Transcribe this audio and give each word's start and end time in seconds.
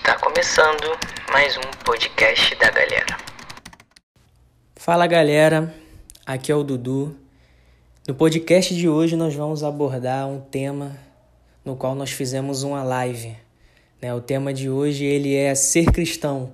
Está 0.00 0.18
começando 0.18 0.98
mais 1.30 1.58
um 1.58 1.84
podcast 1.84 2.54
da 2.56 2.70
galera. 2.70 3.18
Fala 4.74 5.06
galera, 5.06 5.74
aqui 6.24 6.50
é 6.50 6.54
o 6.54 6.64
Dudu. 6.64 7.14
No 8.08 8.14
podcast 8.14 8.74
de 8.74 8.88
hoje 8.88 9.14
nós 9.14 9.34
vamos 9.34 9.62
abordar 9.62 10.26
um 10.26 10.40
tema 10.40 10.96
no 11.62 11.76
qual 11.76 11.94
nós 11.94 12.10
fizemos 12.10 12.62
uma 12.62 12.82
live. 12.82 13.36
Né? 14.00 14.12
O 14.14 14.22
tema 14.22 14.54
de 14.54 14.70
hoje 14.70 15.04
ele 15.04 15.34
é 15.36 15.54
ser 15.54 15.92
cristão, 15.92 16.50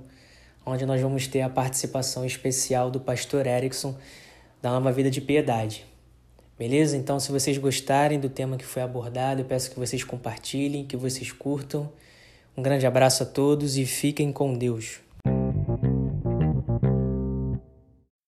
onde 0.66 0.84
nós 0.84 1.00
vamos 1.00 1.28
ter 1.28 1.42
a 1.42 1.48
participação 1.48 2.26
especial 2.26 2.90
do 2.90 2.98
pastor 2.98 3.46
Erickson 3.46 3.96
da 4.60 4.70
Nova 4.70 4.90
Vida 4.90 5.08
de 5.08 5.20
Piedade. 5.20 5.86
Beleza? 6.58 6.96
Então, 6.96 7.20
se 7.20 7.30
vocês 7.30 7.56
gostarem 7.58 8.18
do 8.18 8.28
tema 8.28 8.56
que 8.56 8.66
foi 8.66 8.82
abordado, 8.82 9.42
eu 9.42 9.44
peço 9.44 9.70
que 9.70 9.78
vocês 9.78 10.02
compartilhem, 10.02 10.84
que 10.84 10.96
vocês 10.96 11.30
curtam. 11.30 11.88
Um 12.56 12.62
grande 12.62 12.86
abraço 12.86 13.22
a 13.22 13.26
todos 13.26 13.76
e 13.76 13.84
fiquem 13.84 14.32
com 14.32 14.56
Deus. 14.56 15.02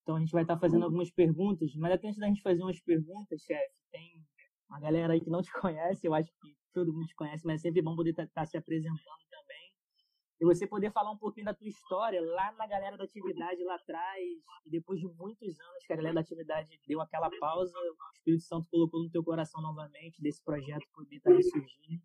Então, 0.02 0.16
a 0.16 0.20
gente 0.20 0.32
vai 0.32 0.42
estar 0.42 0.58
fazendo 0.58 0.84
algumas 0.84 1.10
perguntas, 1.10 1.74
mas 1.76 1.92
até 1.92 2.08
antes 2.08 2.20
da 2.20 2.26
gente 2.26 2.42
fazer 2.42 2.62
umas 2.62 2.80
perguntas, 2.80 3.40
chefe, 3.42 3.74
tem 3.90 4.22
uma 4.68 4.80
galera 4.80 5.14
aí 5.14 5.20
que 5.20 5.30
não 5.30 5.40
te 5.40 5.50
conhece, 5.60 6.06
eu 6.06 6.14
acho 6.14 6.30
que 6.40 6.56
todo 6.74 6.92
mundo 6.92 7.06
te 7.06 7.14
conhece, 7.14 7.46
mas 7.46 7.60
é 7.60 7.62
sempre 7.62 7.82
bom 7.82 7.96
poder 7.96 8.10
estar 8.10 8.46
se 8.46 8.56
apresentando 8.56 9.28
e 10.40 10.44
você 10.44 10.66
poder 10.66 10.92
falar 10.92 11.10
um 11.10 11.18
pouquinho 11.18 11.46
da 11.46 11.54
tua 11.54 11.66
história 11.66 12.20
lá 12.20 12.52
na 12.52 12.66
galera 12.66 12.96
da 12.96 13.04
atividade 13.04 13.62
lá 13.64 13.74
atrás, 13.74 14.22
e 14.64 14.70
depois 14.70 15.00
de 15.00 15.08
muitos 15.08 15.58
anos 15.58 15.84
que 15.84 15.92
a 15.92 15.96
galera 15.96 16.14
da 16.14 16.20
atividade 16.20 16.80
deu 16.86 17.00
aquela 17.00 17.28
pausa, 17.40 17.76
o 17.76 18.12
Espírito 18.14 18.44
Santo 18.44 18.68
colocou 18.70 19.02
no 19.02 19.10
teu 19.10 19.24
coração 19.24 19.60
novamente 19.60 20.22
desse 20.22 20.42
projeto 20.44 20.86
poder 20.92 21.16
estar 21.16 21.32
ressurgindo. 21.32 22.02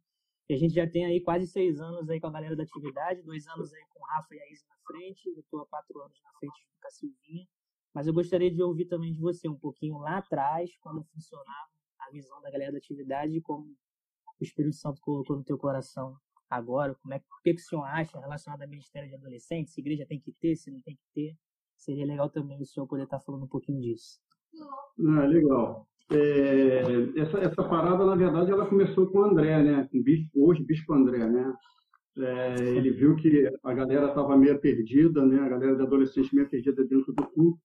A 0.53 0.57
gente 0.57 0.73
já 0.73 0.87
tem 0.87 1.05
aí 1.05 1.21
quase 1.21 1.47
seis 1.47 1.79
anos 1.79 2.09
aí 2.09 2.19
com 2.19 2.27
a 2.27 2.31
galera 2.31 2.55
da 2.55 2.63
atividade, 2.63 3.21
dois 3.23 3.47
anos 3.47 3.73
aí 3.73 3.83
com 3.89 3.99
o 3.99 4.05
Rafa 4.05 4.35
e 4.35 4.39
a 4.39 4.51
Isa 4.51 4.65
na 4.67 4.75
frente, 4.85 5.29
eu 5.29 5.39
estou 5.39 5.61
há 5.61 5.65
quatro 5.65 5.99
anos 6.01 6.21
na 6.23 6.31
frente 6.39 6.67
com 6.81 6.87
a 6.87 6.91
Silvinha. 6.91 7.47
Mas 7.93 8.07
eu 8.07 8.13
gostaria 8.13 8.51
de 8.51 8.61
ouvir 8.61 8.85
também 8.85 9.11
de 9.13 9.19
você 9.19 9.47
um 9.47 9.57
pouquinho 9.57 9.97
lá 9.99 10.17
atrás, 10.17 10.75
como 10.77 11.03
funcionava 11.03 11.69
a 11.99 12.11
visão 12.11 12.41
da 12.41 12.51
galera 12.51 12.71
da 12.71 12.77
atividade 12.77 13.37
e 13.37 13.41
como 13.41 13.65
o 13.65 14.43
Espírito 14.43 14.75
Santo 14.75 15.01
colocou 15.01 15.37
no 15.37 15.43
teu 15.43 15.57
coração 15.57 16.17
agora, 16.49 16.95
como 16.95 17.13
é 17.13 17.19
que, 17.19 17.25
que, 17.43 17.51
o 17.53 17.59
senhor 17.59 17.83
acha 17.85 18.19
relacionado 18.19 18.61
ao 18.61 18.67
Ministério 18.69 19.09
de 19.09 19.15
Adolescentes, 19.15 19.73
se 19.73 19.81
igreja 19.81 20.05
tem 20.05 20.19
que 20.19 20.31
ter, 20.33 20.55
se 20.55 20.71
não 20.71 20.81
tem 20.81 20.95
que 20.95 21.05
ter. 21.13 21.37
Seria 21.75 22.05
legal 22.05 22.29
também 22.29 22.61
o 22.61 22.65
senhor 22.65 22.87
poder 22.87 23.03
estar 23.03 23.19
falando 23.19 23.43
um 23.43 23.47
pouquinho 23.47 23.81
disso. 23.81 24.19
Ah, 24.99 25.25
legal. 25.25 25.87
É, 26.13 27.19
essa, 27.19 27.39
essa 27.39 27.63
parada, 27.63 28.05
na 28.05 28.15
verdade, 28.15 28.51
ela 28.51 28.67
começou 28.67 29.07
com 29.07 29.19
o 29.19 29.23
André, 29.23 29.63
né? 29.63 29.87
Com 29.91 29.99
o 29.99 30.03
bispo, 30.03 30.29
hoje, 30.35 30.63
Bispo 30.63 30.93
André, 30.93 31.27
né? 31.27 31.53
É, 32.15 32.59
ele 32.75 32.91
viu 32.91 33.15
que 33.15 33.51
a 33.63 33.73
galera 33.73 34.07
estava 34.09 34.37
meio 34.37 34.59
perdida, 34.59 35.25
né? 35.25 35.39
A 35.39 35.49
galera 35.49 35.75
de 35.75 35.81
adolescente 35.81 36.33
meio 36.35 36.47
perdida 36.47 36.83
dentro 36.85 37.11
do 37.13 37.23
culto. 37.27 37.59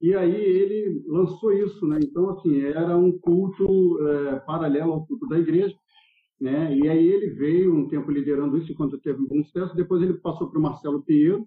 E 0.00 0.14
aí 0.14 0.34
ele 0.34 1.04
lançou 1.06 1.52
isso, 1.52 1.86
né? 1.86 2.00
Então, 2.02 2.30
assim, 2.30 2.60
era 2.62 2.96
um 2.96 3.16
culto 3.18 4.04
é, 4.08 4.40
paralelo 4.40 4.92
ao 4.92 5.06
culto 5.06 5.28
da 5.28 5.38
igreja, 5.38 5.76
né? 6.40 6.76
E 6.76 6.88
aí 6.88 7.06
ele 7.06 7.30
veio 7.30 7.72
um 7.72 7.86
tempo 7.86 8.10
liderando 8.10 8.58
isso 8.58 8.72
enquanto 8.72 8.98
teve 8.98 9.22
um 9.22 9.28
bom 9.28 9.44
sucesso. 9.44 9.76
Depois 9.76 10.02
ele 10.02 10.14
passou 10.14 10.50
para 10.50 10.58
o 10.58 10.62
Marcelo 10.62 11.04
Pinheiro, 11.04 11.46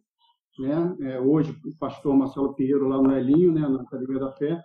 né? 0.58 0.96
É, 1.02 1.20
hoje 1.20 1.54
o 1.66 1.78
pastor 1.78 2.16
Marcelo 2.16 2.54
Pinheiro 2.54 2.88
lá 2.88 3.02
no 3.02 3.12
Elinho, 3.12 3.52
né? 3.52 3.68
na 3.68 3.82
Academia 3.82 4.20
da 4.20 4.32
Fé. 4.32 4.64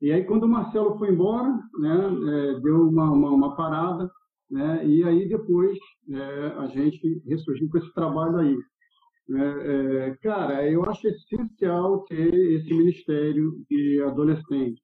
E 0.00 0.10
aí 0.10 0.24
quando 0.24 0.44
o 0.44 0.48
Marcelo 0.48 0.98
foi 0.98 1.10
embora, 1.10 1.48
né? 1.78 2.54
É, 2.54 2.60
deu 2.60 2.88
uma, 2.88 3.10
uma, 3.10 3.30
uma, 3.30 3.56
parada, 3.56 4.10
né? 4.50 4.86
E 4.86 5.04
aí 5.04 5.28
depois 5.28 5.78
é, 6.08 6.46
a 6.58 6.66
gente 6.66 7.22
ressurgiu 7.26 7.68
com 7.68 7.78
esse 7.78 7.92
trabalho 7.92 8.36
aí. 8.36 8.56
É, 9.32 10.08
é, 10.08 10.16
cara, 10.22 10.68
eu 10.68 10.84
acho 10.86 11.06
essencial 11.06 12.04
ter 12.04 12.34
esse 12.34 12.72
ministério 12.72 13.62
de 13.70 14.02
adolescentes, 14.02 14.82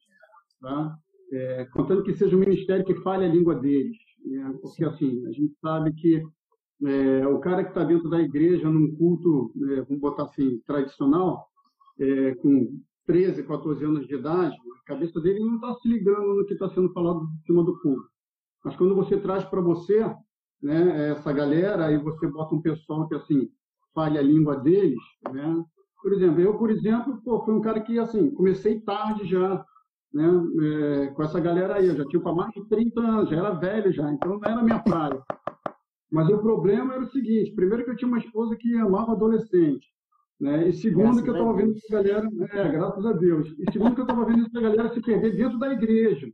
tá? 0.60 0.94
É, 1.32 1.64
contando 1.72 2.04
que 2.04 2.14
seja 2.14 2.36
um 2.36 2.40
ministério 2.40 2.84
que 2.84 2.94
fale 3.02 3.24
a 3.24 3.28
língua 3.28 3.56
deles, 3.56 3.96
né? 4.24 4.54
Porque, 4.60 4.84
assim, 4.84 5.26
a 5.26 5.32
gente 5.32 5.54
sabe 5.60 5.92
que 5.94 6.22
é, 6.84 7.26
o 7.26 7.38
cara 7.40 7.64
que 7.64 7.70
está 7.70 7.82
dentro 7.84 8.10
da 8.10 8.20
igreja, 8.20 8.68
num 8.68 8.94
culto, 8.96 9.50
é, 9.70 9.82
vamos 9.82 10.00
botar 10.00 10.24
assim, 10.24 10.60
tradicional, 10.66 11.48
é, 11.98 12.34
com 12.36 12.78
13, 13.06 13.42
14 13.44 13.84
anos 13.84 14.06
de 14.06 14.14
idade, 14.14 14.54
a 14.54 14.86
cabeça 14.86 15.20
dele 15.20 15.40
não 15.40 15.56
está 15.56 15.74
se 15.74 15.88
ligando 15.88 16.34
no 16.34 16.46
que 16.46 16.54
está 16.54 16.68
sendo 16.70 16.92
falado 16.92 17.22
em 17.22 17.46
cima 17.46 17.62
do 17.62 17.78
público. 17.80 18.10
Mas 18.64 18.76
quando 18.76 18.94
você 18.94 19.16
traz 19.16 19.44
para 19.44 19.60
você 19.60 20.04
né, 20.62 21.10
essa 21.10 21.32
galera 21.32 21.92
e 21.92 21.98
você 21.98 22.26
bota 22.26 22.54
um 22.54 22.60
pessoal 22.60 23.06
que 23.08 23.14
assim 23.14 23.48
fale 23.94 24.18
a 24.18 24.22
língua 24.22 24.56
deles, 24.56 24.98
né? 25.32 25.64
Por 26.02 26.12
exemplo, 26.12 26.40
eu, 26.40 26.58
por 26.58 26.70
exemplo, 26.70 27.20
pô, 27.24 27.44
fui 27.44 27.54
um 27.54 27.60
cara 27.60 27.80
que 27.80 27.98
assim 27.98 28.30
comecei 28.30 28.80
tarde 28.80 29.26
já, 29.26 29.64
né, 30.12 30.28
é, 30.62 31.06
com 31.08 31.22
essa 31.22 31.40
galera 31.40 31.76
aí. 31.76 31.86
Eu 31.86 31.96
já 31.96 32.04
tinha 32.06 32.22
para 32.22 32.34
mais 32.34 32.52
de 32.52 32.68
30 32.68 33.00
anos, 33.00 33.30
já 33.30 33.36
era 33.36 33.54
velho 33.54 33.92
já, 33.92 34.12
então 34.12 34.38
não 34.38 34.40
era 34.44 34.62
minha 34.62 34.78
praia. 34.80 35.22
Mas 36.10 36.28
o 36.28 36.38
problema 36.38 36.94
era 36.94 37.04
o 37.04 37.10
seguinte: 37.10 37.54
primeiro, 37.54 37.84
que 37.84 37.90
eu 37.90 37.96
tinha 37.96 38.08
uma 38.08 38.18
esposa 38.18 38.56
que 38.56 38.76
amava 38.78 39.12
adolescente. 39.12 39.86
Né? 40.38 40.68
E 40.68 40.72
segundo, 40.72 41.04
graças 41.04 41.22
que 41.22 41.30
eu 41.30 41.34
estava 41.34 41.54
vendo 41.54 41.72
essa 41.72 41.88
galera, 41.90 42.30
é, 42.52 42.72
graças 42.72 43.06
a 43.06 43.12
Deus. 43.12 43.54
E 43.58 43.72
segundo, 43.72 43.94
que 43.94 44.00
eu 44.00 44.04
estava 44.04 44.24
vendo 44.26 44.46
essa 44.46 44.60
galera 44.60 44.92
se 44.92 45.00
perder 45.00 45.36
dentro 45.36 45.58
da 45.58 45.72
igreja. 45.72 46.30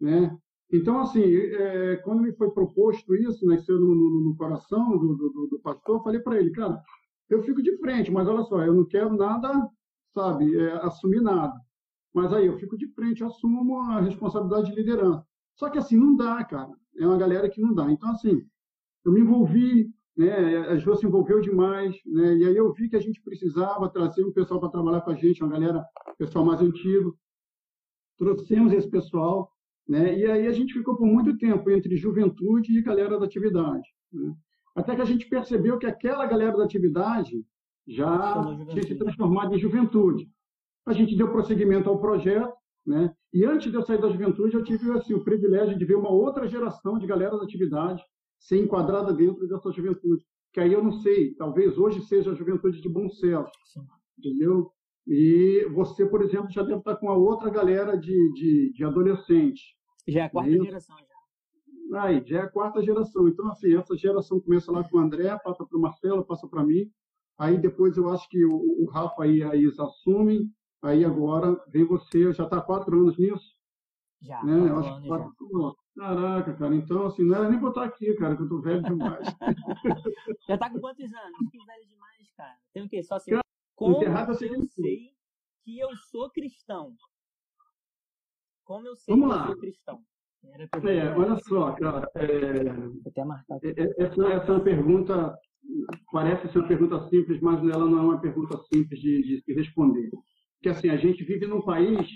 Né? 0.00 0.36
Então, 0.72 1.00
assim, 1.00 1.22
é, 1.22 1.96
quando 1.96 2.22
me 2.22 2.32
foi 2.32 2.50
proposto 2.50 3.14
isso, 3.14 3.46
nasceu 3.46 3.78
no, 3.78 3.94
no, 3.94 4.24
no 4.24 4.36
coração 4.36 4.98
do, 4.98 5.14
do, 5.14 5.48
do, 5.50 5.60
pastor, 5.60 5.96
eu 5.96 6.02
falei 6.02 6.20
para 6.20 6.38
ele, 6.38 6.50
cara, 6.50 6.82
eu 7.28 7.42
fico 7.42 7.62
de 7.62 7.76
frente, 7.78 8.10
mas 8.10 8.26
olha 8.26 8.42
só, 8.44 8.62
eu 8.62 8.74
não 8.74 8.84
quero 8.86 9.14
nada, 9.14 9.68
sabe, 10.14 10.58
é, 10.58 10.72
assumir 10.84 11.20
nada. 11.20 11.54
Mas 12.12 12.32
aí 12.32 12.46
eu 12.46 12.58
fico 12.58 12.76
de 12.76 12.88
frente, 12.88 13.22
assumo 13.22 13.80
a 13.82 14.00
responsabilidade 14.00 14.70
de 14.70 14.76
liderança. 14.76 15.24
Só 15.54 15.70
que 15.70 15.78
assim, 15.78 15.96
não 15.96 16.16
dá, 16.16 16.42
cara. 16.44 16.72
É 16.98 17.06
uma 17.06 17.16
galera 17.16 17.48
que 17.48 17.60
não 17.60 17.72
dá. 17.72 17.90
Então, 17.90 18.10
assim, 18.10 18.42
eu 19.04 19.12
me 19.12 19.20
envolvi, 19.20 19.90
né? 20.16 20.58
A 20.68 20.76
Jô 20.76 20.94
se 20.94 21.06
envolveu 21.06 21.40
demais, 21.40 21.96
né? 22.06 22.36
E 22.36 22.46
aí 22.46 22.56
eu 22.56 22.72
vi 22.72 22.88
que 22.88 22.96
a 22.96 23.00
gente 23.00 23.20
precisava 23.22 23.88
trazer 23.88 24.24
um 24.24 24.32
pessoal 24.32 24.60
para 24.60 24.70
trabalhar 24.70 25.00
com 25.00 25.10
a 25.10 25.14
gente, 25.14 25.42
uma 25.42 25.52
galera, 25.52 25.84
pessoal 26.18 26.44
mais 26.44 26.60
antigo. 26.60 27.16
Trouxemos 28.18 28.72
esse 28.72 28.88
pessoal, 28.88 29.50
né? 29.88 30.18
E 30.18 30.26
aí 30.26 30.46
a 30.46 30.52
gente 30.52 30.72
ficou 30.72 30.96
por 30.96 31.06
muito 31.06 31.36
tempo 31.38 31.70
entre 31.70 31.96
juventude 31.96 32.76
e 32.76 32.82
galera 32.82 33.18
da 33.18 33.24
atividade. 33.24 33.88
Né? 34.12 34.34
Até 34.74 34.94
que 34.94 35.02
a 35.02 35.06
gente 35.06 35.28
percebeu 35.28 35.78
que 35.78 35.86
aquela 35.86 36.26
galera 36.26 36.56
da 36.56 36.64
atividade 36.64 37.44
já 37.86 38.44
tinha 38.68 38.82
se 38.82 38.94
transformado 38.94 39.54
em 39.54 39.58
juventude 39.58 40.30
a 40.86 40.92
gente 40.92 41.16
deu 41.16 41.30
prosseguimento 41.30 41.88
ao 41.88 41.98
projeto, 41.98 42.52
né? 42.86 43.14
E 43.32 43.44
antes 43.44 43.70
de 43.70 43.76
eu 43.76 43.82
sair 43.82 44.00
da 44.00 44.10
juventude, 44.10 44.54
eu 44.54 44.64
tive 44.64 44.90
assim, 44.92 45.14
o 45.14 45.24
privilégio 45.24 45.78
de 45.78 45.84
ver 45.84 45.94
uma 45.94 46.10
outra 46.10 46.46
geração 46.48 46.98
de 46.98 47.06
galera 47.06 47.36
da 47.36 47.44
atividade 47.44 48.02
ser 48.42 48.62
enquadrada 48.62 49.12
dentro 49.12 49.46
dessa 49.46 49.70
juventude. 49.70 50.24
Que 50.52 50.60
aí 50.60 50.72
eu 50.72 50.82
não 50.82 50.92
sei, 50.92 51.34
talvez 51.34 51.78
hoje 51.78 52.02
seja 52.02 52.32
a 52.32 52.34
juventude 52.34 52.80
de 52.80 52.88
bom 52.88 53.08
céu, 53.08 53.46
entendeu? 54.18 54.70
E 55.06 55.66
você, 55.74 56.04
por 56.04 56.22
exemplo, 56.22 56.50
já 56.50 56.62
deve 56.62 56.78
estar 56.78 56.96
com 56.96 57.08
a 57.10 57.16
outra 57.16 57.50
galera 57.50 57.96
de, 57.96 58.32
de, 58.34 58.72
de 58.72 58.84
adolescente. 58.84 59.62
Já 60.06 60.22
é 60.22 60.24
a 60.24 60.30
quarta 60.30 60.50
é 60.50 60.64
geração, 60.64 60.96
já. 60.98 62.02
Aí, 62.02 62.22
já 62.26 62.38
é 62.38 62.42
a 62.42 62.48
quarta 62.48 62.82
geração. 62.82 63.28
Então, 63.28 63.48
assim, 63.48 63.74
essa 63.74 63.96
geração 63.96 64.40
começa 64.40 64.70
lá 64.70 64.84
com 64.84 64.98
o 64.98 65.00
André, 65.00 65.36
passa 65.42 65.64
para 65.64 65.78
o 65.78 65.80
Marcelo, 65.80 66.24
passa 66.24 66.46
para 66.46 66.64
mim. 66.64 66.90
Aí 67.38 67.58
depois 67.58 67.96
eu 67.96 68.08
acho 68.10 68.28
que 68.28 68.44
o, 68.44 68.54
o 68.54 68.86
Rafa 68.90 69.26
e 69.26 69.42
a 69.42 69.56
Isa 69.56 69.84
assumem, 69.84 70.50
Aí 70.82 71.04
agora 71.04 71.56
vem 71.68 71.84
você, 71.84 72.32
já 72.32 72.42
está 72.42 72.58
há 72.58 72.60
quatro 72.60 72.98
anos 72.98 73.16
nisso? 73.16 73.54
Já, 74.20 74.42
né? 74.42 74.68
Eu 74.68 74.78
acho 74.80 75.00
que 75.00 75.06
quatro 75.06 75.64
anos. 75.64 75.76
Caraca, 75.96 76.54
cara, 76.54 76.74
então 76.74 77.06
assim, 77.06 77.22
não 77.24 77.36
era 77.36 77.50
nem 77.50 77.60
botar 77.60 77.84
aqui, 77.84 78.14
cara, 78.14 78.34
que 78.36 78.42
eu 78.42 78.48
tô 78.48 78.60
velho 78.60 78.82
demais. 78.82 79.26
já 80.48 80.56
tá 80.56 80.70
com 80.70 80.80
quantos 80.80 81.12
anos? 81.12 81.50
Que 81.50 81.58
velho 81.64 81.86
demais, 81.86 82.32
cara. 82.36 82.56
Tem 82.72 82.82
o 82.82 82.88
quê? 82.88 83.02
Só 83.02 83.16
assim. 83.16 83.32
Cara, 83.32 83.42
como 83.76 84.02
eu 84.02 84.34
sei 84.34 85.12
que 85.64 85.78
eu 85.78 85.94
sou 85.96 86.30
cristão? 86.30 86.96
Como 88.64 88.86
eu 88.86 88.96
sei 88.96 89.14
Vamos 89.14 89.28
que 89.30 89.34
lá. 89.34 89.42
eu 89.42 89.46
sou 89.52 89.60
cristão? 89.60 90.04
É, 90.44 91.16
olha 91.16 91.36
só, 91.36 91.72
cara. 91.72 92.10
É, 92.16 92.24
é, 92.24 93.70
é, 93.70 94.04
essa, 94.04 94.28
essa 94.28 94.46
é 94.46 94.52
uma 94.52 94.64
pergunta, 94.64 95.38
parece 96.10 96.48
ser 96.48 96.58
uma 96.58 96.68
pergunta 96.68 97.08
simples, 97.08 97.40
mas 97.40 97.60
ela 97.60 97.84
não 97.84 97.98
é 97.98 98.02
uma 98.02 98.20
pergunta 98.20 98.58
simples 98.72 98.98
de, 98.98 99.22
de 99.22 99.42
se 99.42 99.52
responder 99.52 100.10
que 100.62 100.68
assim 100.68 100.88
a 100.88 100.96
gente 100.96 101.24
vive 101.24 101.46
num 101.46 101.60
país 101.60 102.08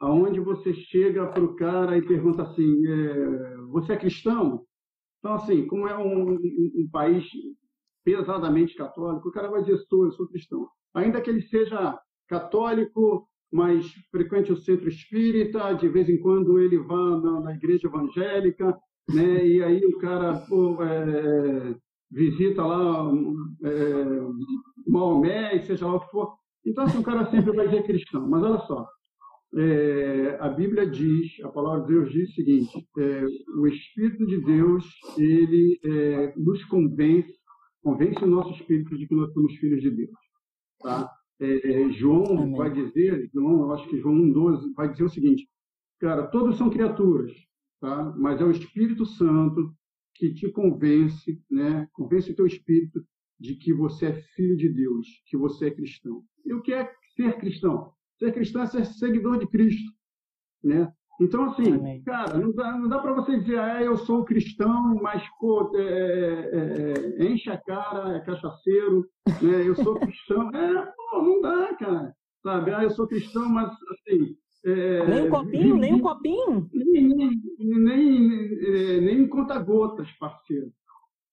aonde 0.00 0.40
você 0.40 0.72
chega 0.72 1.26
para 1.26 1.44
o 1.44 1.54
cara 1.54 1.96
e 1.96 2.02
pergunta 2.02 2.42
assim, 2.42 2.86
é, 2.86 3.56
você 3.68 3.92
é 3.92 3.98
cristão? 3.98 4.64
Então 5.18 5.34
assim, 5.34 5.66
como 5.66 5.86
é 5.86 5.96
um, 5.96 6.32
um, 6.32 6.72
um, 6.76 6.88
país 6.90 7.24
pesadamente 8.02 8.74
católico, 8.74 9.28
o 9.28 9.32
cara 9.32 9.48
vai 9.48 9.62
dizer 9.62 9.78
sou, 9.88 10.06
eu 10.06 10.12
sou 10.12 10.26
cristão. 10.26 10.66
Ainda 10.94 11.20
que 11.20 11.28
ele 11.28 11.42
seja 11.42 11.98
católico, 12.26 13.28
mas 13.52 13.86
frequente 14.10 14.52
o 14.52 14.56
centro 14.56 14.88
espírita, 14.88 15.74
de 15.74 15.88
vez 15.88 16.08
em 16.08 16.18
quando 16.18 16.58
ele 16.58 16.78
vá 16.78 17.20
na, 17.20 17.40
na 17.40 17.54
igreja 17.54 17.86
evangélica, 17.86 18.76
né? 19.12 19.46
E 19.46 19.62
aí 19.62 19.84
o 19.84 19.98
cara 19.98 20.38
pô, 20.48 20.82
é, 20.82 21.74
visita 22.10 22.64
lá 22.64 23.10
é, 23.64 24.04
Maomé, 24.86 25.60
seja 25.60 25.86
lá 25.86 25.96
o 25.96 26.00
que 26.00 26.10
for. 26.10 26.34
Então, 26.64 26.84
assim, 26.84 26.98
o 26.98 27.02
cara 27.02 27.30
sempre 27.30 27.52
vai 27.52 27.68
ser 27.68 27.82
cristão. 27.84 28.28
Mas 28.28 28.42
olha 28.42 28.60
só, 28.66 28.86
é, 29.52 30.38
a 30.40 30.48
Bíblia 30.48 30.86
diz, 30.86 31.40
a 31.42 31.48
palavra 31.48 31.82
de 31.82 31.88
Deus 31.88 32.12
diz 32.12 32.30
o 32.30 32.34
seguinte: 32.34 32.88
é, 32.98 33.24
o 33.56 33.66
Espírito 33.66 34.24
de 34.26 34.40
Deus 34.40 34.84
ele 35.18 35.80
é, 35.84 36.34
nos 36.36 36.64
convence, 36.66 37.34
convence 37.82 38.22
o 38.22 38.28
nosso 38.28 38.52
espírito 38.52 38.96
de 38.96 39.08
que 39.08 39.14
nós 39.14 39.32
somos 39.32 39.54
filhos 39.56 39.82
de 39.82 39.90
Deus. 39.90 40.10
Tá? 40.80 41.10
É, 41.40 41.82
é, 41.82 41.90
João 41.90 42.38
Amém. 42.38 42.56
vai 42.56 42.72
dizer, 42.72 43.28
João, 43.34 43.62
eu 43.62 43.72
acho 43.72 43.88
que 43.88 43.98
João 43.98 44.14
1,12 44.14 44.72
vai 44.74 44.88
dizer 44.88 45.04
o 45.04 45.10
seguinte: 45.10 45.48
cara, 45.98 46.28
todos 46.28 46.56
são 46.56 46.70
criaturas, 46.70 47.32
tá? 47.80 48.14
mas 48.16 48.40
é 48.40 48.44
o 48.44 48.52
Espírito 48.52 49.04
Santo 49.04 49.74
que 50.14 50.32
te 50.32 50.48
convence, 50.50 51.42
né? 51.50 51.88
convence 51.92 52.30
o 52.30 52.36
teu 52.36 52.46
espírito 52.46 53.02
de 53.38 53.56
que 53.56 53.72
você 53.72 54.06
é 54.06 54.22
filho 54.36 54.56
de 54.56 54.68
Deus, 54.68 55.08
que 55.26 55.36
você 55.36 55.68
é 55.68 55.70
cristão. 55.70 56.22
E 56.44 56.52
o 56.52 56.60
que 56.60 56.72
é 56.72 56.92
ser 57.16 57.38
cristão? 57.38 57.92
Ser 58.20 58.34
cristão 58.34 58.62
é 58.62 58.66
ser 58.66 58.84
seguidor 58.84 59.38
de 59.38 59.46
Cristo, 59.46 59.90
né? 60.62 60.92
Então, 61.18 61.44
assim, 61.44 61.72
Amém. 61.72 62.02
cara, 62.02 62.36
não 62.36 62.52
dá, 62.52 62.72
não 62.76 62.86
dá 62.86 62.98
para 62.98 63.14
você 63.14 63.38
dizer, 63.40 63.58
ah, 63.58 63.82
eu 63.82 63.96
sou 63.96 64.24
cristão, 64.24 64.94
mas, 65.02 65.22
pô, 65.38 65.72
é, 65.74 65.80
é, 65.80 67.24
é, 67.24 67.24
enche 67.24 67.50
a 67.50 67.56
cara, 67.56 68.16
é 68.16 68.20
cachaceiro, 68.20 69.06
né? 69.40 69.66
eu 69.66 69.74
sou 69.74 69.98
cristão. 69.98 70.50
É, 70.54 70.92
pô, 70.96 71.22
não 71.22 71.40
dá, 71.40 71.74
cara. 71.76 72.14
Sabe? 72.42 72.74
Ah, 72.74 72.82
eu 72.82 72.90
sou 72.90 73.08
cristão, 73.08 73.48
mas, 73.48 73.70
assim... 73.70 74.36
É, 74.66 75.06
nem 75.08 75.22
um 75.22 75.30
copinho, 75.30 75.76
nem 75.76 75.94
um 75.94 76.00
copinho? 76.00 76.68
Nem, 76.74 77.08
nem, 77.08 77.40
nem, 77.58 79.00
nem 79.00 79.28
conta-gotas, 79.28 80.10
parceiro 80.18 80.70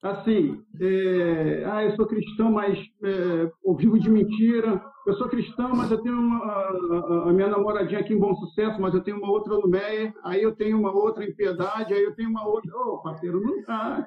assim, 0.01 0.61
é, 0.79 1.63
ah, 1.65 1.83
eu 1.83 1.95
sou 1.95 2.05
cristão, 2.07 2.51
mas 2.51 2.77
é, 3.03 3.51
eu 3.65 3.75
vivo 3.75 3.99
de 3.99 4.09
mentira. 4.09 4.81
Eu 5.05 5.13
sou 5.15 5.29
cristão, 5.29 5.71
mas 5.73 5.89
eu 5.89 6.01
tenho 6.01 6.17
uma, 6.17 6.37
a, 6.37 7.29
a, 7.29 7.33
minha 7.33 7.47
namoradinha 7.47 8.01
aqui 8.01 8.13
em 8.13 8.19
Bom 8.19 8.35
Sucesso, 8.35 8.79
mas 8.81 8.93
eu 8.93 9.01
tenho 9.01 9.17
uma 9.17 9.31
outra 9.31 9.53
no 9.53 9.67
Meia, 9.67 10.13
aí 10.23 10.41
eu 10.41 10.53
tenho 10.53 10.77
uma 10.77 10.91
outra 10.91 11.23
em 11.23 11.33
Piedade, 11.33 11.93
aí 11.93 12.03
eu 12.03 12.13
tenho 12.13 12.29
uma 12.29 12.45
outra. 12.45 12.75
Ô, 12.75 12.95
oh, 12.95 13.01
parceiro, 13.01 13.39
não 13.39 13.61
dá. 13.63 14.05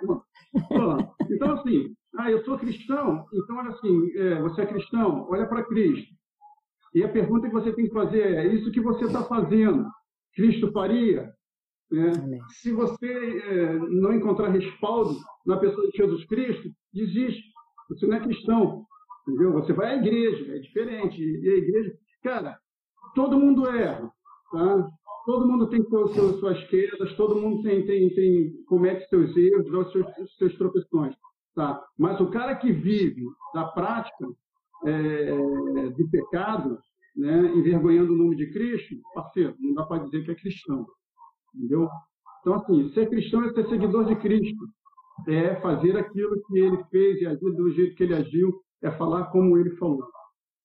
então, 1.31 1.55
assim, 1.55 1.95
ah, 2.19 2.31
eu 2.31 2.45
sou 2.45 2.59
cristão, 2.59 3.25
então, 3.33 3.57
olha 3.57 3.71
assim, 3.71 4.11
é, 4.15 4.43
você 4.43 4.61
é 4.61 4.67
cristão, 4.67 5.27
olha 5.31 5.47
para 5.47 5.65
Cristo. 5.65 6.15
E 6.95 7.05
a 7.05 7.09
pergunta 7.09 7.49
que 7.49 7.55
você 7.55 7.73
tem 7.73 7.87
que 7.87 7.95
fazer 7.95 8.21
é: 8.21 8.47
isso 8.47 8.71
que 8.71 8.81
você 8.81 9.05
está 9.05 9.23
fazendo, 9.23 9.87
Cristo 10.35 10.73
faria? 10.73 11.33
Né? 11.91 12.13
Se 12.49 12.73
você 12.73 13.07
é, 13.07 13.73
não 13.75 14.15
encontrar 14.15 14.49
respaldo 14.49 15.19
na 15.45 15.57
pessoa 15.57 15.91
de 15.91 15.97
Jesus 15.97 16.25
Cristo, 16.27 16.71
desiste. 16.93 17.51
Você 17.89 18.07
não 18.07 18.17
é 18.17 18.21
cristão. 18.21 18.85
Entendeu? 19.27 19.53
Você 19.53 19.73
vai 19.73 19.95
à 19.95 19.97
igreja, 19.97 20.57
é 20.57 20.59
diferente. 20.59 21.21
E 21.21 21.49
a 21.49 21.57
igreja, 21.57 21.93
cara, 22.23 22.59
todo 23.15 23.39
mundo 23.39 23.67
erra. 23.67 24.11
Tá? 24.53 24.89
Todo 25.27 25.47
mundo 25.47 25.69
tem 25.69 25.83
suas, 25.85 26.13
suas 26.39 26.65
quedas, 26.69 27.15
todo 27.15 27.37
mundo 27.37 27.63
tem, 27.63 27.85
tem, 27.85 28.09
tem, 28.15 28.65
comete 28.65 29.09
seus 29.09 29.37
erros, 29.37 29.71
os 29.71 29.93
seus, 29.93 30.37
seus 30.39 30.57
tropeções. 30.57 31.15
Tá? 31.55 31.81
Mas 31.99 32.21
o 32.21 32.31
cara 32.31 32.55
que 32.57 32.73
vive 32.73 33.25
da 33.53 33.65
prática 33.67 34.27
é, 34.87 35.89
de 35.89 36.09
pecado, 36.11 36.79
né, 37.17 37.53
envergonhando 37.55 38.13
o 38.13 38.17
nome 38.17 38.37
de 38.37 38.51
Cristo, 38.51 38.97
parceiro, 39.15 39.55
não 39.59 39.75
dá 39.75 39.85
para 39.85 40.05
dizer 40.05 40.25
que 40.25 40.31
é 40.31 40.35
cristão. 40.35 40.87
Entendeu? 41.55 41.89
Então, 42.41 42.55
assim, 42.55 42.89
ser 42.93 43.09
cristão 43.09 43.45
é 43.45 43.53
ser 43.53 43.69
seguidor 43.69 44.07
de 44.07 44.17
Cristo. 44.17 44.65
É 45.29 45.61
fazer 45.61 45.97
aquilo 45.97 46.43
que 46.47 46.59
ele 46.59 46.83
fez 46.85 47.21
e 47.21 47.27
agir 47.27 47.53
do 47.55 47.71
jeito 47.71 47.95
que 47.95 48.05
ele 48.05 48.15
agiu. 48.15 48.63
É 48.83 48.91
falar 48.91 49.27
como 49.27 49.59
ele 49.59 49.77
falou. 49.77 50.11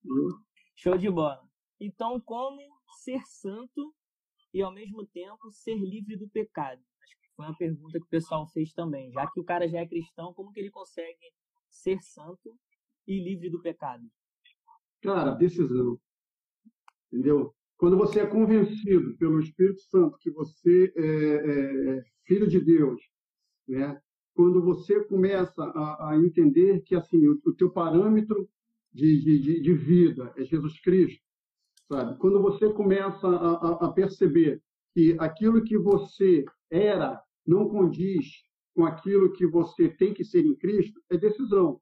Entendeu? 0.03 0.37
Show 0.75 0.97
de 0.97 1.09
bola. 1.09 1.41
Então, 1.79 2.19
como 2.21 2.61
ser 3.03 3.19
santo 3.25 3.93
e, 4.53 4.61
ao 4.61 4.71
mesmo 4.71 5.05
tempo, 5.07 5.51
ser 5.51 5.75
livre 5.75 6.15
do 6.15 6.29
pecado? 6.29 6.81
Acho 7.01 7.19
que 7.19 7.35
foi 7.35 7.45
uma 7.45 7.57
pergunta 7.57 7.99
que 7.99 8.05
o 8.05 8.09
pessoal 8.09 8.47
fez 8.47 8.73
também. 8.73 9.11
Já 9.11 9.29
que 9.29 9.39
o 9.39 9.43
cara 9.43 9.67
já 9.67 9.79
é 9.79 9.87
cristão, 9.87 10.33
como 10.33 10.51
que 10.51 10.59
ele 10.59 10.71
consegue 10.71 11.33
ser 11.69 12.01
santo 12.01 12.57
e 13.05 13.19
livre 13.21 13.49
do 13.49 13.61
pecado? 13.61 14.03
Cara, 15.01 15.31
decisão. 15.31 15.99
Entendeu? 17.11 17.53
Quando 17.77 17.97
você 17.97 18.21
é 18.21 18.25
convencido 18.25 19.17
pelo 19.17 19.39
Espírito 19.39 19.81
Santo 19.81 20.17
que 20.19 20.31
você 20.31 20.93
é, 20.95 21.05
é, 21.05 21.97
é 21.97 22.03
filho 22.25 22.47
de 22.47 22.59
Deus, 22.59 23.01
né? 23.67 23.99
quando 24.35 24.61
você 24.61 25.03
começa 25.05 25.63
a, 25.63 26.11
a 26.11 26.17
entender 26.17 26.81
que 26.81 26.93
assim 26.93 27.25
o, 27.27 27.39
o 27.45 27.53
teu 27.53 27.71
parâmetro 27.71 28.47
de, 28.93 29.21
de, 29.21 29.61
de, 29.61 29.73
vida 29.73 30.33
é 30.37 30.43
Jesus 30.43 30.79
Cristo, 30.81 31.21
sabe? 31.87 32.17
Quando 32.17 32.41
você 32.41 32.71
começa 32.71 33.27
a, 33.27 33.85
a, 33.85 33.91
perceber 33.91 34.61
que 34.93 35.15
aquilo 35.19 35.63
que 35.63 35.77
você 35.77 36.45
era 36.69 37.21
não 37.45 37.67
condiz 37.67 38.25
com 38.73 38.85
aquilo 38.85 39.31
que 39.31 39.45
você 39.45 39.89
tem 39.89 40.13
que 40.13 40.23
ser 40.23 40.45
em 40.45 40.55
Cristo, 40.55 41.01
é 41.09 41.17
decisão, 41.17 41.79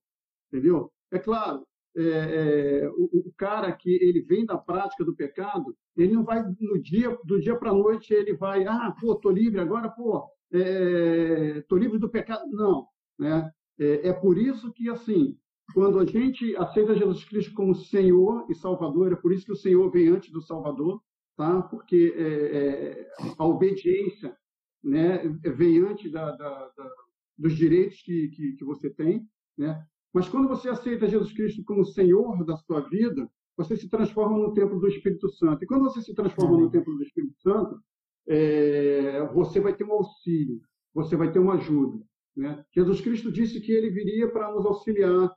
entendeu? 0.48 0.92
É 1.12 1.19
claro, 1.19 1.66
é, 1.95 2.01
é, 2.01 2.90
o, 2.90 3.28
o, 3.28 3.34
cara 3.38 3.72
que 3.72 3.90
ele 3.90 4.22
vem 4.22 4.45
da 4.45 4.57
prática 4.57 5.04
do 5.06 5.16
pecado, 5.16 5.75
ele 5.95 6.13
não 6.13 6.24
vai 6.24 6.44
no 6.44 6.81
dia 6.81 7.16
do 7.24 7.40
dia 7.40 7.56
para 7.56 7.69
a 7.69 7.74
noite 7.74 8.13
ele 8.13 8.36
vai, 8.36 8.66
ah, 8.66 8.95
pô, 9.00 9.16
tô 9.16 9.30
livre 9.30 9.60
agora, 9.60 9.90
pô, 9.90 10.28
é, 10.51 11.62
tô 11.68 11.78
livre 11.78 12.00
do 12.00 12.10
pecado. 12.10 12.44
Não, 12.50 12.88
né? 13.18 13.51
É, 13.80 14.10
é, 14.10 14.13
por 14.13 14.38
isso 14.38 14.72
que 14.74 14.90
assim, 14.90 15.38
quando 15.74 16.00
a 16.00 16.06
gente 16.06 16.56
aceita 16.56 16.95
Jesus 16.95 17.25
Cristo 17.25 17.54
como 17.54 17.75
Senhor 17.75 18.46
e 18.50 18.56
Salvador, 18.56 19.13
é 19.13 19.16
por 19.16 19.31
isso 19.31 19.46
que 19.46 19.51
o 19.51 19.57
Senhor 19.57 19.89
vem 19.92 20.07
antes 20.07 20.31
do 20.31 20.42
Salvador, 20.42 21.01
tá? 21.36 21.62
Porque 21.63 22.13
é, 22.16 22.57
é, 22.57 23.07
a 23.38 23.46
obediência, 23.46 24.36
né, 24.84 25.19
vem 25.56 25.80
antes 25.80 26.12
da, 26.12 26.31
da, 26.31 26.72
da, 26.75 26.92
dos 27.38 27.56
direitos 27.56 28.01
que, 28.01 28.30
que, 28.30 28.54
que 28.54 28.66
você 28.66 28.89
tem, 28.89 29.28
né? 29.57 29.86
Mas 30.13 30.30
quando 30.30 30.48
você 30.48 30.69
aceita 30.69 31.07
Jesus 31.07 31.33
Cristo 31.33 31.63
como 31.63 31.86
Senhor 31.86 32.45
da 32.45 32.56
sua 32.57 32.81
vida, 32.81 33.30
você 33.57 33.75
se 33.75 33.89
transforma 33.89 34.38
no 34.38 34.54
templo 34.54 34.80
do 34.80 34.88
Espírito 34.88 35.30
Santo. 35.30 35.63
E 35.63 35.68
quando 35.68 35.83
você 35.83 36.01
se 36.01 36.13
transforma 36.13 36.57
no 36.57 36.69
templo 36.69 36.95
do 36.95 37.04
Espírito 37.04 37.36
Santo, 37.42 37.80
é, 38.27 39.25
você 39.33 39.60
vai 39.60 39.75
ter 39.75 39.83
um 39.83 39.94
auxílio, 39.94 40.62
você 40.94 41.15
vai 41.15 41.31
ter 41.31 41.39
uma 41.39 41.56
ajuda. 41.56 42.04
Né? 42.36 42.63
Jesus 42.71 43.01
Cristo 43.01 43.31
disse 43.31 43.60
que 43.60 43.71
ele 43.71 43.89
viria 43.89 44.31
para 44.31 44.51
nos 44.51 44.65
auxiliar, 44.65 45.31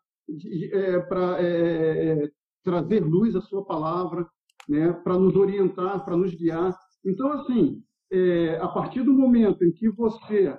é, 0.72 0.98
para 1.00 1.42
é, 1.42 2.30
trazer 2.62 3.00
luz 3.00 3.34
à 3.36 3.40
sua 3.40 3.64
palavra, 3.64 4.26
né? 4.68 4.92
para 4.92 5.18
nos 5.18 5.36
orientar, 5.36 6.04
para 6.04 6.16
nos 6.16 6.34
guiar. 6.34 6.76
Então, 7.04 7.32
assim, 7.32 7.82
é, 8.10 8.56
a 8.58 8.68
partir 8.68 9.02
do 9.02 9.12
momento 9.12 9.64
em 9.64 9.72
que 9.72 9.88
você 9.88 10.58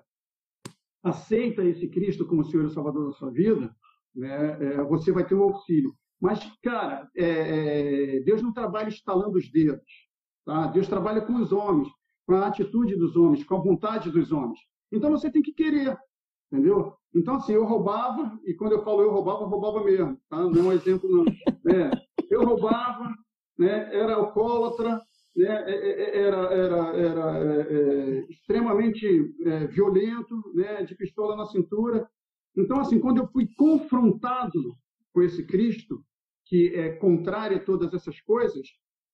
aceita 1.03 1.63
esse 1.63 1.87
Cristo 1.87 2.25
como 2.25 2.43
Senhor 2.43 2.65
e 2.65 2.69
Salvador 2.69 3.07
da 3.07 3.13
sua 3.13 3.31
vida, 3.31 3.73
né, 4.17 4.57
é, 4.59 4.83
você 4.83 5.11
vai 5.11 5.25
ter 5.25 5.35
um 5.35 5.43
auxílio. 5.43 5.93
Mas, 6.19 6.39
cara, 6.63 7.07
é, 7.15 8.17
é, 8.17 8.19
Deus 8.21 8.41
não 8.41 8.51
trabalha 8.51 8.89
estalando 8.89 9.37
os 9.37 9.51
dedos. 9.51 9.85
Tá? 10.43 10.67
Deus 10.67 10.87
trabalha 10.87 11.21
com 11.21 11.35
os 11.35 11.51
homens, 11.51 11.87
com 12.25 12.33
a 12.35 12.47
atitude 12.47 12.95
dos 12.95 13.15
homens, 13.15 13.43
com 13.43 13.55
a 13.55 13.61
vontade 13.61 14.09
dos 14.09 14.31
homens. 14.31 14.59
Então 14.91 15.11
você 15.11 15.29
tem 15.29 15.41
que 15.41 15.53
querer, 15.53 15.95
entendeu? 16.51 16.93
Então, 17.13 17.35
assim, 17.35 17.53
eu 17.53 17.65
roubava, 17.65 18.39
e 18.45 18.53
quando 18.53 18.73
eu 18.73 18.83
falo 18.83 19.01
eu 19.01 19.11
roubava, 19.11 19.41
eu 19.41 19.47
roubava 19.47 19.83
mesmo, 19.83 20.17
tá? 20.29 20.37
Não 20.37 20.59
é 20.59 20.63
um 20.63 20.71
exemplo, 20.71 21.09
não. 21.09 21.25
É, 21.71 21.91
eu 22.29 22.43
roubava, 22.43 23.13
né? 23.57 23.93
era 23.93 24.15
alcoólatra, 24.15 25.01
né? 25.35 25.63
era, 26.15 26.37
era, 26.53 26.97
era 26.97 28.25
extremamente 28.29 29.35
violento, 29.69 30.41
né? 30.55 30.83
de 30.83 30.95
pistola 30.95 31.35
na 31.35 31.45
cintura, 31.45 32.07
então, 32.57 32.79
assim, 32.79 32.99
quando 32.99 33.19
eu 33.19 33.27
fui 33.27 33.47
confrontado 33.55 34.75
com 35.13 35.21
esse 35.21 35.45
Cristo, 35.45 36.03
que 36.45 36.73
é 36.73 36.93
contrário 36.93 37.57
a 37.57 37.63
todas 37.63 37.93
essas 37.93 38.19
coisas, 38.21 38.67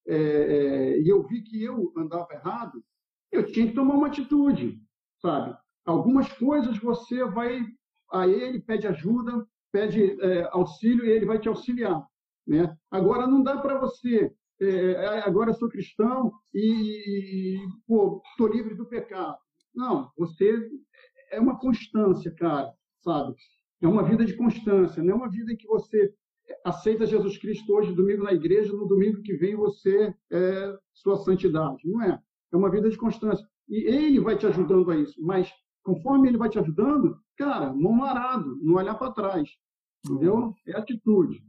é, 0.08 0.16
é, 0.16 1.00
e 1.02 1.10
eu 1.10 1.28
vi 1.28 1.42
que 1.42 1.62
eu 1.62 1.92
andava 1.98 2.28
errado, 2.32 2.84
eu 3.32 3.46
tinha 3.46 3.68
que 3.68 3.74
tomar 3.74 3.96
uma 3.96 4.08
atitude, 4.08 4.82
sabe? 5.22 5.58
Algumas 5.86 6.32
coisas 6.34 6.78
você 6.78 7.26
vai 7.26 7.66
a 8.12 8.28
ele, 8.28 8.62
pede 8.62 8.88
ajuda, 8.88 9.46
pede 9.72 10.18
é, 10.22 10.48
auxílio 10.52 11.06
e 11.06 11.10
ele 11.10 11.26
vai 11.26 11.40
te 11.40 11.50
auxiliar, 11.50 12.06
né? 12.48 12.78
Agora 12.92 13.28
não 13.28 13.44
dá 13.44 13.58
para 13.58 13.78
você, 13.80 14.32
é, 14.62 15.22
agora 15.26 15.50
eu 15.50 15.56
sou 15.56 15.68
cristão 15.68 16.32
e, 16.54 17.58
pô, 17.88 18.22
estou 18.32 18.48
livre 18.48 18.76
do 18.76 18.86
pecado. 18.86 19.38
Não, 19.74 20.12
você 20.18 20.70
é 21.32 21.40
uma 21.40 21.58
constância, 21.60 22.32
cara 22.36 22.72
sabe? 23.04 23.36
É 23.82 23.88
uma 23.88 24.04
vida 24.04 24.26
de 24.26 24.36
constância, 24.36 25.04
não 25.04 25.12
é 25.12 25.16
uma 25.16 25.30
vida 25.30 25.52
em 25.52 25.58
que 25.58 25.68
você 25.68 26.14
aceita 26.64 27.06
Jesus 27.06 27.38
Cristo 27.38 27.74
hoje, 27.74 27.94
domingo 27.94 28.24
na 28.24 28.34
igreja, 28.34 28.72
no 28.74 28.88
domingo 28.88 29.22
que 29.22 29.36
vem 29.36 29.56
você 29.56 30.14
é 30.32 30.78
sua 30.94 31.18
santidade. 31.18 31.82
Não 31.86 32.02
é. 32.02 32.20
É 32.52 32.58
uma 32.58 32.70
vida 32.70 32.90
de 32.90 32.98
constância. 32.98 33.46
E 33.68 33.88
ele 33.88 34.20
vai 34.20 34.38
te 34.38 34.46
ajudando 34.46 34.92
a 34.92 34.98
isso. 34.98 35.22
Mas 35.22 35.52
conforme 35.84 36.28
ele 36.28 36.38
vai 36.38 36.50
te 36.50 36.60
ajudando, 36.60 37.18
cara, 37.38 37.74
mão 37.74 38.04
arado, 38.04 38.58
não 38.62 38.76
olhar 38.76 38.96
para 38.96 39.12
trás. 39.12 39.50
Entendeu? 40.06 40.54
É 40.68 40.78
atitude. 40.78 41.42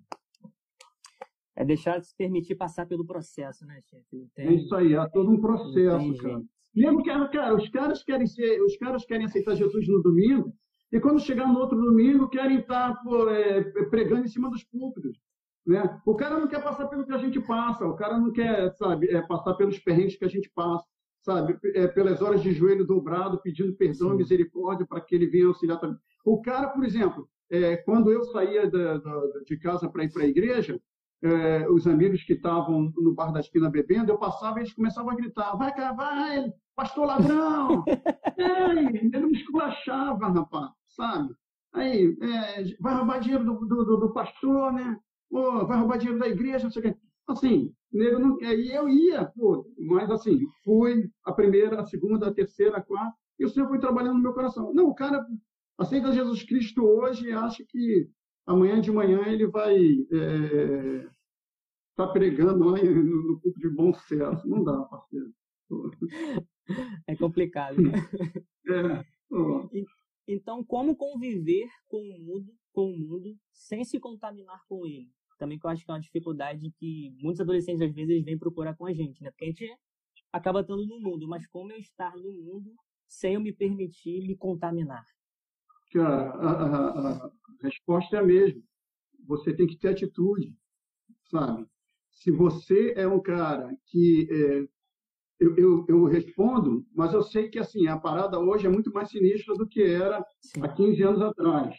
É 1.57 1.65
deixar 1.65 1.99
de 1.99 2.07
se 2.07 2.17
permitir 2.17 2.57
passar 2.57 2.87
pelo 2.87 3.07
processo, 3.07 3.65
né, 3.65 3.81
chefe? 3.83 4.29
Tem... 4.35 4.49
É 4.49 4.53
isso 4.55 4.75
aí, 4.75 4.97
há 4.97 5.09
todo 5.09 5.31
um 5.31 5.41
processo, 5.41 6.17
cara. 6.19 6.43
Mesmo 6.75 7.03
que, 7.03 7.11
cara, 7.11 7.55
os 7.55 7.69
caras 7.69 8.03
querem 8.03 8.27
ser, 8.27 8.61
os 8.63 8.77
caras 8.77 9.05
querem 9.05 9.27
aceitar 9.27 9.55
Jesus 9.55 9.87
no 9.87 10.03
domingo, 10.03 10.53
e 10.93 11.01
quando 11.01 11.21
chegar 11.21 11.47
no 11.47 11.59
outro 11.59 11.81
domingo 11.81 12.29
querem 12.29 12.59
estar 12.59 13.03
pô, 13.03 13.29
é, 13.29 13.63
pregando 13.91 14.25
em 14.25 14.29
cima 14.29 14.51
dos 14.51 14.63
púlpitos. 14.65 15.19
Né? 15.67 16.01
O 16.05 16.15
cara 16.15 16.39
não 16.39 16.47
quer 16.47 16.63
passar 16.63 16.87
pelo 16.89 17.05
que 17.05 17.13
a 17.13 17.19
gente 17.19 17.41
passa, 17.41 17.87
o 17.87 17.97
cara 17.97 18.19
não 18.19 18.31
quer, 18.31 18.73
sabe, 18.75 19.09
é, 19.09 19.23
passar 19.23 19.55
pelos 19.55 19.79
perrengues 19.79 20.17
que 20.17 20.25
a 20.25 20.29
gente 20.29 20.51
passa, 20.55 20.85
sabe, 21.23 21.59
é, 21.75 21.87
pelas 21.87 22.21
horas 22.21 22.43
de 22.43 22.53
joelho 22.53 22.87
dobrado, 22.87 23.41
pedindo 23.41 23.75
perdão 23.75 24.15
e 24.15 24.19
misericórdia 24.19 24.87
para 24.87 25.01
que 25.01 25.15
ele 25.15 25.27
venha 25.27 25.47
auxiliar 25.47 25.81
também. 25.81 25.99
O 26.25 26.41
cara, 26.43 26.69
por 26.69 26.85
exemplo, 26.85 27.29
é, 27.51 27.77
quando 27.79 28.13
eu 28.13 28.25
saía 28.25 28.71
da, 28.71 28.99
da, 28.99 29.21
de 29.47 29.57
casa 29.57 29.89
para 29.89 30.05
ir 30.05 30.13
para 30.13 30.23
a 30.23 30.29
igreja, 30.29 30.81
é, 31.23 31.67
os 31.71 31.87
amigos 31.87 32.23
que 32.23 32.35
estavam 32.35 32.93
no 32.97 33.15
bar 33.15 33.33
da 33.33 33.41
esquina 33.41 33.71
bebendo, 33.71 34.13
eu 34.13 34.19
passava 34.19 34.59
e 34.59 34.63
eles 34.63 34.75
começavam 34.75 35.11
a 35.11 35.17
gritar: 35.17 35.57
vai, 35.57 35.75
cá, 35.75 35.93
vai, 35.93 36.53
pastor 36.75 37.07
ladrão! 37.07 37.85
Ei, 38.37 39.11
ele 39.13 39.27
me 39.27 39.39
esculachava, 39.39 40.29
rapaz, 40.29 40.73
sabe? 40.89 41.35
Aí, 41.73 42.17
é, 42.21 42.65
vai 42.81 42.95
roubar 42.95 43.21
dinheiro 43.21 43.45
do, 43.45 43.67
do, 43.67 43.97
do 43.97 44.13
pastor, 44.13 44.73
né? 44.73 44.99
Pô, 45.29 45.67
vai 45.67 45.79
roubar 45.79 45.99
dinheiro 45.99 46.21
da 46.21 46.29
igreja, 46.29 46.65
não 46.65 46.71
sei 46.71 46.81
o 46.81 46.85
quê. 46.85 46.97
Assim, 47.27 47.75
nego 47.93 48.19
não, 48.19 48.37
aí 48.43 48.69
eu 48.73 48.89
ia, 48.89 49.25
pô, 49.25 49.67
mas 49.79 50.11
assim, 50.11 50.47
fui 50.63 51.11
a 51.25 51.33
primeira, 51.33 51.81
a 51.81 51.85
segunda, 51.85 52.29
a 52.29 52.35
terceira, 52.35 52.77
a 52.77 52.83
quarta, 52.83 53.17
e 53.39 53.45
o 53.45 53.49
Senhor 53.49 53.69
foi 53.69 53.79
trabalhando 53.79 54.17
no 54.17 54.23
meu 54.23 54.35
coração. 54.35 54.73
Não, 54.75 54.89
o 54.89 54.95
cara 54.95 55.27
aceita 55.79 56.13
Jesus 56.13 56.43
Cristo 56.45 56.85
hoje 56.85 57.29
e 57.29 57.33
acha 57.33 57.65
que 57.69 58.09
amanhã 58.47 58.81
de 58.81 58.93
manhã 58.93 59.23
ele 59.27 59.47
vai 59.47 59.77
estar 59.77 60.17
é, 60.17 61.09
tá 61.97 62.07
pregando 62.09 62.65
lá 62.65 62.79
no, 62.83 63.03
no 63.03 63.41
culto 63.41 63.59
de 63.59 63.71
bom 63.71 63.93
sucesso. 63.95 64.47
Não 64.49 64.63
dá, 64.63 64.83
parceiro. 64.83 65.33
É 67.07 67.17
complicado. 67.17 67.77
Né? 67.81 67.93
É. 68.67 69.05
Então, 70.27 70.65
como 70.65 70.97
conviver 70.97 71.69
com 71.87 71.99
o 71.99 72.19
mundo, 72.19 72.51
com 72.73 72.91
o 72.91 72.99
mundo 72.99 73.37
sem 73.53 73.85
se 73.85 74.01
contaminar 74.01 74.59
com 74.67 74.87
ele? 74.87 75.13
Também 75.39 75.59
que 75.59 75.67
eu 75.67 75.71
acho 75.71 75.85
que 75.85 75.91
é 75.91 75.95
uma 75.95 76.01
dificuldade 76.01 76.71
que 76.79 77.15
muitos 77.21 77.43
adolescentes 77.43 77.83
às 77.83 77.93
vezes 77.93 78.25
vêm 78.25 78.39
procurar 78.39 78.75
com 78.75 78.87
a 78.87 78.95
gente, 78.95 79.23
né? 79.23 79.31
Porque 79.31 79.45
a 79.45 79.49
gente 79.49 79.79
acaba 80.33 80.61
estando 80.61 80.87
no 80.87 80.99
mundo, 80.99 81.29
mas 81.29 81.47
como 81.49 81.73
eu 81.73 81.79
estar 81.79 82.17
no 82.17 82.33
mundo 82.33 82.75
sem 83.07 83.35
eu 83.35 83.41
me 83.41 83.53
permitir 83.53 84.27
me 84.27 84.35
contaminar? 84.35 85.05
Cara, 85.93 86.31
a, 86.31 86.51
a, 86.51 87.27
a 87.27 87.33
resposta 87.63 88.17
é 88.17 88.21
a 88.21 88.25
mesma. 88.25 88.63
Você 89.27 89.55
tem 89.55 89.67
que 89.67 89.77
ter 89.77 89.89
atitude, 89.89 90.57
sabe? 91.31 91.67
Se 92.11 92.31
você 92.31 92.95
é 92.97 93.07
um 93.07 93.21
cara 93.21 93.77
que 93.87 94.27
é, 94.31 94.69
eu, 95.41 95.57
eu, 95.57 95.85
eu, 95.89 96.05
respondo, 96.05 96.87
mas 96.95 97.13
eu 97.13 97.23
sei 97.23 97.49
que 97.49 97.59
assim 97.59 97.87
a 97.87 97.99
parada 97.99 98.39
hoje 98.39 98.67
é 98.67 98.71
muito 98.71 98.93
mais 98.93 99.11
sinistra 99.11 99.55
do 99.55 99.67
que 99.67 99.83
era 99.83 100.25
Sim. 100.41 100.63
há 100.63 100.69
15 100.69 101.03
anos 101.03 101.23
atrás, 101.23 101.77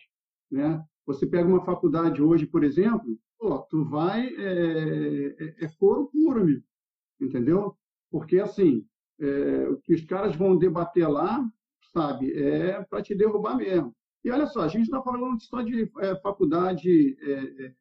né? 0.51 0.83
Você 1.05 1.25
pega 1.25 1.47
uma 1.47 1.63
faculdade 1.63 2.21
hoje, 2.21 2.45
por 2.45 2.63
exemplo, 2.63 3.17
pô, 3.37 3.59
tu 3.69 3.85
vai 3.85 4.27
é, 4.27 5.35
é, 5.39 5.65
é 5.65 5.69
couro 5.79 6.09
puro, 6.11 6.41
amigo, 6.41 6.63
entendeu? 7.21 7.77
Porque 8.11 8.39
assim 8.39 8.85
é, 9.19 9.69
o 9.69 9.77
que 9.77 9.93
os 9.93 10.03
caras 10.05 10.35
vão 10.35 10.57
debater 10.57 11.07
lá, 11.07 11.47
sabe, 11.93 12.33
é 12.33 12.83
para 12.83 13.01
te 13.01 13.15
derrubar 13.15 13.55
mesmo. 13.55 13.95
E 14.23 14.31
olha 14.31 14.47
só, 14.47 14.61
a 14.61 14.67
gente 14.67 14.85
está 14.85 15.01
falando 15.01 15.39
só 15.41 15.61
de 15.61 15.89
é, 15.99 16.15
faculdade 16.19 17.15
é, 17.21 17.73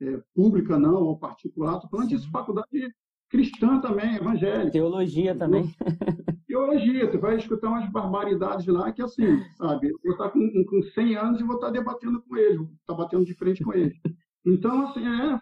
é, 0.00 0.22
pública, 0.34 0.78
não, 0.78 1.02
ou 1.02 1.18
particular, 1.18 1.76
estou 1.76 1.90
falando 1.90 2.08
Sim. 2.08 2.16
disso, 2.16 2.30
faculdade 2.30 2.94
cristã 3.28 3.80
também, 3.80 4.16
evangélica. 4.16 4.70
Teologia 4.70 5.34
também. 5.34 5.74
Teologia, 6.46 7.10
tu 7.10 7.18
vai 7.18 7.36
escutar 7.36 7.68
umas 7.68 7.90
barbaridades 7.90 8.66
lá 8.66 8.90
que 8.90 9.02
assim, 9.02 9.38
sabe, 9.56 9.88
eu 9.88 9.98
vou 10.02 10.12
estar 10.12 10.30
com, 10.30 10.64
com 10.64 10.82
100 10.82 11.16
anos 11.16 11.40
e 11.40 11.44
vou 11.44 11.56
estar 11.56 11.70
debatendo 11.70 12.22
com 12.22 12.36
eles, 12.36 12.56
vou 12.56 12.70
estar 12.80 12.94
batendo 12.94 13.24
de 13.24 13.34
frente 13.34 13.62
com 13.62 13.72
eles. 13.74 13.96
Então, 14.46 14.88
assim, 14.88 15.06
é 15.06 15.38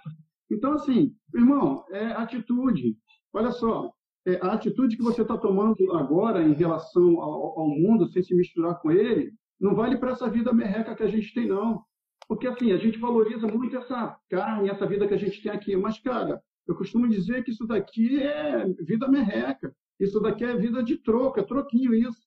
Então, 0.50 0.72
assim, 0.72 1.14
irmão, 1.34 1.84
é 1.90 2.06
atitude. 2.06 2.96
Olha 3.32 3.52
só, 3.52 3.92
é, 4.26 4.40
a 4.42 4.52
atitude 4.52 4.96
que 4.96 5.02
você 5.02 5.22
está 5.22 5.38
tomando 5.38 5.92
agora 5.92 6.42
em 6.42 6.52
relação 6.52 7.20
ao, 7.20 7.60
ao, 7.60 7.68
mundo, 7.68 8.08
sem 8.08 8.22
se 8.22 8.34
misturar 8.34 8.80
com 8.80 8.90
ele, 8.90 9.32
não 9.60 9.74
vale 9.74 9.96
para 9.96 10.10
essa 10.10 10.28
vida 10.28 10.52
merreca 10.52 10.94
que 10.96 11.04
a 11.04 11.08
gente 11.08 11.32
tem, 11.32 11.46
não. 11.46 11.82
Porque, 12.28 12.48
assim, 12.48 12.72
a 12.72 12.76
gente 12.76 12.98
valoriza 12.98 13.46
muito 13.46 13.76
essa 13.76 14.18
carne, 14.28 14.68
essa 14.68 14.84
vida 14.86 15.06
que 15.06 15.14
a 15.14 15.18
gente 15.18 15.40
tem 15.40 15.52
aqui. 15.52 15.76
Mas, 15.76 16.00
cara, 16.00 16.42
eu 16.66 16.74
costumo 16.74 17.08
dizer 17.08 17.44
que 17.44 17.50
isso 17.50 17.66
daqui 17.66 18.22
é 18.22 18.66
vida 18.80 19.08
merreca. 19.08 19.74
Isso 19.98 20.20
daqui 20.20 20.44
é 20.44 20.56
vida 20.56 20.82
de 20.82 20.96
troca, 20.98 21.42
troquinho 21.42 21.94
isso. 21.94 22.26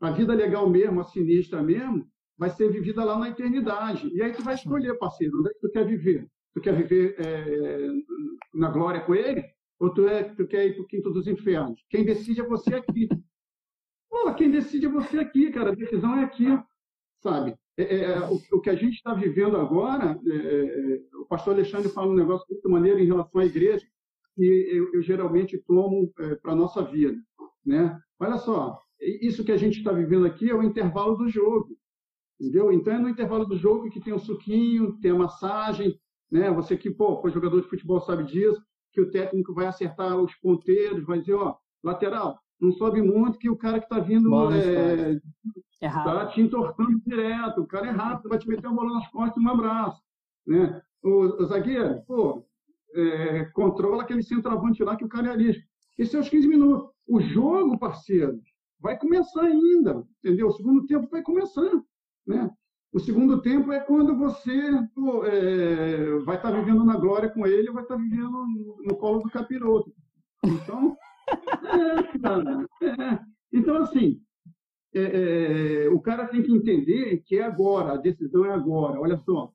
A 0.00 0.10
vida 0.10 0.34
legal 0.34 0.68
mesmo, 0.68 1.00
a 1.00 1.04
sinistra 1.04 1.62
mesmo, 1.62 2.06
vai 2.36 2.50
ser 2.50 2.70
vivida 2.70 3.04
lá 3.04 3.18
na 3.18 3.28
eternidade. 3.28 4.08
E 4.12 4.22
aí 4.22 4.32
tu 4.32 4.42
vai 4.42 4.54
escolher, 4.54 4.98
parceiro, 4.98 5.38
onde 5.38 5.50
é 5.50 5.52
que 5.54 5.60
tu 5.60 5.70
quer 5.70 5.86
viver? 5.86 6.28
Tu 6.54 6.60
quer 6.60 6.74
viver 6.74 7.16
é, 7.18 7.88
na 8.54 8.70
glória 8.70 9.00
com 9.00 9.14
ele? 9.14 9.44
Ou 9.78 9.92
tu, 9.92 10.06
é, 10.06 10.24
tu 10.24 10.46
quer 10.46 10.66
ir 10.66 10.74
para 10.74 10.82
o 10.82 10.86
quinto 10.86 11.10
dos 11.10 11.26
infernos? 11.26 11.84
Quem 11.88 12.04
decide 12.04 12.40
é 12.40 12.46
você 12.46 12.74
aqui. 12.74 13.08
Pô, 14.08 14.34
quem 14.34 14.50
decide 14.50 14.86
é 14.86 14.90
você 14.90 15.18
aqui, 15.18 15.50
cara. 15.50 15.70
A 15.70 15.74
decisão 15.74 16.16
é 16.18 16.24
aqui, 16.24 16.46
sabe? 17.22 17.54
É, 17.78 17.82
é, 17.82 18.02
é, 18.12 18.20
o, 18.20 18.40
o, 18.52 18.60
que 18.60 18.70
a 18.70 18.74
gente 18.74 18.94
está 18.94 19.12
vivendo 19.12 19.56
agora, 19.56 20.18
é, 20.26 20.34
é, 20.34 21.00
o 21.14 21.26
pastor 21.26 21.54
Alexandre 21.54 21.90
fala 21.90 22.10
um 22.10 22.16
negócio 22.16 22.46
muito 22.50 22.68
maneiro 22.70 22.98
em 22.98 23.06
relação 23.06 23.40
à 23.40 23.44
igreja, 23.44 23.86
que 24.34 24.44
eu, 24.44 24.94
eu 24.94 25.02
geralmente 25.02 25.58
tomo 25.58 26.12
para 26.42 26.52
a 26.52 26.56
nossa 26.56 26.82
vida. 26.82 27.18
Né? 27.64 27.98
Olha 28.18 28.38
só, 28.38 28.78
isso 29.00 29.44
que 29.44 29.52
a 29.52 29.56
gente 29.56 29.78
está 29.78 29.92
vivendo 29.92 30.26
aqui 30.26 30.50
é 30.50 30.54
o 30.54 30.62
intervalo 30.62 31.16
do 31.16 31.28
jogo. 31.28 31.76
Entendeu? 32.40 32.70
Então 32.70 32.92
é 32.92 32.98
no 32.98 33.08
intervalo 33.08 33.46
do 33.46 33.56
jogo 33.56 33.90
que 33.90 34.00
tem 34.00 34.12
o 34.12 34.18
suquinho, 34.18 34.98
tem 35.00 35.10
a 35.10 35.14
massagem, 35.14 35.98
né? 36.30 36.50
Você 36.50 36.76
que, 36.76 36.90
pô, 36.90 37.20
foi 37.20 37.30
jogador 37.30 37.62
de 37.62 37.68
futebol 37.68 38.00
sabe 38.00 38.24
disso, 38.24 38.62
que 38.92 39.00
o 39.00 39.10
técnico 39.10 39.54
vai 39.54 39.66
acertar 39.66 40.18
os 40.18 40.34
ponteiros, 40.36 41.04
vai 41.04 41.20
dizer, 41.20 41.34
ó, 41.34 41.56
lateral, 41.82 42.38
não 42.60 42.72
sobe 42.72 43.00
muito 43.00 43.38
que 43.38 43.48
o 43.48 43.56
cara 43.56 43.78
que 43.78 43.86
está 43.86 43.98
vindo 43.98 44.30
é, 44.52 45.18
é 45.80 45.88
tá 45.88 46.26
te 46.26 46.40
entortando 46.40 47.00
direto, 47.06 47.60
o 47.60 47.66
cara 47.66 47.88
é 47.88 47.90
rápido, 47.90 48.28
vai 48.28 48.38
te 48.38 48.48
meter 48.48 48.66
uma 48.66 48.76
bola 48.76 48.94
nas 48.94 49.08
costas 49.08 49.42
e 49.42 49.46
um 49.46 49.50
abraço. 49.50 50.02
Né? 50.46 50.80
O, 51.02 51.42
o 51.42 51.46
zagueiro, 51.46 52.02
pô, 52.06 52.44
é, 52.94 53.44
controla 53.46 54.02
aquele 54.02 54.22
centroavante 54.22 54.82
lá 54.82 54.96
que 54.96 55.04
o 55.04 55.08
cara 55.08 55.28
é 55.28 55.32
ali. 55.32 55.62
Esses 55.98 56.14
é 56.14 56.18
os 56.18 56.28
15 56.28 56.48
minutos. 56.48 56.90
O 57.06 57.20
jogo, 57.20 57.78
parceiro, 57.78 58.40
vai 58.80 58.98
começar 58.98 59.42
ainda, 59.42 60.04
entendeu? 60.18 60.48
O 60.48 60.52
segundo 60.52 60.86
tempo 60.86 61.08
vai 61.10 61.22
começar, 61.22 61.70
né? 62.26 62.50
O 62.92 62.98
segundo 62.98 63.42
tempo 63.42 63.72
é 63.72 63.80
quando 63.80 64.16
você 64.16 64.72
pô, 64.94 65.24
é, 65.26 66.18
vai 66.20 66.36
estar 66.36 66.50
tá 66.50 66.58
vivendo 66.58 66.84
na 66.84 66.96
glória 66.96 67.28
com 67.28 67.46
ele, 67.46 67.70
vai 67.70 67.82
estar 67.82 67.96
tá 67.96 68.00
vivendo 68.00 68.30
no, 68.30 68.82
no, 68.82 68.96
colo 68.96 69.20
do 69.20 69.30
capiroto. 69.30 69.92
Então, 70.42 70.96
é, 72.16 72.18
cara, 72.18 72.66
é. 72.82 73.20
então 73.52 73.76
assim, 73.76 74.20
é, 74.98 75.84
é, 75.84 75.88
o 75.90 76.00
cara 76.00 76.26
tem 76.26 76.42
que 76.42 76.52
entender 76.52 77.22
que 77.24 77.36
é 77.36 77.42
agora, 77.42 77.94
a 77.94 77.96
decisão 77.96 78.44
é 78.44 78.52
agora. 78.52 79.00
Olha 79.00 79.18
só, 79.18 79.52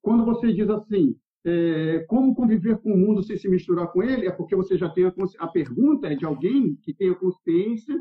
quando 0.00 0.24
você 0.24 0.52
diz 0.52 0.68
assim, 0.70 1.16
é, 1.44 2.04
como 2.08 2.34
conviver 2.34 2.78
com 2.78 2.92
o 2.92 2.96
mundo 2.96 3.22
sem 3.22 3.36
se 3.36 3.48
misturar 3.48 3.88
com 3.92 4.02
ele, 4.02 4.26
é 4.26 4.30
porque 4.30 4.56
você 4.56 4.76
já 4.76 4.88
tem 4.88 5.04
a, 5.04 5.12
a 5.38 5.48
pergunta 5.48 6.08
é 6.08 6.14
de 6.14 6.24
alguém 6.24 6.76
que 6.82 6.94
tem 6.94 7.10
a 7.10 7.14
consciência 7.14 7.94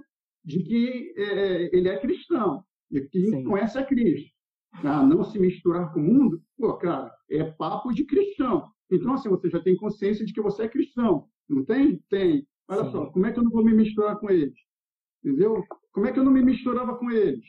de 0.43 0.63
que 0.63 1.13
é, 1.17 1.75
ele 1.75 1.89
é 1.89 1.97
cristão, 1.97 2.63
de 2.89 3.01
que 3.01 3.27
Sim. 3.27 3.43
conhece 3.43 3.77
a 3.77 3.83
Cristo. 3.83 4.33
Ah, 4.83 5.03
não 5.03 5.23
se 5.23 5.39
misturar 5.39 5.93
com 5.93 5.99
o 5.99 6.03
mundo, 6.03 6.41
pô, 6.57 6.73
cara, 6.73 7.11
é 7.29 7.43
papo 7.43 7.93
de 7.93 8.03
cristão. 8.03 8.69
Então, 8.91 9.13
assim, 9.13 9.29
você 9.29 9.49
já 9.49 9.59
tem 9.59 9.75
consciência 9.75 10.25
de 10.25 10.33
que 10.33 10.41
você 10.41 10.63
é 10.63 10.69
cristão. 10.69 11.27
Não 11.49 11.63
tem? 11.63 11.97
Tem. 12.09 12.45
Olha 12.67 12.85
Sim. 12.85 12.91
só, 12.91 13.05
como 13.07 13.25
é 13.25 13.31
que 13.31 13.39
eu 13.39 13.43
não 13.43 13.51
vou 13.51 13.63
me 13.63 13.73
misturar 13.73 14.19
com 14.19 14.29
eles? 14.29 14.53
Entendeu? 15.25 15.63
Como 15.91 16.05
é 16.05 16.12
que 16.12 16.20
eu 16.20 16.24
não 16.24 16.32
me 16.32 16.44
misturava 16.44 16.96
com 16.96 17.10
eles? 17.10 17.44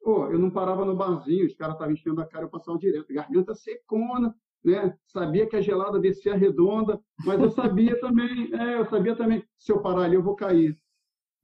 Pô, 0.00 0.28
eu 0.28 0.38
não 0.38 0.48
parava 0.48 0.84
no 0.84 0.94
barzinho, 0.94 1.44
os 1.44 1.56
caras 1.56 1.74
estavam 1.74 1.92
enchendo 1.92 2.20
a 2.20 2.26
cara, 2.26 2.44
eu 2.44 2.48
passava 2.48 2.78
direto. 2.78 3.12
Garganta 3.12 3.52
secona, 3.52 4.32
né? 4.64 4.96
Sabia 5.08 5.48
que 5.48 5.56
a 5.56 5.60
gelada 5.60 5.98
descia 5.98 6.36
redonda, 6.36 7.00
mas 7.24 7.40
eu 7.40 7.50
sabia 7.50 7.98
também, 8.00 8.54
é, 8.54 8.78
eu 8.78 8.86
sabia 8.86 9.16
também, 9.16 9.44
se 9.58 9.72
eu 9.72 9.82
parar 9.82 10.02
ali, 10.02 10.14
eu 10.14 10.22
vou 10.22 10.36
cair. 10.36 10.78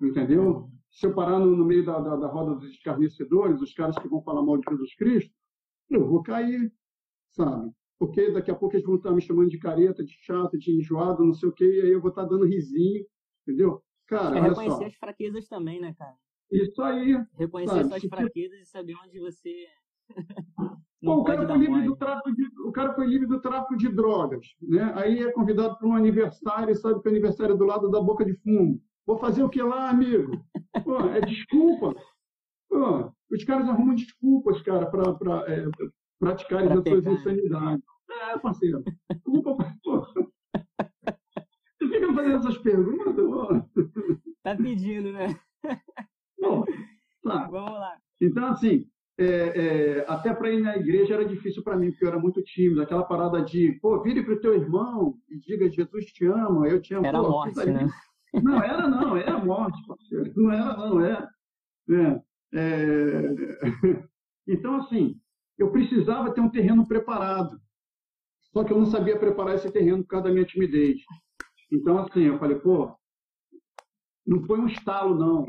Entendeu? 0.00 0.70
Se 0.88 1.06
eu 1.06 1.14
parar 1.14 1.40
no, 1.40 1.56
no 1.56 1.64
meio 1.64 1.84
da, 1.84 1.98
da, 1.98 2.14
da, 2.14 2.28
roda 2.28 2.54
dos 2.54 2.70
escarnecedores, 2.70 3.60
os 3.60 3.74
caras 3.74 3.98
que 3.98 4.06
vão 4.06 4.22
falar 4.22 4.42
mal 4.42 4.58
de 4.58 4.70
Jesus 4.70 4.94
Cristo, 4.94 5.34
eu 5.90 6.06
vou 6.06 6.22
cair, 6.22 6.72
sabe? 7.32 7.72
Porque 7.98 8.30
daqui 8.30 8.52
a 8.52 8.54
pouco 8.54 8.76
eles 8.76 8.86
vão 8.86 8.96
estar 8.96 9.10
me 9.10 9.20
chamando 9.20 9.50
de 9.50 9.58
careta, 9.58 10.04
de 10.04 10.12
chato, 10.20 10.56
de 10.56 10.70
enjoado, 10.70 11.24
não 11.24 11.34
sei 11.34 11.48
o 11.48 11.52
quê, 11.52 11.64
e 11.64 11.80
aí 11.80 11.90
eu 11.90 12.00
vou 12.00 12.10
estar 12.10 12.24
dando 12.24 12.44
risinho, 12.44 13.04
entendeu? 13.42 13.82
Cara, 14.12 14.38
é 14.38 14.40
reconhecer 14.42 14.84
as 14.84 14.94
fraquezas 14.94 15.48
também, 15.48 15.80
né, 15.80 15.94
cara? 15.94 16.14
Isso 16.50 16.82
aí. 16.82 17.18
Reconhecer 17.38 17.76
sabe? 17.76 17.88
suas 17.88 18.04
fraquezas 18.04 18.60
e 18.60 18.66
saber 18.66 18.94
onde 19.02 19.18
você. 19.18 19.66
Pô, 21.02 21.16
o, 21.16 21.24
cara 21.24 21.48
foi 21.48 21.58
livre 21.58 21.82
do 21.82 21.96
tráfico 21.96 22.32
de, 22.32 22.46
o 22.64 22.70
cara 22.70 22.94
foi 22.94 23.06
livre 23.06 23.26
do 23.26 23.40
tráfico 23.40 23.76
de 23.76 23.88
drogas. 23.88 24.46
Né? 24.60 24.92
Aí 24.94 25.18
é 25.20 25.32
convidado 25.32 25.76
para 25.76 25.88
um 25.88 25.96
aniversário 25.96 26.70
e 26.70 26.76
sabe 26.76 27.00
que 27.00 27.08
o 27.08 27.10
aniversário 27.10 27.54
é 27.54 27.58
do 27.58 27.64
lado 27.64 27.90
da 27.90 28.00
boca 28.00 28.24
de 28.24 28.34
fumo. 28.34 28.80
Vou 29.04 29.18
fazer 29.18 29.42
o 29.42 29.48
que 29.48 29.60
lá, 29.60 29.90
amigo? 29.90 30.44
Pô, 30.84 31.00
é 31.08 31.20
desculpa. 31.22 31.96
Pô, 32.68 33.12
os 33.32 33.44
caras 33.44 33.68
arrumam 33.68 33.96
desculpas, 33.96 34.62
cara, 34.62 34.86
para 34.86 35.52
é, 35.52 35.66
praticarem 36.20 36.68
Pra 36.68 36.78
as 36.78 36.84
suas 36.84 37.02
pegar. 37.02 37.12
insanidades. 37.12 37.84
É, 38.10 38.38
parceiro. 38.38 38.84
Desculpa, 39.10 39.56
pô. 39.82 40.31
Fica 42.12 42.22
fazendo 42.22 42.36
essas 42.36 42.58
perguntas. 42.58 43.64
Tá 44.42 44.56
pedindo, 44.56 45.12
né? 45.12 45.38
Pô, 46.38 46.64
tá. 47.22 47.48
Vamos 47.48 47.72
lá. 47.72 47.96
Então, 48.20 48.46
assim, 48.46 48.86
é, 49.18 49.24
é, 49.24 50.04
até 50.08 50.34
para 50.34 50.50
ir 50.50 50.60
na 50.60 50.76
igreja 50.76 51.14
era 51.14 51.24
difícil 51.24 51.62
para 51.62 51.76
mim, 51.76 51.90
porque 51.90 52.04
eu 52.04 52.08
era 52.08 52.18
muito 52.18 52.42
tímido. 52.42 52.82
Aquela 52.82 53.04
parada 53.04 53.42
de, 53.42 53.78
pô, 53.80 54.02
vire 54.02 54.22
para 54.22 54.34
o 54.34 54.40
teu 54.40 54.54
irmão 54.54 55.14
e 55.28 55.38
diga, 55.38 55.70
Jesus 55.70 56.06
te 56.06 56.26
ama, 56.26 56.68
eu 56.68 56.80
te 56.80 56.94
amo. 56.94 57.06
Era 57.06 57.18
a 57.18 57.22
Pô, 57.22 57.30
morte, 57.30 57.64
né? 57.66 57.86
Não, 58.42 58.62
era 58.62 58.88
não, 58.88 59.14
é 59.14 59.28
a 59.28 59.44
morte, 59.44 59.78
parceiro. 59.86 60.32
Não 60.34 60.50
era 60.50 60.74
não, 60.74 61.04
é. 61.04 61.28
é, 61.90 62.22
é. 62.54 64.04
Então, 64.48 64.76
assim, 64.76 65.20
eu 65.58 65.70
precisava 65.70 66.32
ter 66.32 66.40
um 66.40 66.48
terreno 66.48 66.88
preparado. 66.88 67.60
Só 68.40 68.64
que 68.64 68.72
eu 68.72 68.78
não 68.78 68.86
sabia 68.86 69.18
preparar 69.18 69.56
esse 69.56 69.70
terreno 69.70 70.02
por 70.02 70.08
causa 70.08 70.28
da 70.28 70.32
minha 70.32 70.46
timidez. 70.46 70.98
Então, 71.72 71.98
assim, 71.98 72.24
eu 72.24 72.38
falei, 72.38 72.58
pô, 72.58 72.94
não 74.26 74.42
foi 74.42 74.60
um 74.60 74.66
estalo, 74.66 75.14
não. 75.18 75.46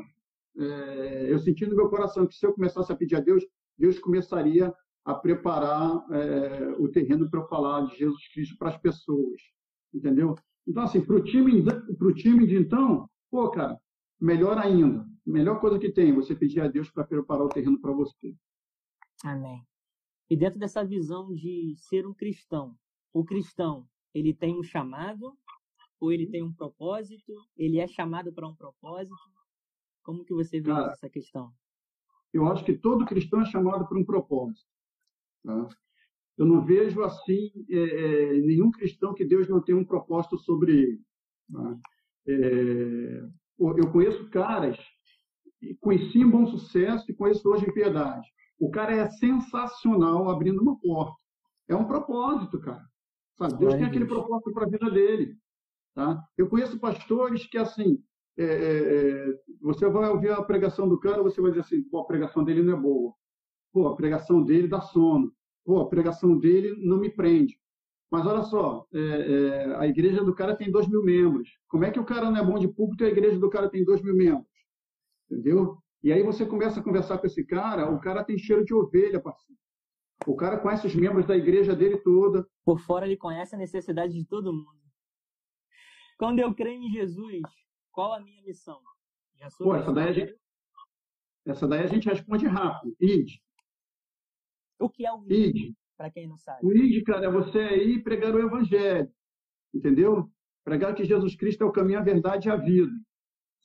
É, 0.57 1.31
eu 1.31 1.37
senti 1.39 1.65
no 1.65 1.75
meu 1.75 1.89
coração 1.89 2.25
que 2.25 2.35
se 2.35 2.45
eu 2.45 2.53
começasse 2.53 2.91
a 2.91 2.95
pedir 2.95 3.17
a 3.17 3.19
Deus, 3.19 3.43
Deus 3.77 3.99
começaria 3.99 4.73
a 5.03 5.13
preparar 5.13 6.05
é, 6.11 6.75
o 6.79 6.87
terreno 6.87 7.29
para 7.29 7.41
eu 7.41 7.47
falar 7.47 7.87
de 7.87 7.97
Jesus 7.97 8.25
Cristo 8.29 8.57
para 8.57 8.69
as 8.69 8.77
pessoas, 8.77 9.41
entendeu? 9.93 10.35
Então, 10.65 10.83
assim, 10.83 11.01
para 11.01 11.17
o 11.17 11.23
time, 11.23 11.61
pro 11.97 12.13
time 12.13 12.47
de 12.47 12.55
então, 12.55 13.09
pô, 13.29 13.49
cara, 13.49 13.77
melhor 14.19 14.57
ainda, 14.57 15.05
melhor 15.25 15.59
coisa 15.59 15.77
que 15.77 15.91
tem, 15.91 16.13
você 16.13 16.33
pedir 16.33 16.61
a 16.61 16.69
Deus 16.69 16.89
para 16.89 17.03
preparar 17.03 17.43
o 17.43 17.49
terreno 17.49 17.81
para 17.81 17.91
você. 17.91 18.33
Amém. 19.25 19.61
E 20.29 20.37
dentro 20.37 20.57
dessa 20.57 20.85
visão 20.85 21.33
de 21.33 21.75
ser 21.75 22.07
um 22.07 22.13
cristão, 22.13 22.77
o 23.11 23.25
cristão, 23.25 23.85
ele 24.13 24.33
tem 24.33 24.57
um 24.57 24.63
chamado 24.63 25.37
ou 26.03 26.11
ele 26.11 26.27
tem 26.27 26.43
um 26.43 26.53
propósito? 26.53 27.33
Ele 27.55 27.79
é 27.79 27.87
chamado 27.87 28.33
para 28.33 28.47
um 28.47 28.53
propósito? 28.55 29.15
Como 30.03 30.25
que 30.25 30.33
você 30.33 30.59
vê 30.59 30.69
Cara, 30.71 30.91
essa 30.91 31.09
questão? 31.09 31.53
Eu 32.33 32.45
acho 32.47 32.65
que 32.65 32.73
todo 32.73 33.05
cristão 33.05 33.41
é 33.41 33.45
chamado 33.45 33.87
por 33.87 33.97
um 33.97 34.03
propósito. 34.03 34.67
tá? 35.43 35.69
Eu 36.37 36.45
não 36.45 36.65
vejo 36.65 37.01
assim 37.03 37.51
é, 37.69 37.77
é, 37.77 38.33
nenhum 38.41 38.69
cristão 38.69 39.13
que 39.13 39.23
Deus 39.23 39.47
não 39.47 39.61
tenha 39.61 39.77
um 39.77 39.85
propósito 39.85 40.37
sobre 40.37 40.73
ele. 40.73 41.01
tá? 41.51 41.77
É, 42.27 42.33
eu 43.59 43.91
conheço 43.91 44.29
caras, 44.29 44.77
conheci 45.79 46.19
em 46.19 46.29
bom 46.29 46.45
sucesso 46.47 47.09
e 47.09 47.15
conheço 47.15 47.47
hoje 47.49 47.65
em 47.65 47.73
piedade. 47.73 48.27
O 48.59 48.69
cara 48.69 48.93
é 48.93 49.09
sensacional 49.09 50.29
abrindo 50.29 50.61
uma 50.61 50.77
porta. 50.79 51.15
É 51.69 51.75
um 51.75 51.85
propósito, 51.85 52.59
cara. 52.59 52.85
Sabe? 53.37 53.57
Deus 53.57 53.75
Glória 53.75 53.77
tem 53.77 53.85
aquele 53.85 54.05
Deus. 54.05 54.17
propósito 54.17 54.51
para 54.53 54.65
a 54.65 54.69
vida 54.69 54.91
dele. 54.91 55.37
Tá? 55.93 56.23
Eu 56.37 56.49
conheço 56.49 56.79
pastores 56.79 57.45
que, 57.45 57.57
assim, 57.57 58.01
é, 58.37 58.43
é, 58.43 58.47
é, 58.47 59.39
você 59.61 59.87
vai 59.89 60.09
ouvir 60.09 60.31
a 60.31 60.41
pregação 60.41 60.87
do 60.89 60.99
cara, 60.99 61.21
você 61.21 61.39
vai 61.39 61.51
dizer 61.51 61.61
assim, 61.61 61.83
pô, 61.83 61.99
a 61.99 62.05
pregação 62.05 62.43
dele 62.43 62.63
não 62.63 62.77
é 62.77 62.79
boa. 62.79 63.13
Pô, 63.71 63.87
a 63.87 63.95
pregação 63.95 64.43
dele 64.43 64.67
dá 64.67 64.81
sono. 64.81 65.31
Pô, 65.65 65.79
a 65.79 65.87
pregação 65.87 66.37
dele 66.37 66.75
não 66.85 66.97
me 66.97 67.09
prende. 67.09 67.57
Mas 68.11 68.25
olha 68.25 68.43
só, 68.43 68.85
é, 68.93 68.99
é, 68.99 69.75
a 69.75 69.87
igreja 69.87 70.23
do 70.23 70.35
cara 70.35 70.55
tem 70.55 70.71
dois 70.71 70.87
mil 70.87 71.03
membros. 71.03 71.49
Como 71.67 71.83
é 71.83 71.91
que 71.91 71.99
o 71.99 72.05
cara 72.05 72.29
não 72.29 72.37
é 72.37 72.45
bom 72.45 72.59
de 72.59 72.67
público 72.67 73.03
e 73.03 73.07
a 73.07 73.09
igreja 73.09 73.39
do 73.39 73.49
cara 73.49 73.69
tem 73.69 73.83
dois 73.83 74.01
mil 74.01 74.15
membros? 74.15 74.47
Entendeu? 75.31 75.77
E 76.03 76.11
aí 76.11 76.21
você 76.21 76.45
começa 76.45 76.79
a 76.79 76.83
conversar 76.83 77.17
com 77.17 77.25
esse 77.25 77.43
cara, 77.43 77.89
o 77.89 77.99
cara 77.99 78.23
tem 78.23 78.37
cheiro 78.37 78.63
de 78.65 78.73
ovelha, 78.73 79.19
parceiro. 79.19 79.59
O 80.27 80.35
cara 80.35 80.59
conhece 80.59 80.85
os 80.85 80.95
membros 80.95 81.25
da 81.25 81.35
igreja 81.35 81.75
dele 81.75 81.97
toda. 81.97 82.45
Por 82.63 82.79
fora 82.79 83.05
ele 83.05 83.17
conhece 83.17 83.55
a 83.55 83.57
necessidade 83.57 84.13
de 84.13 84.25
todo 84.25 84.53
mundo. 84.53 84.82
Quando 86.17 86.39
eu 86.39 86.53
creio 86.53 86.81
em 86.81 86.91
Jesus, 86.91 87.41
qual 87.91 88.13
a 88.13 88.19
minha 88.19 88.41
missão? 88.43 88.79
Já 89.35 89.49
sou 89.49 89.67
Pô, 89.67 89.75
essa 89.75 89.91
daí 89.91 90.09
a 90.09 90.13
gente, 90.13 90.35
essa 91.45 91.67
daí 91.67 91.81
a 91.83 91.87
gente 91.87 92.07
responde 92.07 92.45
rápido. 92.47 92.95
Id, 92.99 93.29
O 94.79 94.89
que 94.89 95.05
é 95.05 95.13
o 95.13 95.23
id. 95.29 95.73
para 95.97 96.11
quem 96.11 96.27
não 96.27 96.37
sabe? 96.37 96.65
O 96.65 96.71
id, 96.73 97.03
cara, 97.03 97.25
é 97.25 97.31
você 97.31 97.77
ir 97.83 98.03
pregar 98.03 98.33
o 98.33 98.39
evangelho. 98.39 99.09
Entendeu? 99.73 100.29
Pregar 100.63 100.95
que 100.95 101.03
Jesus 101.03 101.35
Cristo 101.35 101.63
é 101.63 101.65
o 101.67 101.71
caminho, 101.71 101.99
a 101.99 102.03
verdade 102.03 102.47
e 102.47 102.51
a 102.51 102.55
vida. 102.55 102.91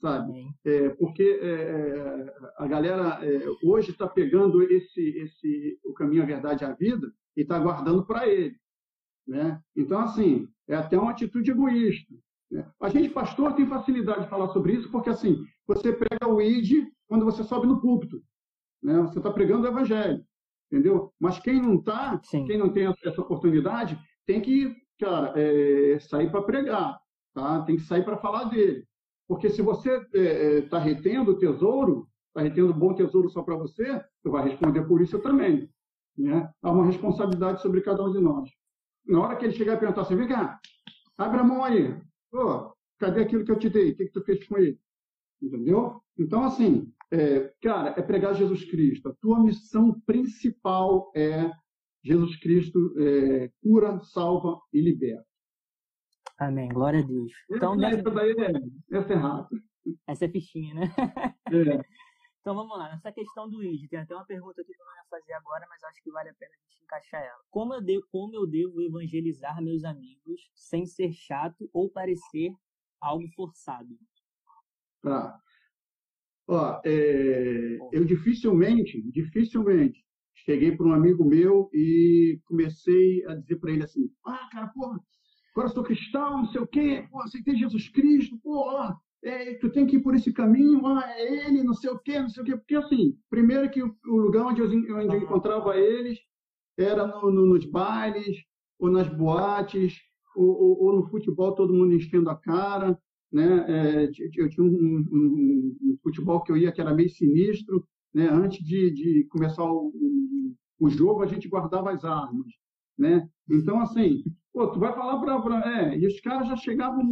Sabe? 0.00 0.46
É, 0.64 0.90
porque 0.90 1.22
é, 1.22 1.50
é, 1.50 2.34
a 2.56 2.66
galera 2.68 3.18
é, 3.24 3.40
hoje 3.64 3.90
está 3.90 4.06
pegando 4.08 4.62
esse, 4.62 5.00
esse, 5.18 5.80
o 5.84 5.92
caminho, 5.92 6.22
a 6.22 6.26
verdade 6.26 6.62
e 6.62 6.66
a 6.66 6.72
vida 6.72 7.12
e 7.36 7.42
está 7.42 7.58
guardando 7.58 8.06
para 8.06 8.26
ele. 8.28 8.56
Né? 9.26 9.60
Então, 9.76 9.98
assim, 10.00 10.48
é 10.68 10.74
até 10.76 10.96
uma 10.96 11.10
atitude 11.10 11.50
egoísta. 11.50 12.14
Né? 12.50 12.66
A 12.80 12.88
gente, 12.88 13.10
pastor, 13.10 13.54
tem 13.54 13.66
facilidade 13.66 14.22
de 14.22 14.28
falar 14.28 14.48
sobre 14.48 14.72
isso 14.72 14.90
porque, 14.90 15.10
assim, 15.10 15.44
você 15.66 15.92
prega 15.92 16.28
o 16.28 16.40
id 16.40 16.86
quando 17.06 17.24
você 17.24 17.42
sobe 17.44 17.66
no 17.66 17.80
púlpito. 17.80 18.22
Né? 18.82 19.00
Você 19.02 19.18
está 19.18 19.30
pregando 19.30 19.64
o 19.64 19.70
evangelho. 19.70 20.24
Entendeu? 20.70 21.12
Mas 21.18 21.38
quem 21.38 21.60
não 21.60 21.76
está, 21.76 22.20
quem 22.30 22.58
não 22.58 22.70
tem 22.70 22.86
essa 23.04 23.20
oportunidade, 23.20 23.98
tem 24.26 24.40
que, 24.40 24.74
cara, 25.00 25.32
é, 25.36 25.98
sair 25.98 26.30
para 26.30 26.42
pregar. 26.42 26.98
Tá? 27.34 27.62
Tem 27.62 27.76
que 27.76 27.82
sair 27.82 28.04
para 28.04 28.18
falar 28.18 28.44
dele. 28.44 28.84
Porque 29.26 29.50
se 29.50 29.62
você 29.62 29.98
está 30.62 30.78
retendo 30.78 31.32
o 31.32 31.38
tesouro, 31.38 32.08
está 32.28 32.42
retendo 32.42 32.72
bom 32.72 32.94
tesouro 32.94 33.28
só 33.28 33.42
para 33.42 33.56
você, 33.56 34.02
você 34.22 34.28
vai 34.28 34.48
responder 34.48 34.82
por 34.86 35.02
isso 35.02 35.18
também. 35.18 35.68
Né? 36.16 36.50
Há 36.62 36.70
uma 36.70 36.86
responsabilidade 36.86 37.60
sobre 37.60 37.80
cada 37.82 38.02
um 38.04 38.12
de 38.12 38.20
nós. 38.20 38.48
Na 39.06 39.20
hora 39.20 39.36
que 39.36 39.44
ele 39.44 39.54
chegar 39.54 39.74
e 39.74 39.78
perguntar 39.78 40.02
assim, 40.02 40.16
vem 40.16 40.28
cá, 40.28 40.58
abre 41.16 41.40
a 41.40 41.44
mão 41.44 41.62
aí. 41.64 41.94
Pô, 42.30 42.74
cadê 42.98 43.22
aquilo 43.22 43.44
que 43.44 43.50
eu 43.50 43.58
te 43.58 43.68
dei? 43.68 43.92
O 43.92 43.96
que, 43.96 44.06
que 44.06 44.12
tu 44.12 44.22
fez 44.22 44.46
com 44.46 44.58
ele? 44.58 44.78
Entendeu? 45.40 46.02
Então, 46.18 46.42
assim, 46.44 46.92
é, 47.10 47.52
cara, 47.62 47.94
é 47.96 48.02
pregar 48.02 48.34
Jesus 48.34 48.64
Cristo. 48.64 49.08
A 49.08 49.14
tua 49.14 49.40
missão 49.42 49.98
principal 50.00 51.10
é 51.14 51.50
Jesus 52.02 52.36
Cristo 52.36 52.94
é, 52.98 53.50
cura, 53.62 54.00
salva 54.00 54.60
e 54.72 54.80
liberta. 54.80 55.26
Amém. 56.38 56.68
Glória 56.68 57.00
a 57.00 57.02
Deus. 57.02 57.32
Então, 57.50 57.82
essa, 57.82 58.10
daí 58.10 58.32
é, 58.32 58.96
essa 58.96 59.12
é 59.12 59.16
rápida. 59.16 59.62
essa 60.06 60.24
é 60.24 60.28
fichinha, 60.28 60.74
né? 60.74 60.94
É. 61.52 61.82
Então 62.48 62.56
vamos 62.56 62.78
lá, 62.78 62.88
nessa 62.88 63.12
questão 63.12 63.46
do 63.46 63.62
ID, 63.62 63.90
tem 63.90 63.98
até 63.98 64.14
uma 64.14 64.24
pergunta 64.24 64.62
aqui 64.62 64.72
que 64.72 64.80
eu 64.80 64.86
não 64.86 64.94
ia 64.94 65.04
fazer 65.10 65.34
agora, 65.34 65.66
mas 65.68 65.84
acho 65.84 66.02
que 66.02 66.10
vale 66.10 66.30
a 66.30 66.34
pena 66.34 66.50
a 66.54 66.56
gente 66.56 66.82
encaixar 66.82 67.22
ela. 67.22 67.44
Como 67.50 67.74
eu, 67.74 67.82
devo, 67.82 68.06
como 68.10 68.34
eu 68.34 68.46
devo 68.46 68.80
evangelizar 68.80 69.62
meus 69.62 69.84
amigos 69.84 70.50
sem 70.54 70.86
ser 70.86 71.12
chato 71.12 71.68
ou 71.74 71.90
parecer 71.90 72.54
algo 73.02 73.28
forçado? 73.36 73.94
Tá. 75.02 75.38
Ó, 76.46 76.80
é, 76.86 77.76
eu 77.92 78.06
dificilmente, 78.06 79.02
dificilmente 79.12 80.02
cheguei 80.32 80.74
para 80.74 80.86
um 80.86 80.94
amigo 80.94 81.26
meu 81.26 81.68
e 81.74 82.40
comecei 82.46 83.26
a 83.26 83.34
dizer 83.34 83.56
para 83.56 83.72
ele 83.72 83.84
assim: 83.84 84.10
ah, 84.24 84.48
cara, 84.50 84.68
pô, 84.68 84.86
agora 85.52 85.68
eu 85.68 85.74
sou 85.74 85.84
cristão, 85.84 86.38
não 86.38 86.46
sei 86.46 86.62
o 86.62 86.66
quê, 86.66 87.06
pô, 87.10 87.20
aceitei 87.20 87.56
Jesus 87.56 87.90
Cristo, 87.90 88.40
ó, 88.46 88.96
é, 89.22 89.54
tu 89.54 89.70
tem 89.70 89.86
que 89.86 89.96
ir 89.96 90.02
por 90.02 90.14
esse 90.14 90.32
caminho, 90.32 90.86
ah, 90.86 91.04
é 91.16 91.46
ele, 91.46 91.62
não 91.62 91.74
sei 91.74 91.90
o 91.90 91.98
quê, 91.98 92.18
não 92.20 92.28
sei 92.28 92.42
o 92.42 92.46
quê. 92.46 92.56
Porque, 92.56 92.76
assim, 92.76 93.16
primeiro 93.28 93.70
que 93.70 93.82
o, 93.82 93.94
o 94.06 94.16
lugar 94.16 94.46
onde 94.46 94.60
eu, 94.60 94.66
onde 94.66 95.16
eu 95.16 95.22
encontrava 95.22 95.76
eles 95.76 96.18
era 96.76 97.06
no, 97.06 97.30
no, 97.30 97.46
nos 97.46 97.64
bailes, 97.64 98.36
ou 98.78 98.90
nas 98.90 99.08
boates, 99.08 99.98
ou, 100.36 100.46
ou, 100.46 100.84
ou 100.84 100.96
no 100.96 101.08
futebol, 101.08 101.54
todo 101.54 101.74
mundo 101.74 101.94
enchendo 101.94 102.30
a 102.30 102.36
cara 102.36 102.96
né? 103.32 103.64
É, 103.68 104.10
eu 104.36 104.48
tinha 104.48 104.64
um, 104.64 105.04
um, 105.12 105.76
um, 105.82 105.98
futebol 106.02 106.42
que 106.42 106.50
eu 106.50 106.56
ia 106.56 106.72
que 106.72 106.80
era 106.80 106.94
meio 106.94 107.10
sinistro, 107.10 107.86
né? 108.12 108.28
Antes 108.28 108.64
de, 108.64 108.90
de 108.90 109.24
começar 109.30 109.64
o, 109.64 109.92
o, 110.78 110.88
jogo, 110.88 111.22
a 111.22 111.26
gente 111.26 111.48
guardava 111.48 111.90
as 111.92 112.04
armas, 112.04 112.46
né? 112.96 113.28
Então, 113.50 113.80
assim, 113.80 114.24
pô, 114.52 114.66
tu 114.68 114.78
vai 114.78 114.94
falar 114.94 115.40
para... 115.40 115.82
É, 115.82 115.98
e 115.98 116.06
os 116.06 116.20
caras 116.20 116.48
já 116.48 116.56
chegavam 116.56 117.04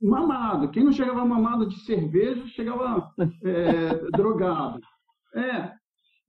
mamado. 0.00 0.70
Quem 0.70 0.84
não 0.84 0.92
chegava 0.92 1.24
mamado 1.24 1.68
de 1.68 1.80
cerveja, 1.80 2.46
chegava 2.48 3.12
é, 3.44 3.94
drogado. 4.16 4.80
É, 5.34 5.72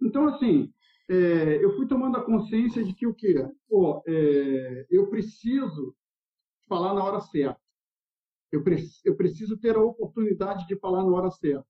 então, 0.01 0.27
assim, 0.27 0.71
é, 1.09 1.63
eu 1.63 1.75
fui 1.75 1.87
tomando 1.87 2.17
a 2.17 2.23
consciência 2.23 2.83
de 2.83 2.93
que 2.93 3.07
o 3.07 3.13
quê? 3.13 3.35
Pô, 3.67 4.03
é, 4.07 4.85
eu 4.89 5.09
preciso 5.09 5.95
falar 6.67 6.93
na 6.93 7.03
hora 7.03 7.19
certa. 7.19 7.59
Eu, 8.51 8.63
pre 8.63 8.83
eu 9.05 9.15
preciso 9.15 9.57
ter 9.57 9.75
a 9.75 9.83
oportunidade 9.83 10.67
de 10.67 10.75
falar 10.79 11.03
na 11.03 11.11
hora 11.11 11.29
certa. 11.31 11.65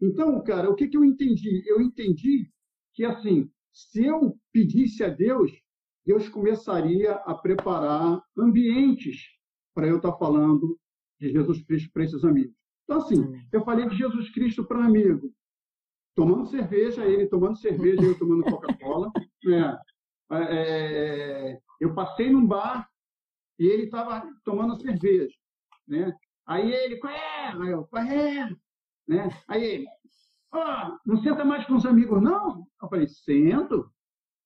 Então, 0.00 0.42
cara, 0.42 0.70
o 0.70 0.74
que, 0.74 0.88
que 0.88 0.96
eu 0.96 1.04
entendi? 1.04 1.62
Eu 1.66 1.80
entendi 1.80 2.50
que, 2.94 3.04
assim, 3.04 3.50
se 3.72 4.04
eu 4.04 4.38
pedisse 4.52 5.02
a 5.02 5.08
Deus, 5.08 5.50
Deus 6.04 6.28
começaria 6.28 7.12
a 7.12 7.34
preparar 7.34 8.22
ambientes 8.36 9.22
para 9.74 9.86
eu 9.86 9.96
estar 9.96 10.12
falando 10.16 10.78
de 11.20 11.32
Jesus 11.32 11.62
Cristo 11.64 11.90
para 11.92 12.04
esses 12.04 12.24
amigos. 12.24 12.54
Então, 12.84 12.98
assim, 12.98 13.22
eu 13.52 13.64
falei 13.64 13.88
de 13.88 13.96
Jesus 13.96 14.30
Cristo 14.30 14.64
para 14.64 14.78
um 14.78 14.84
amigo, 14.84 15.30
tomando 16.14 16.46
cerveja, 16.46 17.04
ele 17.04 17.26
tomando 17.26 17.56
cerveja, 17.58 18.02
eu 18.02 18.18
tomando 18.18 18.44
Coca-Cola. 18.44 19.10
Né? 19.44 19.78
É, 20.32 21.52
é, 21.52 21.60
eu 21.80 21.94
passei 21.94 22.28
num 22.28 22.44
bar 22.44 22.90
e 23.58 23.64
ele 23.64 23.84
estava 23.84 24.28
tomando 24.44 24.78
cerveja. 24.82 25.32
Né? 25.86 26.12
Aí 26.44 26.70
ele, 26.70 26.96
qual 26.98 27.12
é? 27.12 27.52
Aí 27.52 27.70
eu, 27.70 27.84
qual 27.84 28.02
é? 28.02 28.50
Né? 29.06 29.28
Aí 29.46 29.64
ele, 29.64 29.86
oh, 30.52 30.98
não 31.06 31.22
senta 31.22 31.44
mais 31.44 31.64
com 31.66 31.76
os 31.76 31.86
amigos, 31.86 32.20
não? 32.20 32.66
Eu 32.82 32.88
falei, 32.88 33.06
sento. 33.06 33.90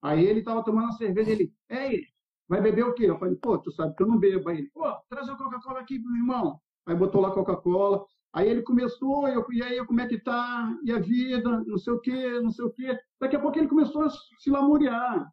Aí 0.03 0.25
ele 0.25 0.41
estava 0.41 0.63
tomando 0.63 0.97
cerveja, 0.97 1.31
ele, 1.33 1.53
ei, 1.71 2.07
vai 2.53 2.61
beber 2.61 2.85
o 2.85 2.93
quê? 2.93 3.07
Eu 3.07 3.19
falei, 3.19 3.35
pô, 3.37 3.57
tu 3.57 3.73
sabe 3.73 3.97
que 3.97 4.03
eu 4.03 4.07
não 4.07 4.19
bebo. 4.19 4.51
Aí 4.51 4.59
ele, 4.59 4.71
pô, 4.75 4.85
traz 5.09 5.27
a 5.27 5.35
Coca-Cola 5.35 5.81
aqui 5.81 5.99
meu 5.99 6.15
irmão. 6.15 6.61
Aí 6.85 6.95
botou 6.95 7.23
lá 7.23 7.31
Coca-Cola. 7.31 8.05
Aí 8.31 8.47
ele 8.47 8.61
começou, 8.61 9.27
eu, 9.27 9.47
e 9.51 9.63
aí, 9.63 9.83
como 9.87 10.03
é 10.03 10.07
que 10.07 10.19
tá? 10.19 10.77
E 10.85 10.93
a 10.93 10.99
vida? 10.99 11.65
Não 11.67 11.79
sei 11.79 11.93
o 11.95 12.01
quê, 12.01 12.41
não 12.41 12.51
sei 12.51 12.65
o 12.67 12.71
quê. 12.71 12.99
Daqui 13.19 13.37
a 13.37 13.41
pouco 13.41 13.59
ele 13.59 13.69
começou 13.69 14.03
a 14.03 14.11
se 14.11 14.51
lamuriar. 14.51 15.27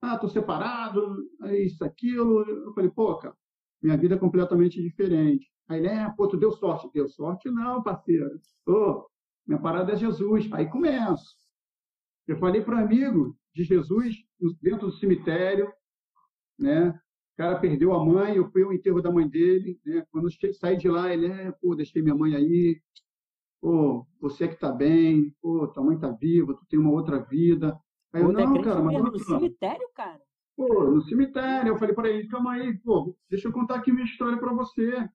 Ah, 0.00 0.16
tô 0.16 0.26
separado, 0.26 1.18
isso, 1.52 1.84
aquilo. 1.84 2.40
Eu 2.48 2.72
falei, 2.72 2.88
pô, 2.90 3.14
cara, 3.18 3.34
minha 3.82 3.98
vida 3.98 4.14
é 4.14 4.18
completamente 4.18 4.80
diferente. 4.80 5.46
Aí 5.68 5.80
ele, 5.80 5.88
é, 5.88 6.10
pô, 6.16 6.28
tu 6.28 6.38
deu 6.38 6.52
sorte. 6.52 6.88
Deu 6.94 7.08
sorte? 7.10 7.50
Não, 7.50 7.82
parceiro. 7.82 8.40
Pô, 8.64 9.06
minha 9.46 9.60
parada 9.60 9.92
é 9.92 9.96
Jesus. 9.96 10.48
Aí 10.52 10.66
começo. 10.70 11.36
Eu 12.26 12.38
falei 12.38 12.62
para 12.62 12.80
amigo 12.80 13.36
de 13.54 13.64
Jesus 13.64 14.16
dentro 14.62 14.86
do 14.86 14.96
cemitério, 14.96 15.70
né? 16.58 16.90
O 16.90 17.36
cara 17.36 17.58
perdeu 17.58 17.92
a 17.94 18.04
mãe, 18.04 18.36
eu 18.36 18.50
fui 18.50 18.62
ao 18.62 18.72
enterro 18.72 19.00
da 19.00 19.12
mãe 19.12 19.28
dele, 19.28 19.78
né? 19.86 20.04
Quando 20.10 20.28
eu 20.28 20.52
saí 20.54 20.76
de 20.76 20.88
lá, 20.88 21.12
ele 21.12 21.26
é, 21.26 21.52
pô, 21.52 21.74
deixei 21.74 22.02
minha 22.02 22.14
mãe 22.14 22.34
aí, 22.34 22.80
pô, 23.60 24.06
você 24.20 24.44
é 24.44 24.48
que 24.48 24.58
tá 24.58 24.72
bem, 24.72 25.34
pô, 25.40 25.68
tua 25.68 25.84
mãe 25.84 25.98
tá 25.98 26.10
viva, 26.10 26.54
tu 26.54 26.66
tem 26.68 26.78
uma 26.78 26.90
outra 26.90 27.20
vida. 27.20 27.78
Aí 28.12 28.22
eu, 28.22 28.32
não, 28.32 28.60
cara, 28.62 28.82
mas 28.82 29.00
no 29.00 29.18
cemitério, 29.18 29.88
cara. 29.94 30.20
Pô, 30.56 30.90
no 30.90 31.00
cemitério, 31.02 31.68
eu 31.68 31.78
falei 31.78 31.94
para 31.94 32.08
ele, 32.08 32.26
calma 32.26 32.54
aí, 32.54 32.76
pô, 32.78 33.16
deixa 33.30 33.46
eu 33.46 33.52
contar 33.52 33.76
aqui 33.76 33.92
minha 33.92 34.04
história 34.04 34.38
para 34.38 34.52
você. 34.52 35.08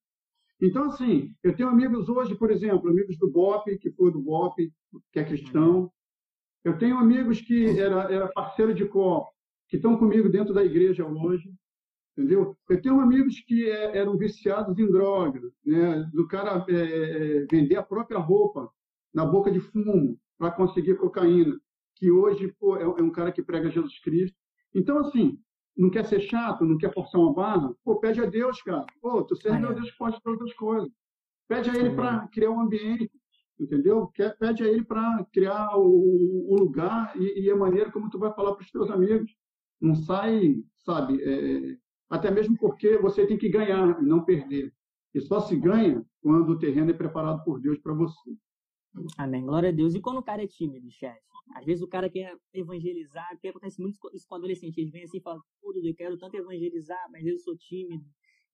Então, 0.62 0.86
assim, 0.86 1.36
eu 1.44 1.54
tenho 1.54 1.68
amigos 1.68 2.08
hoje, 2.08 2.36
por 2.36 2.50
exemplo, 2.50 2.90
amigos 2.90 3.18
do 3.18 3.30
BOP, 3.30 3.78
que 3.80 3.92
foi 3.92 4.12
do 4.12 4.22
BOP, 4.22 4.72
que 5.12 5.20
é 5.20 5.26
cristão. 5.26 5.92
Eu 6.64 6.78
tenho 6.78 6.98
amigos 6.98 7.42
que 7.42 7.78
era, 7.78 8.04
era 8.10 8.32
parceiro 8.32 8.74
de 8.74 8.86
copo, 8.86 9.33
que 9.74 9.78
estão 9.78 9.98
comigo 9.98 10.30
dentro 10.30 10.54
da 10.54 10.64
igreja 10.64 11.04
hoje 11.04 11.52
entendeu? 12.16 12.56
Eu 12.70 12.80
tenho 12.80 13.00
amigos 13.00 13.40
que 13.40 13.68
é, 13.68 13.98
eram 13.98 14.16
viciados 14.16 14.78
em 14.78 14.86
droga, 14.86 15.42
né? 15.66 16.08
Do 16.14 16.28
cara 16.28 16.64
é, 16.70 16.76
é, 16.76 17.46
vender 17.50 17.76
a 17.76 17.82
própria 17.82 18.20
roupa 18.20 18.70
na 19.12 19.26
boca 19.26 19.50
de 19.50 19.60
fumo 19.60 20.16
para 20.38 20.52
conseguir 20.52 20.96
cocaína, 20.98 21.60
que 21.96 22.12
hoje 22.12 22.54
pô, 22.60 22.78
é, 22.78 22.84
é, 22.84 23.02
um 23.02 23.10
cara 23.10 23.32
que 23.32 23.42
prega 23.42 23.72
Jesus 23.72 24.00
Cristo. 24.02 24.38
Então, 24.76 25.00
assim, 25.00 25.40
não 25.76 25.90
quer 25.90 26.06
ser 26.06 26.22
chato, 26.22 26.64
não 26.64 26.78
quer 26.78 26.94
forçar 26.94 27.20
uma 27.20 27.34
barra, 27.34 27.74
pô, 27.84 27.96
pede 27.96 28.22
a 28.22 28.28
Deus, 28.28 28.62
cara. 28.62 28.86
Pô, 29.02 29.24
tu 29.24 29.36
serve 29.36 29.66
a 29.66 29.72
Deus 29.72 29.90
que 29.90 29.98
pode 29.98 30.22
todas 30.22 30.42
as 30.44 30.54
coisas. 30.54 30.92
Pede 31.48 31.72
a 31.72 31.76
Ele 31.76 31.96
para 31.96 32.28
criar 32.28 32.52
um 32.52 32.62
ambiente, 32.62 33.12
entendeu? 33.60 34.12
Pede 34.40 34.64
a 34.64 34.68
Ele 34.68 34.86
para 34.86 35.26
criar 35.34 35.76
o, 35.78 36.54
o 36.54 36.56
lugar 36.60 37.20
e, 37.20 37.46
e, 37.46 37.50
a 37.50 37.56
maneira 37.56 37.92
como 37.92 38.08
tu 38.12 38.20
vai 38.20 38.32
falar 38.36 38.54
para 38.54 38.64
os 38.64 38.70
teus 38.70 38.92
amigos. 38.92 39.36
Não 39.82 39.96
sai, 39.96 40.64
sabe, 40.78 41.22
é, 41.22 41.78
até 42.10 42.32
mesmo 42.32 42.58
porque 42.58 42.98
você 42.98 43.26
tem 43.26 43.38
que 43.38 43.50
ganhar 43.50 44.02
e 44.02 44.06
não 44.06 44.24
perder. 44.24 44.74
E 45.14 45.22
só 45.22 45.40
se 45.40 45.56
ganha 45.56 46.04
quando 46.22 46.50
o 46.52 46.60
terreno 46.60 46.92
é 46.92 46.94
preparado 46.94 47.44
por 47.44 47.60
Deus 47.60 47.78
para 47.80 47.94
você. 47.94 48.36
Amém. 49.18 49.46
Glória 49.46 49.70
a 49.70 49.72
Deus. 49.72 49.96
E 49.96 50.02
quando 50.02 50.18
o 50.18 50.24
cara 50.24 50.44
é 50.44 50.48
tímido, 50.48 50.90
chefe? 50.90 51.22
Às 51.56 51.66
vezes 51.66 51.84
o 51.84 51.88
cara 51.88 52.10
quer 52.10 52.36
evangelizar, 52.54 53.28
porque 53.32 53.48
acontece 53.48 53.82
muito 53.82 53.98
isso 54.14 54.28
com 54.28 54.36
adolescente. 54.36 54.78
Eles 54.80 54.92
vêm 54.92 55.04
assim 55.04 55.18
e 55.18 55.22
falam, 55.22 55.42
pô, 55.62 55.74
eu 55.76 55.96
quero 55.96 56.18
tanto 56.18 56.36
evangelizar, 56.36 57.10
mas 57.12 57.26
eu 57.26 57.38
sou 57.38 57.56
tímido 57.58 58.06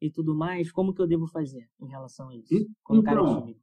e 0.02 0.10
tudo 0.10 0.36
mais. 0.36 0.72
Como 0.72 0.94
que 0.94 1.02
eu 1.02 1.08
devo 1.08 1.28
fazer 1.28 1.70
em 1.80 1.88
relação 1.88 2.30
a 2.30 2.36
isso? 2.36 2.68
Quando 2.84 3.02
então, 3.02 3.02
o 3.02 3.04
cara 3.04 3.20
é 3.20 3.24
então, 3.24 3.42
tímido. 3.42 3.60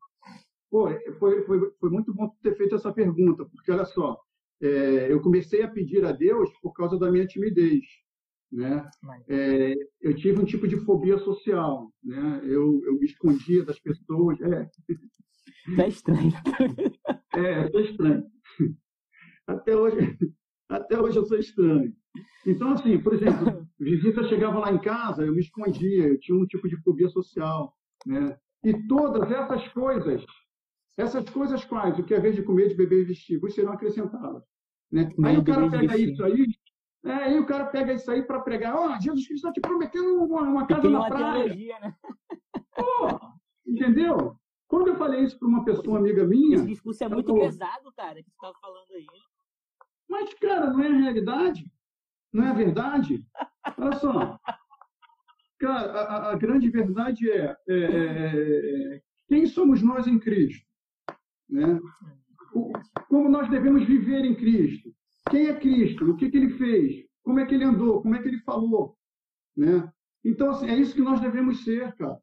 Pô, 0.70 0.88
foi, 1.18 1.42
foi, 1.42 1.70
foi 1.78 1.90
muito 1.90 2.14
bom 2.14 2.28
ter 2.42 2.56
feito 2.56 2.74
essa 2.74 2.92
pergunta, 2.92 3.44
porque 3.46 3.70
olha 3.70 3.84
só, 3.84 4.20
é, 4.66 5.12
eu 5.12 5.20
comecei 5.20 5.62
a 5.62 5.68
pedir 5.68 6.04
a 6.04 6.12
Deus 6.12 6.50
por 6.60 6.72
causa 6.72 6.98
da 6.98 7.10
minha 7.10 7.26
timidez 7.26 7.84
né? 8.52 8.88
É, 9.28 9.74
eu 10.00 10.14
tive 10.14 10.40
um 10.40 10.44
tipo 10.44 10.66
de 10.66 10.76
fobia 10.78 11.18
social, 11.18 11.92
né? 12.02 12.40
Eu, 12.44 12.82
eu 12.84 12.94
me 12.98 13.06
escondia 13.06 13.64
das 13.64 13.78
pessoas. 13.78 14.38
É, 14.40 14.70
é 15.82 15.88
estranho. 15.88 16.32
É, 17.34 17.64
eu 17.64 17.70
sou 17.70 17.80
estranho. 17.80 18.24
Até 19.46 19.76
hoje, 19.76 20.18
até 20.68 21.00
hoje 21.00 21.18
eu 21.18 21.26
sou 21.26 21.38
estranho. 21.38 21.92
Então, 22.46 22.70
assim, 22.70 22.98
por 22.98 23.14
exemplo, 23.14 23.66
visita 23.78 24.28
chegava 24.28 24.58
lá 24.58 24.72
em 24.72 24.80
casa, 24.80 25.24
eu 25.24 25.34
me 25.34 25.40
escondia, 25.40 26.08
eu 26.08 26.18
tinha 26.18 26.36
um 26.36 26.46
tipo 26.46 26.68
de 26.68 26.80
fobia 26.82 27.08
social, 27.08 27.74
né? 28.06 28.38
E 28.64 28.86
todas 28.86 29.30
essas 29.30 29.68
coisas, 29.68 30.24
essas 30.96 31.28
coisas 31.30 31.64
quais? 31.64 31.98
O 31.98 32.04
que 32.04 32.14
é 32.14 32.20
vez 32.20 32.34
de 32.34 32.42
comer, 32.42 32.68
de 32.68 32.74
beber 32.74 33.02
e 33.02 33.04
vestir, 33.04 33.40
serão 33.50 33.72
acrescentadas. 33.72 34.42
Né? 34.90 35.10
Aí 35.24 35.36
o 35.38 35.44
cara 35.44 35.70
pega 35.70 35.96
isso 35.98 36.24
aí 36.24 36.46
é, 37.06 37.12
aí 37.12 37.38
o 37.38 37.46
cara 37.46 37.66
pega 37.66 37.92
isso 37.92 38.10
aí 38.10 38.22
para 38.22 38.40
pregar. 38.40 38.74
Ó, 38.74 38.88
oh, 38.88 39.00
Jesus 39.00 39.28
Cristo 39.28 39.48
está 39.48 39.52
te 39.52 39.60
prometendo 39.60 40.24
uma, 40.24 40.42
uma 40.42 40.66
casa 40.66 40.90
na 40.90 41.06
praia. 41.06 41.44
Teologia, 41.44 41.78
né? 41.78 41.94
Pô, 42.74 43.20
entendeu? 43.64 44.36
Quando 44.66 44.88
eu 44.88 44.96
falei 44.96 45.22
isso 45.22 45.38
para 45.38 45.46
uma 45.46 45.64
pessoa 45.64 45.98
amiga 45.98 46.26
minha. 46.26 46.56
Esse 46.56 46.66
discurso 46.66 47.04
é 47.04 47.08
muito 47.08 47.32
pesado, 47.32 47.92
cara, 47.92 48.20
que 48.20 48.28
você 48.28 48.34
estava 48.34 48.54
falando 48.60 48.90
aí. 48.92 49.06
Mas, 50.08 50.34
cara, 50.34 50.70
não 50.70 50.82
é 50.82 50.88
a 50.88 50.96
realidade? 50.96 51.72
Não 52.32 52.44
é 52.44 52.48
a 52.48 52.54
verdade? 52.54 53.24
Olha 53.78 53.96
só. 53.98 54.40
Cara, 55.60 55.92
a, 55.92 56.32
a 56.32 56.36
grande 56.36 56.68
verdade 56.68 57.30
é, 57.30 57.56
é, 57.68 57.76
é, 58.96 59.02
quem 59.28 59.46
somos 59.46 59.80
nós 59.80 60.08
em 60.08 60.18
Cristo? 60.18 60.66
Né? 61.48 61.80
Como 63.08 63.28
nós 63.28 63.48
devemos 63.50 63.84
viver 63.86 64.24
em 64.24 64.34
Cristo? 64.34 64.90
Quem 65.30 65.46
é 65.48 65.54
Cristo? 65.58 66.10
O 66.10 66.16
que, 66.16 66.30
que 66.30 66.36
ele 66.36 66.50
fez? 66.50 67.04
Como 67.22 67.40
é 67.40 67.46
que 67.46 67.54
ele 67.54 67.64
andou? 67.64 68.02
Como 68.02 68.14
é 68.14 68.22
que 68.22 68.28
ele 68.28 68.40
falou? 68.40 68.96
Né? 69.56 69.90
Então, 70.24 70.50
assim, 70.50 70.68
é 70.68 70.76
isso 70.76 70.94
que 70.94 71.00
nós 71.00 71.20
devemos 71.20 71.64
ser, 71.64 71.94
cara. 71.96 72.18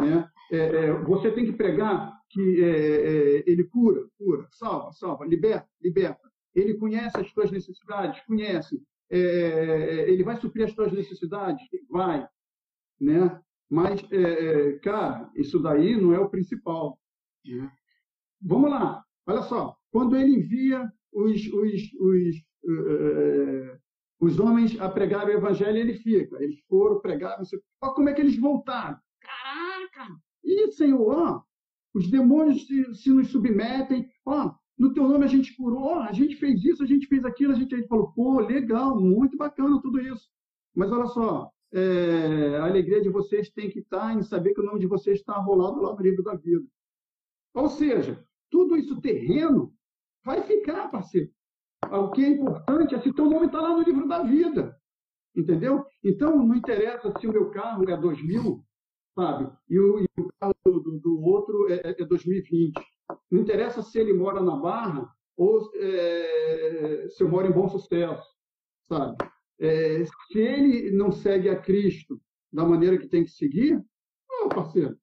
Né? 0.00 0.28
É, 0.50 0.58
é, 0.58 0.92
você 1.02 1.30
tem 1.30 1.44
que 1.44 1.52
pregar 1.52 2.12
que 2.28 2.62
é, 2.62 2.68
é, 2.68 3.44
ele 3.46 3.64
cura, 3.64 4.08
cura, 4.18 4.46
salva, 4.52 4.92
salva, 4.92 5.26
liberta, 5.26 5.68
liberta. 5.80 6.30
Ele 6.54 6.74
conhece 6.74 7.16
as 7.18 7.32
tuas 7.32 7.50
necessidades, 7.50 8.20
conhece. 8.24 8.82
É, 9.10 10.10
ele 10.10 10.24
vai 10.24 10.36
suprir 10.36 10.64
as 10.64 10.74
tuas 10.74 10.92
necessidades? 10.92 11.62
Vai. 11.88 12.26
Né? 13.00 13.40
Mas, 13.68 14.00
é, 14.10 14.72
cara, 14.78 15.30
isso 15.36 15.60
daí 15.60 16.00
não 16.00 16.12
é 16.12 16.18
o 16.18 16.30
principal. 16.30 16.98
Né? 17.44 17.70
Vamos 18.40 18.70
lá, 18.70 19.04
olha 19.26 19.42
só. 19.42 19.76
Quando 19.90 20.16
ele 20.16 20.36
envia 20.36 20.90
os, 21.12 21.46
os, 21.46 21.92
os, 21.94 22.36
uh, 22.64 23.78
os 24.20 24.38
homens 24.38 24.80
a 24.80 24.88
pregar 24.88 25.26
o 25.26 25.30
evangelho, 25.30 25.78
ele 25.78 25.94
fica. 25.94 26.42
Eles 26.42 26.60
foram 26.68 27.00
pregar, 27.00 27.38
não 27.38 27.44
sei. 27.44 27.60
Olha 27.82 27.94
como 27.94 28.08
é 28.08 28.14
que 28.14 28.20
eles 28.20 28.38
voltaram. 28.38 28.98
Caraca! 29.20 30.14
E, 30.44 30.72
Senhor, 30.72 31.08
ó, 31.08 31.42
os 31.94 32.10
demônios 32.10 32.66
se, 32.66 32.94
se 32.94 33.10
nos 33.10 33.28
submetem. 33.28 34.08
Ó, 34.24 34.54
no 34.78 34.94
teu 34.94 35.06
nome 35.06 35.24
a 35.24 35.28
gente 35.28 35.54
curou, 35.56 35.94
a 35.94 36.12
gente 36.12 36.36
fez 36.36 36.64
isso, 36.64 36.82
a 36.82 36.86
gente 36.86 37.06
fez 37.06 37.24
aquilo, 37.24 37.52
a 37.52 37.56
gente, 37.56 37.74
a 37.74 37.78
gente 37.78 37.88
falou, 37.88 38.12
pô, 38.12 38.40
legal, 38.40 38.98
muito 38.98 39.36
bacana 39.36 39.80
tudo 39.82 40.00
isso. 40.00 40.28
Mas 40.74 40.90
olha 40.90 41.06
só, 41.06 41.50
é, 41.72 42.56
a 42.56 42.64
alegria 42.64 43.00
de 43.02 43.10
vocês 43.10 43.50
tem 43.50 43.68
que 43.68 43.80
estar 43.80 44.16
em 44.16 44.22
saber 44.22 44.54
que 44.54 44.60
o 44.60 44.64
nome 44.64 44.80
de 44.80 44.86
vocês 44.86 45.18
está 45.18 45.34
rolado 45.34 45.82
lá 45.82 45.94
no 45.94 46.00
livro 46.00 46.22
da 46.22 46.34
vida. 46.34 46.66
Ou 47.54 47.68
seja, 47.68 48.24
tudo 48.50 48.76
isso 48.76 49.00
terreno 49.00 49.72
vai 50.24 50.42
ficar, 50.42 50.90
parceiro. 50.90 51.30
O 51.90 52.10
que 52.10 52.24
é 52.24 52.28
importante 52.28 52.94
é 52.94 53.00
se 53.00 53.12
teu 53.12 53.28
nome 53.28 53.46
está 53.46 53.60
lá 53.60 53.76
no 53.76 53.82
livro 53.82 54.06
da 54.06 54.22
vida. 54.22 54.76
Entendeu? 55.34 55.84
Então, 56.04 56.36
não 56.36 56.54
interessa 56.54 57.12
se 57.18 57.26
o 57.26 57.32
meu 57.32 57.50
carro 57.50 57.88
é 57.88 57.96
2000, 57.96 58.64
sabe? 59.14 59.50
E 59.68 59.78
o, 59.78 60.00
e 60.00 60.06
o 60.18 60.28
carro 60.40 60.54
do, 60.64 60.98
do 60.98 61.20
outro 61.22 61.72
é, 61.72 61.94
é 61.98 62.04
2020. 62.04 62.74
Não 63.30 63.40
interessa 63.40 63.82
se 63.82 63.98
ele 63.98 64.12
mora 64.12 64.40
na 64.40 64.56
Barra 64.56 65.08
ou 65.36 65.70
é, 65.76 67.06
se 67.08 67.22
eu 67.22 67.28
moro 67.28 67.46
em 67.46 67.52
Bom 67.52 67.68
Sucesso, 67.68 68.28
sabe? 68.82 69.16
É, 69.58 70.04
se 70.04 70.38
ele 70.38 70.90
não 70.90 71.12
segue 71.12 71.48
a 71.48 71.60
Cristo 71.60 72.20
da 72.52 72.64
maneira 72.64 72.98
que 72.98 73.08
tem 73.08 73.24
que 73.24 73.30
seguir, 73.30 73.82
oh, 74.44 74.48
parceiro, 74.48 74.96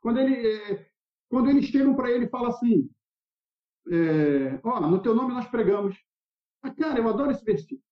quando, 0.00 0.20
ele, 0.20 0.34
é, 0.34 0.86
quando 1.28 1.50
eles 1.50 1.66
chegam 1.66 1.94
para 1.94 2.10
ele 2.10 2.26
e 2.26 2.30
falam 2.30 2.50
assim, 2.50 2.90
é, 3.90 4.60
ó, 4.62 4.80
no 4.80 5.00
teu 5.00 5.14
nome 5.14 5.34
nós 5.34 5.46
pregamos. 5.46 5.96
Ah, 6.62 6.70
cara, 6.70 6.98
eu 6.98 7.08
adoro 7.08 7.30
esse 7.30 7.44
versículo. 7.44 7.82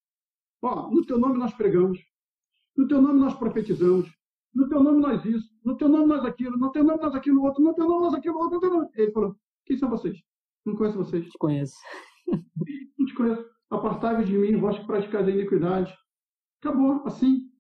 Ó, 0.63 0.91
no 0.91 1.05
teu 1.05 1.19
nome 1.19 1.39
nós 1.39 1.53
pregamos. 1.55 1.99
No 2.77 2.89
teu 2.89 3.03
nome 3.03 3.21
nós 3.21 3.35
profetizamos. 3.35 4.11
No 4.55 4.69
teu 4.69 4.83
nome 4.83 5.01
nós 5.01 5.25
isso. 5.25 5.51
No 5.65 5.77
teu 5.77 5.89
nome 5.89 6.07
nós 6.07 6.25
aquilo. 6.25 6.57
No 6.57 6.71
teu 6.73 6.85
nome 6.85 7.03
nós 7.03 7.15
aquilo 7.15 7.43
outro. 7.43 7.63
No 7.63 7.75
teu 7.75 7.87
nome 7.87 8.03
nós 8.03 8.15
aquilo 8.15 8.39
outro. 8.39 8.61
Nome... 8.61 8.89
Ele 8.95 9.13
falou, 9.13 9.37
quem 9.67 9.77
são 9.77 9.91
vocês? 9.91 10.19
Não 10.65 10.75
conheço 10.75 10.99
vocês. 10.99 11.29
Te 11.29 11.39
conheço. 11.39 11.77
Não 12.99 13.07
te 13.07 13.15
conheço. 13.15 13.45
Apartai-vos 13.71 14.27
de 14.27 14.37
mim, 14.37 14.57
vós 14.57 14.79
que 14.79 14.87
praticais 14.87 15.27
a 15.27 15.31
iniquidade. 15.31 15.95
Acabou, 16.61 17.03
assim. 17.07 17.52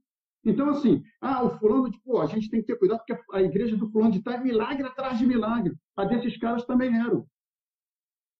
Então, 0.45 0.69
assim, 0.71 1.03
ah, 1.21 1.45
o 1.45 1.59
fulano, 1.59 1.91
tipo, 1.91 2.19
a 2.19 2.27
gente 2.27 2.51
tem 2.51 2.61
que 2.61 2.67
ter 2.67 2.79
cuidado 2.79 3.01
porque 3.07 3.23
a 3.33 3.43
igreja 3.43 3.77
do 3.77 3.89
fulano 3.91 4.11
de 4.11 4.23
tal 4.23 4.35
é 4.35 4.41
milagre 4.43 4.87
atrás 4.87 5.19
de 5.19 5.27
milagre. 5.27 5.75
A 5.97 6.05
desses 6.05 6.37
caras 6.37 6.65
também 6.65 6.95
eram. 6.95 7.27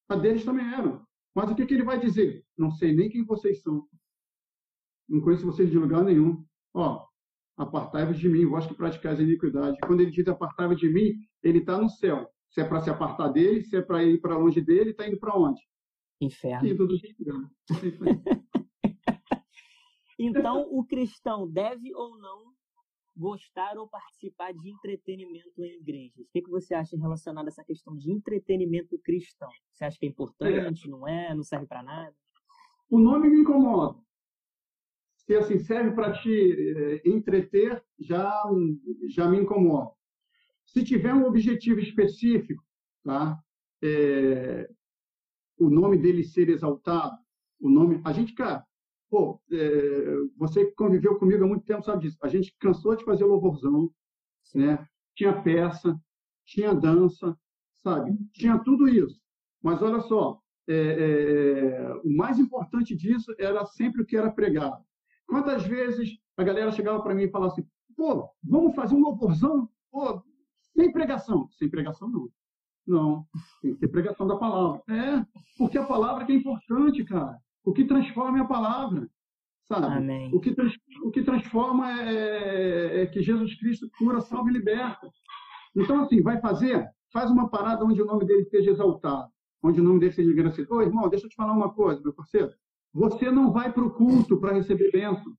A 0.09 0.17
deles 0.17 0.45
também 0.45 0.67
eram. 0.67 1.07
Mas 1.35 1.51
o 1.51 1.55
que, 1.55 1.65
que 1.65 1.75
ele 1.75 1.85
vai 1.85 1.99
dizer? 1.99 2.45
Não 2.59 2.71
sei 2.71 2.95
nem 2.95 3.09
quem 3.09 3.25
vocês 3.25 3.63
são. 3.63 3.87
Não 5.09 5.21
conheço 5.21 5.47
vocês 5.47 5.71
de 5.71 5.79
lugar 5.79 6.03
nenhum. 6.05 6.45
Ó, 6.75 7.07
apartai-vos 7.57 8.19
de 8.19 8.29
mim, 8.29 8.47
vós 8.47 8.67
que 8.67 8.75
praticais 8.75 9.21
a 9.21 9.23
iniquidade. 9.23 9.79
Quando 9.87 10.01
ele 10.01 10.11
diz 10.11 10.27
apartai-vos 10.27 10.79
de 10.79 10.89
mim, 10.89 11.15
ele 11.43 11.59
está 11.59 11.79
no 11.79 11.89
céu. 11.89 12.29
Se 12.51 12.61
é 12.61 12.65
para 12.65 12.81
se 12.81 12.91
apartar 12.91 13.29
dele, 13.29 13.63
se 13.63 13.77
é 13.77 13.83
para 13.83 14.05
ir 14.05 14.21
para 14.21 14.37
longe 14.37 14.61
dele, 14.61 14.91
está 14.91 15.07
indo 15.07 15.19
para 15.19 15.37
onde? 15.37 15.61
Inferno. 16.21 16.69
Indo 16.69 16.87
do 16.87 16.95
inferno. 16.95 17.51
Então, 20.19 20.69
o 20.71 20.85
cristão 20.85 21.49
deve 21.49 21.95
ou 21.95 22.19
não 22.19 22.53
gostar 23.17 23.77
ou 23.77 23.89
participar 23.89 24.53
de 24.53 24.71
entretenimento 24.71 25.63
em 25.63 25.79
igrejas? 25.81 26.27
O 26.27 26.31
que, 26.33 26.43
que 26.43 26.51
você 26.51 26.75
acha 26.75 26.97
relacionado 26.97 27.47
a 27.47 27.49
essa 27.49 27.65
questão 27.65 27.97
de 27.97 28.11
entretenimento 28.11 28.99
cristão? 28.99 29.51
Você 29.73 29.85
acha 29.85 29.99
que 29.99 30.07
é 30.07 30.09
importante, 30.09 30.87
é. 30.87 30.91
não 30.91 31.07
é? 31.07 31.35
Não 31.35 31.43
serve 31.43 31.67
para 31.67 31.83
nada? 31.83 32.15
O 32.89 32.99
nome 32.99 33.29
me 33.29 33.41
incomoda. 33.41 33.99
Se 35.17 35.35
assim 35.37 35.59
serve 35.59 35.93
para 35.93 36.13
te 36.13 36.31
eh, 36.31 37.03
entreter, 37.09 37.83
já 37.99 38.43
já 39.09 39.29
me 39.29 39.39
incomoda. 39.39 39.93
Se 40.67 40.83
tiver 40.83 41.15
um 41.15 41.27
objetivo 41.27 41.81
específico, 41.81 42.63
tá? 43.05 43.39
É, 43.83 44.69
o 45.59 45.71
nome 45.71 45.97
dele 45.97 46.25
ser 46.25 46.49
exaltado, 46.49 47.17
o 47.61 47.71
nome, 47.71 48.01
a 48.05 48.13
gente, 48.13 48.35
cara, 48.35 48.67
pô, 49.13 49.39
é, 49.53 50.17
você 50.39 50.73
conviveu 50.73 51.19
comigo 51.19 51.45
há 51.45 51.47
muito 51.47 51.67
tempo 51.67 51.85
sabe 51.85 52.01
disso. 52.01 52.17
A 52.23 52.29
gente 52.29 52.57
cansou 52.59 52.97
de 52.97 53.05
fazer 53.05 53.27
louvorzão, 53.27 53.91
né? 54.55 54.89
Tinha 55.15 55.43
peça, 55.43 56.01
tinha 56.47 56.75
dança, 56.75 57.39
sabe? 57.83 58.17
Tinha 58.33 58.59
tudo 58.61 58.89
isso. 58.89 59.21
Mas 59.63 59.83
olha 59.83 60.01
só, 60.01 60.41
é, 60.67 60.75
é, 60.75 61.95
o 62.03 62.17
mais 62.17 62.39
importante 62.39 62.97
disso 62.97 63.35
era 63.39 63.67
sempre 63.67 64.01
o 64.01 64.07
que 64.07 64.17
era 64.17 64.33
pregado. 64.33 64.83
Quantas 65.27 65.63
vezes 65.65 66.19
a 66.39 66.43
galera 66.43 66.73
chegava 66.73 67.03
para 67.03 67.15
mim 67.15 67.25
e 67.25 67.31
falava 67.31 67.53
assim, 67.53 67.67
pô, 67.95 68.31
vamos 68.43 68.75
fazer 68.75 68.95
um 68.95 69.03
louvorzão? 69.03 69.69
Pô, 69.91 70.23
sem 70.75 70.91
pregação. 70.91 71.51
Sem 71.59 71.69
pregação, 71.69 72.09
não. 72.09 72.31
Não, 72.87 73.27
tem 73.61 73.75
que 73.75 73.81
ter 73.81 73.89
pregação 73.89 74.27
da 74.27 74.39
palavra. 74.39 74.83
É, 74.89 75.23
porque 75.59 75.77
a 75.77 75.85
palavra 75.85 76.25
que 76.25 76.33
é 76.33 76.37
importante, 76.37 77.05
cara. 77.05 77.39
O 77.65 77.73
que 77.73 77.85
transforma 77.85 78.39
é 78.39 78.41
a 78.41 78.47
palavra, 78.47 79.09
sabe? 79.69 79.87
Amém. 79.87 80.31
O 80.35 80.41
que, 80.41 80.55
o 81.05 81.11
que 81.11 81.23
transforma 81.23 81.91
é, 82.01 82.15
é, 82.15 83.03
é 83.03 83.07
que 83.07 83.23
Jesus 83.23 83.55
Cristo 83.59 83.89
cura, 83.99 84.21
salva 84.21 84.51
e 84.51 84.53
liberta. 84.53 85.09
Então, 85.77 86.01
assim, 86.03 86.23
vai 86.23 86.41
fazer? 86.41 86.89
Faz 87.13 87.31
uma 87.31 87.49
parada 87.49 87.85
onde 87.85 88.01
o 88.01 88.07
nome 88.07 88.25
dele 88.25 88.45
seja 88.47 88.71
exaltado, 88.71 89.31
onde 89.63 89.81
o 89.81 89.85
nome 89.85 90.01
dele 90.01 90.13
seja 90.13 90.31
engrandecido. 90.31 90.75
Ô, 90.75 90.83
irmão, 90.83 91.09
deixa 91.09 91.27
eu 91.27 91.31
te 91.31 91.37
falar 91.37 91.53
uma 91.53 91.73
coisa, 91.73 92.01
meu 92.03 92.13
parceiro. 92.13 92.51
Você 92.93 93.31
não 93.31 93.53
vai 93.53 93.73
para 93.73 93.85
o 93.85 93.91
culto 93.91 94.39
para 94.39 94.55
receber 94.55 94.91
bênção. 94.91 95.33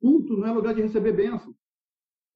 Culto 0.00 0.36
não 0.36 0.48
é 0.48 0.52
lugar 0.52 0.74
de 0.74 0.82
receber 0.82 1.12
bênção. 1.12 1.54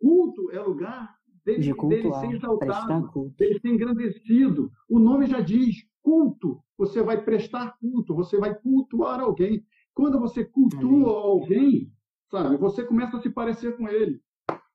Culto 0.00 0.50
é 0.52 0.60
lugar 0.60 1.16
dele, 1.44 1.62
de 1.62 1.72
dele 1.88 2.12
ser 2.14 2.32
exaltado, 2.32 3.32
dele 3.36 3.58
ser 3.60 3.68
engrandecido. 3.68 4.70
O 4.88 4.98
nome 4.98 5.26
já 5.26 5.40
diz, 5.40 5.76
culto. 6.06 6.62
Você 6.78 7.02
vai 7.02 7.20
prestar 7.24 7.76
culto, 7.80 8.14
você 8.14 8.38
vai 8.38 8.54
cultuar 8.54 9.18
alguém. 9.18 9.66
Quando 9.92 10.20
você 10.20 10.44
cultua 10.44 11.10
alguém, 11.10 11.92
sabe, 12.30 12.56
você 12.56 12.84
começa 12.84 13.16
a 13.16 13.20
se 13.20 13.28
parecer 13.28 13.76
com 13.76 13.88
ele. 13.88 14.22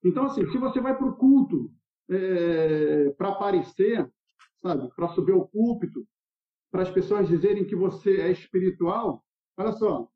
Então, 0.04 0.26
assim, 0.26 0.46
se 0.52 0.58
você 0.58 0.82
vai 0.82 0.98
para 0.98 1.08
o 1.08 1.16
culto 1.16 1.72
é, 2.10 3.12
para 3.12 3.30
aparecer, 3.30 4.12
sabe, 4.62 4.90
para 4.94 5.08
subir 5.10 5.32
ao 5.32 5.48
púlpito, 5.48 6.06
para 6.70 6.82
as 6.82 6.92
pessoas 6.92 7.30
dizerem 7.30 7.66
que 7.66 7.78
você 7.78 8.20
é 8.20 8.32
espiritual, 8.32 9.24
olha 9.58 9.72
só, 9.72 10.10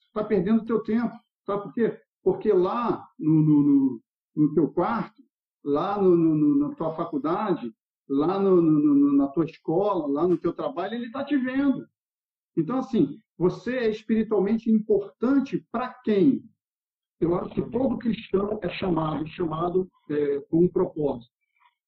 está 0.00 0.24
perdendo 0.24 0.62
o 0.62 0.64
teu 0.64 0.82
tempo. 0.82 1.14
Sabe 1.44 1.62
por 1.62 1.72
quê? 1.74 2.00
Porque 2.24 2.52
lá 2.52 3.06
no, 3.16 3.34
no, 3.42 3.62
no, 3.62 4.02
no 4.34 4.54
teu 4.54 4.68
quarto, 4.68 5.22
lá 5.64 6.00
no, 6.02 6.16
no, 6.16 6.58
na 6.58 6.74
tua 6.74 6.92
faculdade, 6.96 7.72
lá 8.08 8.38
no, 8.38 8.60
no, 8.60 9.16
na 9.16 9.28
tua 9.28 9.44
escola, 9.44 10.06
lá 10.06 10.26
no 10.26 10.38
teu 10.38 10.52
trabalho, 10.52 10.94
ele 10.94 11.06
está 11.06 11.24
te 11.24 11.36
vendo. 11.36 11.86
Então, 12.56 12.78
assim, 12.78 13.20
você 13.36 13.76
é 13.76 13.90
espiritualmente 13.90 14.70
importante 14.70 15.64
para 15.70 15.92
quem? 16.04 16.42
Eu 17.20 17.34
acho 17.36 17.54
que 17.54 17.70
todo 17.70 17.98
cristão 17.98 18.58
é 18.62 18.68
chamado, 18.70 19.26
chamado 19.28 19.88
é, 20.10 20.40
com 20.50 20.64
um 20.64 20.68
propósito, 20.68 21.32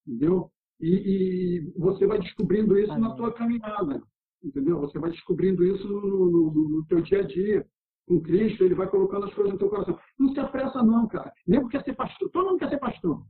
entendeu? 0.06 0.50
E, 0.80 0.90
e, 0.90 1.72
você 1.76 2.06
vai 2.06 2.18
descobrindo 2.18 2.78
isso 2.78 2.96
na 2.98 3.14
tua 3.14 3.32
caminhada, 3.32 4.02
entendeu? 4.42 4.78
Você 4.80 4.98
vai 4.98 5.10
descobrindo 5.10 5.64
isso 5.64 5.86
no, 5.86 6.30
no, 6.30 6.68
no, 6.68 6.86
teu 6.86 7.00
dia 7.00 7.20
a 7.20 7.26
dia. 7.26 7.66
Com 8.06 8.22
Cristo, 8.22 8.64
ele 8.64 8.74
vai 8.74 8.88
colocando 8.88 9.26
as 9.26 9.34
coisas 9.34 9.52
no 9.52 9.58
teu 9.58 9.68
coração. 9.68 9.98
Não 10.18 10.32
se 10.32 10.40
apressa 10.40 10.82
não, 10.82 11.06
cara. 11.08 11.30
Nem 11.46 11.60
porque 11.60 11.76
quer 11.76 11.84
ser 11.84 11.94
pastor. 11.94 12.30
Todo 12.30 12.46
mundo 12.46 12.58
quer 12.58 12.70
ser 12.70 12.78
pastor 12.78 13.22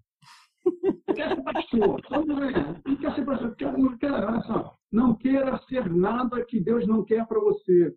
quer 1.14 1.34
ser 1.34 1.42
pastor. 1.42 2.02
Não 2.10 2.96
quer 2.96 3.14
ser 3.14 3.24
pastor. 3.24 3.56
Quer, 3.56 3.78
não, 3.78 3.98
quer, 3.98 4.12
olha 4.12 4.40
só, 4.42 4.74
não 4.90 5.14
queira 5.14 5.58
ser 5.68 5.90
nada 5.90 6.44
que 6.44 6.60
Deus 6.60 6.86
não 6.86 7.04
quer 7.04 7.26
para 7.26 7.40
você. 7.40 7.94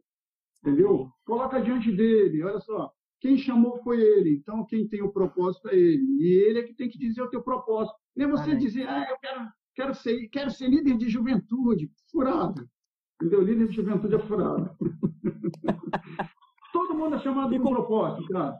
Entendeu? 0.63 1.09
Coloca 1.25 1.61
diante 1.61 1.91
dele. 1.91 2.43
Olha 2.43 2.59
só. 2.59 2.91
Quem 3.19 3.37
chamou 3.37 3.77
foi 3.83 4.01
ele. 4.01 4.35
Então, 4.37 4.65
quem 4.65 4.87
tem 4.87 5.01
o 5.01 5.11
propósito 5.11 5.69
é 5.69 5.75
ele. 5.75 6.03
E 6.19 6.43
ele 6.47 6.59
é 6.59 6.63
que 6.63 6.73
tem 6.73 6.89
que 6.89 6.97
dizer 6.97 7.21
o 7.21 7.29
teu 7.29 7.41
propósito. 7.41 7.95
Nem 8.15 8.27
você 8.27 8.55
dizer, 8.55 8.87
ah, 8.87 9.07
eu 9.09 9.17
quero, 9.19 9.47
quero, 9.75 9.93
ser, 9.95 10.27
quero 10.29 10.49
ser 10.49 10.67
líder 10.67 10.97
de 10.97 11.07
juventude. 11.07 11.91
Furada. 12.11 12.67
Entendeu? 13.21 13.41
Líder 13.43 13.67
de 13.67 13.75
juventude 13.75 14.15
é 14.15 14.19
furada. 14.19 14.75
Todo 16.73 16.95
mundo 16.95 17.15
é 17.15 17.19
chamado 17.19 17.55
com 17.59 17.69
propósito, 17.69 18.27
cara. 18.29 18.59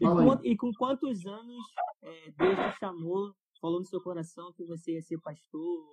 E 0.00 0.06
com, 0.06 0.44
e 0.44 0.56
com, 0.56 0.72
quantos 0.72 1.26
anos 1.26 1.64
é, 2.02 2.30
Deus 2.30 2.56
te 2.56 2.78
chamou, 2.78 3.34
falou 3.60 3.80
no 3.80 3.86
seu 3.86 4.00
coração 4.00 4.52
que 4.52 4.64
você 4.64 4.94
ia 4.94 5.02
ser 5.02 5.18
pastor, 5.20 5.84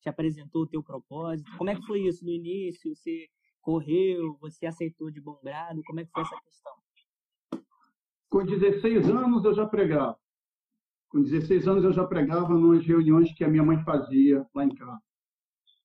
te 0.00 0.08
apresentou 0.08 0.62
o 0.62 0.66
teu 0.66 0.82
propósito? 0.82 1.50
Como 1.56 1.70
é 1.70 1.74
que 1.74 1.86
foi 1.86 2.00
isso 2.00 2.24
no 2.24 2.30
início? 2.30 2.94
Você 2.94 3.28
correu, 3.60 4.36
você 4.40 4.66
aceitou 4.66 5.10
de 5.10 5.20
bom 5.20 5.38
grado? 5.42 5.82
Como 5.86 6.00
é 6.00 6.04
que 6.04 6.12
foi 6.12 6.22
essa 6.22 6.40
questão? 6.40 6.72
Com 8.28 8.44
16 8.44 9.08
anos 9.08 9.44
eu 9.44 9.54
já 9.54 9.66
pregava. 9.66 10.18
Com 11.08 11.22
16 11.22 11.66
anos 11.66 11.84
eu 11.84 11.92
já 11.92 12.04
pregava 12.04 12.54
nas 12.54 12.84
reuniões 12.84 13.32
que 13.32 13.42
a 13.44 13.48
minha 13.48 13.62
mãe 13.62 13.82
fazia 13.82 14.46
lá 14.54 14.64
em 14.64 14.74
casa. 14.74 15.00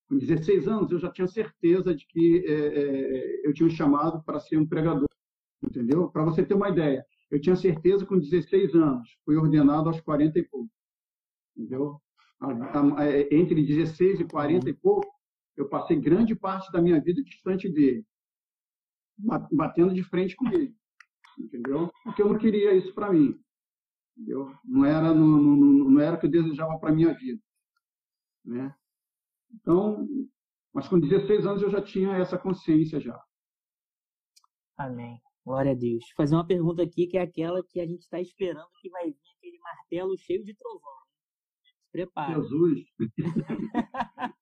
Com 0.10 0.18
16 0.18 0.68
anos 0.68 0.92
eu 0.92 1.00
já 1.00 1.10
tinha 1.10 1.28
certeza 1.28 1.96
de 1.96 2.06
que 2.06 2.44
é, 2.46 2.52
é, 2.52 3.48
eu 3.48 3.54
tinha 3.54 3.66
um 3.66 3.72
chamado 3.72 4.22
para 4.24 4.40
ser 4.40 4.58
um 4.58 4.68
pregador, 4.68 5.08
entendeu? 5.64 6.10
Para 6.10 6.26
você 6.26 6.46
ter 6.46 6.54
uma 6.54 6.70
ideia, 6.70 7.06
eu 7.32 7.40
tinha 7.40 7.56
certeza 7.56 8.06
com 8.06 8.20
16 8.20 8.76
anos, 8.76 9.18
fui 9.24 9.38
ordenado 9.38 9.88
aos 9.88 10.02
40 10.02 10.38
e 10.38 10.44
pouco. 10.44 10.70
Entendeu? 11.56 12.02
Entre 13.32 13.66
16 13.66 14.20
e 14.20 14.26
40 14.26 14.70
e 14.70 14.74
pouco, 14.74 15.10
eu 15.56 15.70
passei 15.70 15.98
grande 16.00 16.36
parte 16.36 16.70
da 16.72 16.82
minha 16.82 17.00
vida 17.00 17.24
distante 17.24 17.70
dele, 17.70 18.06
batendo 19.52 19.94
de 19.94 20.04
frente 20.04 20.36
com 20.36 20.48
ele. 20.50 20.76
Entendeu? 21.40 21.90
Porque 22.04 22.22
eu 22.22 22.28
não 22.28 22.38
queria 22.38 22.74
isso 22.74 22.94
para 22.94 23.12
mim. 23.12 23.40
Entendeu? 24.18 24.54
Não 24.66 24.84
era, 24.84 25.14
não, 25.14 25.26
não, 25.26 25.56
não 25.90 26.02
era 26.02 26.18
o 26.18 26.20
que 26.20 26.26
eu 26.26 26.32
desejava 26.32 26.78
para 26.80 26.94
minha 26.94 27.14
vida. 27.14 27.42
Né? 28.44 28.76
Então, 29.54 30.06
mas 30.74 30.88
com 30.88 31.00
16 31.00 31.46
anos 31.46 31.62
eu 31.62 31.70
já 31.70 31.82
tinha 31.82 32.18
essa 32.18 32.38
consciência 32.38 33.00
já. 33.00 33.22
Amém. 34.78 35.22
Glória 35.46 35.72
a 35.72 35.76
Deus. 35.76 36.06
Vou 36.06 36.16
fazer 36.16 36.36
uma 36.36 36.46
pergunta 36.46 36.84
aqui 36.84 37.08
que 37.08 37.18
é 37.18 37.22
aquela 37.22 37.64
que 37.64 37.80
a 37.80 37.86
gente 37.86 38.02
está 38.02 38.20
esperando 38.22 38.70
que 38.80 38.90
vai 38.90 39.06
vir 39.06 39.18
aquele 39.38 39.60
martelo 39.60 40.18
cheio 40.18 40.44
de 40.44 40.54
trovão. 40.54 41.02
Se 41.64 41.74
prepara. 41.92 42.36
Jesus. 42.36 42.86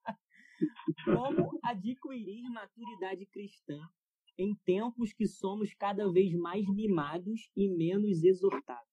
Como 1.05 1.59
adquirir 1.63 2.49
maturidade 2.49 3.25
cristã 3.27 3.79
em 4.37 4.53
tempos 4.65 5.13
que 5.13 5.25
somos 5.25 5.73
cada 5.73 6.11
vez 6.11 6.33
mais 6.33 6.67
mimados 6.67 7.49
e 7.55 7.69
menos 7.69 8.23
exortados? 8.23 8.83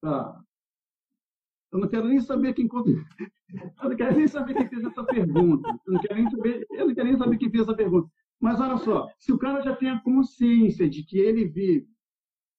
Tá. 0.00 0.42
Eu 1.72 1.80
não 1.80 1.88
quero 1.88 2.08
nem 2.08 2.20
saber 2.20 2.54
quem 2.54 2.66
eu 3.82 3.88
não 3.90 3.96
quero 3.96 4.16
nem 4.16 4.26
saber 4.26 4.54
quem 4.54 4.68
fez 4.68 4.84
essa 4.84 5.04
pergunta. 5.04 5.68
Eu 5.86 5.92
não 5.92 6.00
quero 6.00 6.14
nem 6.14 6.30
saber, 6.30 6.66
eu 6.70 6.86
não 6.86 6.94
quero 6.94 7.08
nem 7.08 7.18
saber 7.18 7.38
quem 7.38 7.50
fez 7.50 7.62
essa 7.62 7.76
pergunta. 7.76 8.10
Mas 8.40 8.60
olha 8.60 8.76
só, 8.78 9.08
se 9.18 9.32
o 9.32 9.38
cara 9.38 9.62
já 9.62 9.74
tem 9.74 9.88
a 9.88 10.00
consciência 10.00 10.88
de 10.88 11.02
que 11.02 11.18
ele 11.18 11.46
vive, 11.46 11.88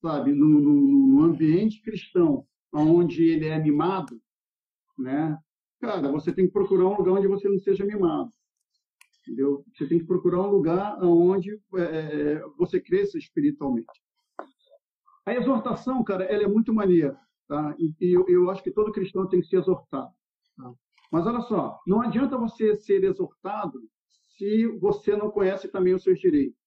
sabe, 0.01 0.31
no, 0.31 0.47
no 0.47 1.23
ambiente 1.23 1.81
cristão, 1.81 2.45
onde 2.73 3.23
ele 3.23 3.45
é 3.45 3.59
mimado, 3.59 4.19
né? 4.97 5.37
Cara, 5.79 6.11
você 6.11 6.33
tem 6.33 6.47
que 6.47 6.53
procurar 6.53 6.87
um 6.87 6.97
lugar 6.97 7.13
onde 7.13 7.27
você 7.27 7.47
não 7.47 7.59
seja 7.59 7.85
mimado. 7.85 8.31
Entendeu? 9.21 9.63
Você 9.73 9.87
tem 9.87 9.99
que 9.99 10.05
procurar 10.05 10.41
um 10.41 10.49
lugar 10.51 10.97
onde 11.03 11.59
é, 11.75 11.81
é, 11.81 12.43
você 12.57 12.79
cresça 12.79 13.17
espiritualmente. 13.17 13.87
A 15.25 15.33
exortação, 15.35 16.03
cara, 16.03 16.23
ela 16.23 16.43
é 16.43 16.47
muito 16.47 16.73
maneira. 16.73 17.19
Tá? 17.47 17.75
E, 17.77 17.93
e 18.01 18.13
eu, 18.13 18.25
eu, 18.27 18.49
acho 18.49 18.63
que 18.63 18.71
todo 18.71 18.91
cristão 18.91 19.27
tem 19.27 19.41
que 19.41 19.47
ser 19.47 19.57
exortado. 19.57 20.11
Tá? 20.55 20.73
Mas 21.11 21.27
olha 21.27 21.41
só, 21.41 21.79
não 21.85 22.01
adianta 22.01 22.37
você 22.37 22.75
ser 22.75 23.03
exortado 23.03 23.79
se 24.37 24.67
você 24.79 25.15
não 25.15 25.31
conhece 25.31 25.67
também 25.67 25.93
os 25.95 26.03
seus 26.03 26.19
direitos, 26.19 26.61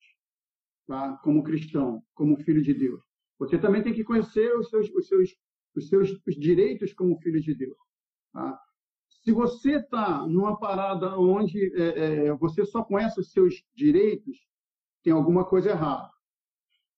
tá? 0.87 1.17
como 1.23 1.45
cristão, 1.45 2.03
como 2.15 2.37
filho 2.37 2.63
de 2.63 2.75
Deus. 2.75 3.01
Você 3.39 3.57
também 3.57 3.83
tem 3.83 3.95
que 3.95 4.05
conhecer 4.05 4.55
os 4.57 4.69
seus, 4.69 4.91
os 4.91 5.07
seus, 5.07 5.31
os 5.77 5.89
seus 5.89 6.11
os 6.27 6.35
direitos 6.35 6.93
como 6.93 7.19
filho 7.21 7.41
de 7.41 7.55
Deus. 7.55 7.77
Tá? 8.33 8.61
Se 9.23 9.33
você 9.33 9.77
está 9.77 10.27
numa 10.27 10.59
parada 10.59 11.17
onde 11.17 11.73
é, 11.81 12.27
é, 12.27 12.35
você 12.35 12.65
só 12.65 12.83
conhece 12.83 13.21
os 13.21 13.31
seus 13.31 13.63
direitos, 13.75 14.37
tem 15.03 15.13
alguma 15.13 15.45
coisa 15.45 15.71
errada. 15.71 16.11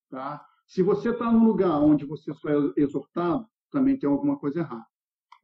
Tá? 0.09 0.45
Se 0.67 0.83
você 0.83 1.11
está 1.11 1.31
num 1.31 1.45
lugar 1.45 1.79
onde 1.81 2.07
você 2.07 2.33
só 2.33 2.49
é 2.49 2.73
exortado, 2.77 3.47
também 3.71 3.99
tem 3.99 4.09
alguma 4.09 4.39
coisa 4.39 4.61
errada. 4.61 4.87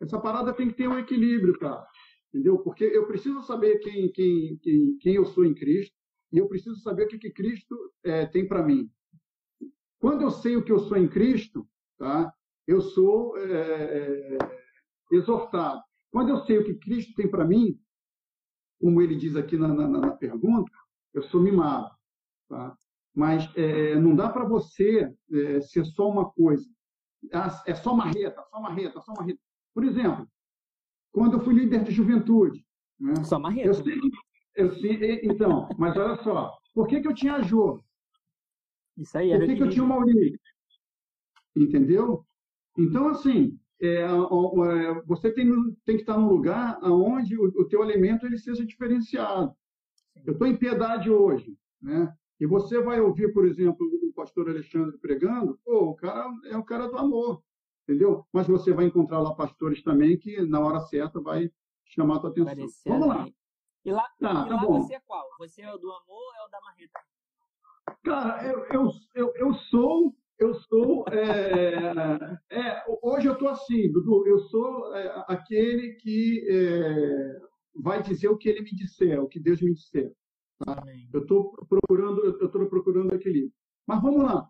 Essa 0.00 0.18
parada 0.18 0.54
tem 0.54 0.68
que 0.68 0.74
ter 0.74 0.88
um 0.88 0.98
equilíbrio, 0.98 1.58
cara. 1.58 1.86
Entendeu? 2.28 2.58
Porque 2.58 2.84
eu 2.84 3.06
preciso 3.06 3.42
saber 3.42 3.78
quem, 3.78 4.10
quem, 4.12 4.58
quem, 4.58 4.98
quem 4.98 5.14
eu 5.14 5.24
sou 5.24 5.44
em 5.44 5.54
Cristo 5.54 5.94
e 6.32 6.38
eu 6.38 6.48
preciso 6.48 6.76
saber 6.80 7.04
o 7.04 7.08
que, 7.08 7.18
que 7.18 7.30
Cristo 7.30 7.74
é, 8.04 8.26
tem 8.26 8.46
para 8.46 8.62
mim. 8.62 8.90
Quando 9.98 10.22
eu 10.22 10.30
sei 10.30 10.56
o 10.56 10.62
que 10.62 10.70
eu 10.70 10.78
sou 10.78 10.96
em 10.96 11.08
Cristo, 11.08 11.66
tá? 11.96 12.32
eu 12.66 12.82
sou 12.82 13.36
é, 13.38 13.42
é, 13.50 14.38
exortado. 15.10 15.82
Quando 16.10 16.28
eu 16.28 16.44
sei 16.44 16.58
o 16.58 16.64
que 16.64 16.74
Cristo 16.74 17.14
tem 17.14 17.28
para 17.28 17.46
mim, 17.46 17.78
como 18.78 19.00
ele 19.00 19.16
diz 19.16 19.34
aqui 19.36 19.56
na, 19.56 19.68
na, 19.68 19.88
na, 19.88 20.10
pergunta, 20.12 20.70
eu 21.14 21.22
sou 21.22 21.42
mimado. 21.42 21.90
Tá? 22.48 22.76
Mas 23.14 23.50
é, 23.56 23.96
não 23.96 24.14
dá 24.14 24.28
para 24.28 24.44
você 24.44 25.12
é, 25.32 25.60
ser 25.62 25.84
só 25.86 26.08
uma 26.08 26.30
coisa. 26.30 26.64
Ah, 27.32 27.62
é 27.66 27.74
só 27.74 27.94
marreta, 27.94 28.44
só 28.50 28.60
marreta, 28.60 29.00
só 29.00 29.12
marreta. 29.14 29.40
Por 29.74 29.84
exemplo, 29.84 30.28
quando 31.12 31.34
eu 31.34 31.40
fui 31.40 31.54
líder 31.54 31.84
de 31.84 31.92
juventude. 31.92 32.64
Né? 32.98 33.14
Só 33.24 33.38
marreta. 33.38 33.68
Eu 33.68 33.74
sei 33.74 34.00
que, 34.00 34.10
eu 34.56 34.72
sei, 34.72 35.20
então, 35.22 35.68
mas 35.78 35.96
olha 35.96 36.16
só, 36.22 36.52
por 36.74 36.86
que, 36.86 37.00
que 37.00 37.08
eu 37.08 37.14
tinha 37.14 37.34
a 37.34 37.42
Jô? 37.42 37.82
Isso 38.96 39.16
aí 39.16 39.30
Por 39.30 39.46
que, 39.46 39.56
que 39.56 39.62
eu 39.62 39.70
tinha 39.70 39.84
o 39.84 39.88
Maurício? 39.88 40.40
Entendeu? 41.56 42.24
Então, 42.76 43.08
assim, 43.08 43.58
é, 43.80 44.02
é, 44.02 44.08
você 45.06 45.32
tem, 45.32 45.48
tem 45.84 45.96
que 45.96 46.02
estar 46.02 46.18
num 46.18 46.28
lugar 46.28 46.78
onde 46.82 47.36
o, 47.36 47.44
o 47.44 47.68
teu 47.68 47.82
alimento 47.82 48.26
ele 48.26 48.38
seja 48.38 48.66
diferenciado. 48.66 49.54
Eu 50.24 50.32
estou 50.32 50.46
em 50.46 50.56
piedade 50.56 51.10
hoje, 51.10 51.56
né? 51.80 52.12
E 52.40 52.46
você 52.46 52.80
vai 52.80 53.00
ouvir, 53.00 53.32
por 53.32 53.44
exemplo, 53.46 53.86
o 54.02 54.12
pastor 54.12 54.48
Alexandre 54.48 54.96
pregando, 54.98 55.58
pô, 55.64 55.90
o 55.90 55.94
cara 55.94 56.30
é 56.46 56.56
o 56.56 56.64
cara 56.64 56.88
do 56.88 56.96
amor, 56.96 57.42
entendeu? 57.88 58.26
Mas 58.32 58.46
você 58.46 58.72
vai 58.72 58.84
encontrar 58.84 59.20
lá 59.20 59.34
pastores 59.34 59.82
também 59.82 60.18
que 60.18 60.42
na 60.42 60.60
hora 60.60 60.80
certa 60.80 61.20
vai 61.20 61.50
chamar 61.86 62.16
a 62.16 62.20
tua 62.20 62.30
atenção. 62.30 62.98
Vamos 62.98 63.08
lá. 63.08 63.26
E 63.84 63.90
lá, 63.90 64.02
tá, 64.20 64.30
e 64.30 64.48
tá 64.48 64.56
lá 64.56 64.66
você 64.66 64.94
é 64.94 65.00
qual? 65.00 65.26
Você 65.38 65.62
é 65.62 65.72
o 65.72 65.78
do 65.78 65.90
amor 65.90 66.20
ou 66.20 66.34
é 66.34 66.46
o 66.46 66.50
da 66.50 66.60
marreta? 66.60 67.00
Cara, 68.04 68.46
eu, 68.46 68.64
eu, 68.66 68.90
eu, 69.14 69.32
eu 69.36 69.54
sou 69.54 70.14
eu 70.38 70.54
sou. 70.54 71.04
É, 71.08 72.38
é, 72.50 72.84
hoje 73.02 73.26
eu 73.26 73.32
estou 73.32 73.48
assim, 73.48 73.90
Dudu, 73.90 74.24
eu 74.24 74.38
sou 74.38 74.94
é, 74.94 75.24
aquele 75.26 75.94
que 75.94 76.46
é, 76.48 77.40
vai 77.74 78.00
dizer 78.02 78.28
o 78.28 78.36
que 78.36 78.48
ele 78.48 78.62
me 78.62 78.70
disser, 78.70 79.20
o 79.20 79.26
que 79.26 79.40
Deus 79.40 79.60
me 79.60 79.74
disser. 79.74 80.12
Tá? 80.64 80.80
Eu 81.12 81.22
estou 81.22 81.52
procurando, 81.68 82.24
eu 82.24 82.46
estou 82.46 82.66
procurando 82.68 83.14
equilíbrio. 83.14 83.52
Mas 83.84 84.00
vamos 84.00 84.22
lá. 84.22 84.48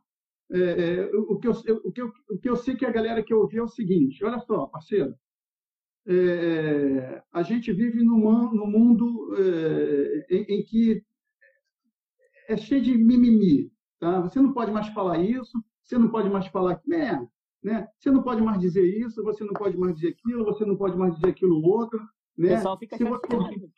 É, 0.51 0.59
é, 0.59 1.17
o, 1.17 1.39
que 1.39 1.47
eu, 1.47 1.53
o, 1.53 1.93
que 1.93 2.01
eu, 2.01 2.13
o 2.31 2.39
que 2.39 2.49
eu 2.49 2.57
sei 2.57 2.75
que 2.75 2.87
a 2.87 2.91
galera 2.91 3.23
quer 3.23 3.35
ouvir 3.35 3.59
é 3.59 3.63
o 3.63 3.69
seguinte: 3.69 4.25
olha 4.25 4.39
só, 4.41 4.67
parceiro. 4.67 5.15
É, 6.07 7.23
a 7.33 7.43
gente 7.43 7.71
vive 7.73 8.03
num, 8.03 8.51
num 8.53 8.67
mundo 8.67 9.37
em, 10.31 10.43
em 10.43 10.65
que 10.65 11.05
é 12.49 12.57
cheio 12.57 12.83
de 12.83 12.97
mimimi. 12.97 13.71
Tá? 14.01 14.21
Você 14.21 14.41
não 14.41 14.53
pode 14.53 14.73
mais 14.73 14.89
falar 14.89 15.19
isso, 15.19 15.53
você 15.83 15.99
não 15.99 16.09
pode 16.09 16.31
mais 16.31 16.47
falar, 16.47 16.81
né, 16.87 17.27
né? 17.63 17.89
Você 17.99 18.11
não 18.11 18.23
pode 18.23 18.41
mais 18.41 18.59
dizer 18.59 18.85
isso, 18.85 19.23
você 19.23 19.45
não 19.45 19.53
pode 19.53 19.77
mais 19.77 19.95
dizer 19.95 20.09
aquilo, 20.09 20.45
você 20.45 20.65
não 20.65 20.77
pode 20.77 20.97
mais 20.97 21.15
dizer 21.15 21.29
aquilo 21.29 21.63
outro, 21.63 21.99
né? 22.37 22.53
O 22.53 22.57
pessoal 22.57 22.79
fica 22.79 22.97
chateado. 22.97 23.73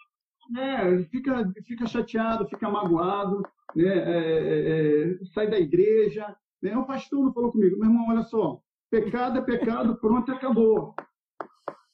é, 0.58 1.04
fica, 1.04 1.52
fica 1.66 1.86
chateado, 1.86 2.48
fica 2.48 2.70
magoado, 2.70 3.42
né? 3.74 3.88
É, 3.88 4.18
é, 4.18 5.12
é, 5.12 5.24
sai 5.32 5.48
da 5.48 5.58
igreja. 5.58 6.36
Né? 6.62 6.76
O 6.76 6.86
pastor 6.86 7.24
não 7.24 7.32
falou 7.32 7.52
comigo, 7.52 7.78
meu 7.78 7.88
irmão, 7.88 8.08
olha 8.08 8.22
só, 8.22 8.60
pecado 8.90 9.38
é 9.38 9.42
pecado, 9.42 9.96
pronto, 9.96 10.30
acabou. 10.32 10.94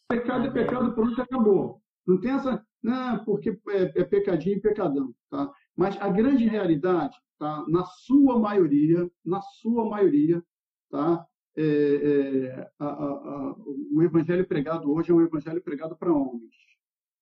Pecado 0.08 0.46
é 0.46 0.50
pecado, 0.50 0.94
pronto, 0.94 1.20
acabou. 1.20 1.80
Não 2.06 2.20
tem 2.20 2.32
essa, 2.32 2.64
não, 2.82 3.24
porque 3.24 3.58
é, 3.68 4.00
é 4.00 4.04
pecadinho 4.04 4.58
e 4.58 4.60
pecadão, 4.60 5.14
tá? 5.28 5.52
Mas 5.76 6.00
a 6.00 6.08
grande 6.08 6.46
realidade 6.46 7.16
tá? 7.38 7.64
na 7.68 7.84
sua 7.84 8.38
maioria, 8.38 9.10
na 9.24 9.40
sua 9.40 9.88
maioria, 9.88 10.42
tá? 10.90 11.26
É, 11.58 11.62
é, 11.62 12.70
a, 12.78 12.86
a, 12.86 12.90
a, 12.90 13.56
o 13.92 14.02
evangelho 14.02 14.46
pregado 14.46 14.92
hoje 14.92 15.10
é 15.10 15.14
um 15.14 15.22
evangelho 15.22 15.62
pregado 15.62 15.96
para 15.96 16.12
homens, 16.12 16.54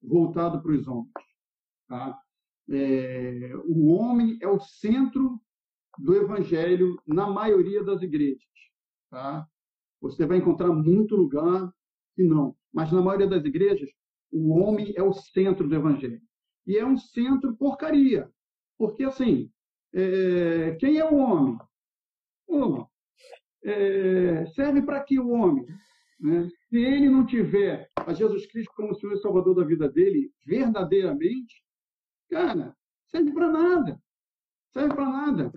voltado 0.03 0.61
para 0.61 0.73
os 0.73 0.87
homens. 0.87 1.13
Tá? 1.89 2.19
É, 2.69 3.53
o 3.65 3.93
homem 3.93 4.39
é 4.43 4.49
o 4.49 4.59
centro 4.59 5.41
do 5.99 6.15
evangelho 6.15 7.01
na 7.07 7.29
maioria 7.29 7.83
das 7.83 8.03
igrejas. 8.03 8.43
Tá? 9.11 9.47
Você 10.01 10.27
vai 10.27 10.39
encontrar 10.39 10.73
muito 10.73 11.17
lugar 11.17 11.73
que 12.15 12.23
não, 12.23 12.57
mas 12.73 12.93
na 12.93 13.01
maioria 13.03 13.27
das 13.27 13.45
igrejas, 13.45 13.91
o 14.31 14.51
homem 14.59 14.93
é 14.97 15.03
o 15.03 15.13
centro 15.13 15.69
do 15.69 15.75
evangelho. 15.75 16.21
E 16.67 16.77
é 16.77 16.85
um 16.85 16.97
centro 16.97 17.57
porcaria, 17.57 18.31
porque 18.79 19.05
assim, 19.05 19.51
é, 19.93 20.77
quem 20.81 20.99
é 20.99 21.05
o 21.05 21.17
homem? 21.17 21.59
Uma, 22.49 22.89
é, 23.63 24.47
serve 24.47 24.83
para 24.83 25.03
que 25.03 25.19
o 25.19 25.31
homem? 25.31 25.65
Né? 26.21 26.49
Se 26.69 26.77
ele 26.77 27.09
não 27.09 27.27
tiver 27.27 27.91
a 27.97 28.13
Jesus 28.13 28.47
Cristo 28.47 28.73
como 28.77 28.95
Senhor 28.95 29.15
e 29.15 29.21
Salvador 29.21 29.55
da 29.55 29.65
vida 29.65 29.89
dele, 29.89 30.33
verdadeiramente, 30.47 31.63
cara, 32.31 32.77
serve 33.11 33.33
para 33.33 33.51
nada. 33.51 34.01
Serve 34.73 34.95
para 34.95 35.09
nada. 35.09 35.53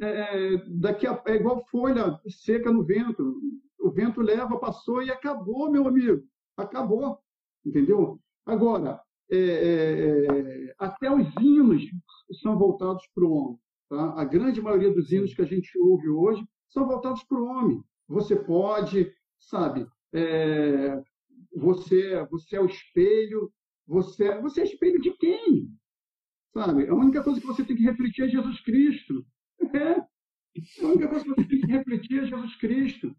É, 0.00 0.56
daqui 0.66 1.06
a, 1.06 1.22
é 1.26 1.36
igual 1.36 1.64
folha 1.66 2.18
seca 2.28 2.70
no 2.70 2.84
vento. 2.84 3.40
O 3.78 3.90
vento 3.90 4.20
leva, 4.20 4.58
passou 4.58 5.02
e 5.02 5.10
acabou, 5.10 5.70
meu 5.70 5.86
amigo. 5.86 6.22
Acabou. 6.56 7.18
Entendeu? 7.64 8.18
Agora, 8.44 9.00
é, 9.30 9.38
é, 9.38 10.26
é 10.26 10.74
até 10.78 11.10
os 11.10 11.26
hinos 11.40 11.82
são 12.42 12.58
voltados 12.58 13.04
para 13.14 13.24
o 13.24 13.32
homem. 13.32 13.58
Tá? 13.88 14.20
A 14.20 14.24
grande 14.24 14.60
maioria 14.60 14.92
dos 14.92 15.12
hinos 15.12 15.34
que 15.34 15.42
a 15.42 15.46
gente 15.46 15.78
ouve 15.78 16.08
hoje 16.08 16.44
são 16.68 16.86
voltados 16.86 17.22
para 17.24 17.38
o 17.38 17.46
homem. 17.46 17.82
Você 18.08 18.36
pode, 18.36 19.12
sabe, 19.40 19.86
é, 20.12 21.02
você, 21.54 22.24
você 22.30 22.56
é 22.56 22.60
o 22.60 22.66
espelho, 22.66 23.50
você, 23.86 24.40
você 24.40 24.62
é 24.62 24.64
espelho 24.64 25.00
de 25.00 25.12
quem? 25.12 25.68
Sabe? 26.52 26.86
A 26.88 26.94
única 26.94 27.22
coisa 27.22 27.40
que 27.40 27.46
você 27.46 27.64
tem 27.64 27.76
que 27.76 27.82
refletir 27.82 28.24
é 28.24 28.28
Jesus 28.28 28.60
Cristo. 28.62 29.24
É. 29.72 30.00
A 30.82 30.86
única 30.86 31.08
coisa 31.08 31.24
que 31.24 31.30
você 31.30 31.48
tem 31.48 31.60
que 31.60 31.66
refletir 31.66 32.22
é 32.22 32.26
Jesus 32.26 32.56
Cristo. 32.56 33.14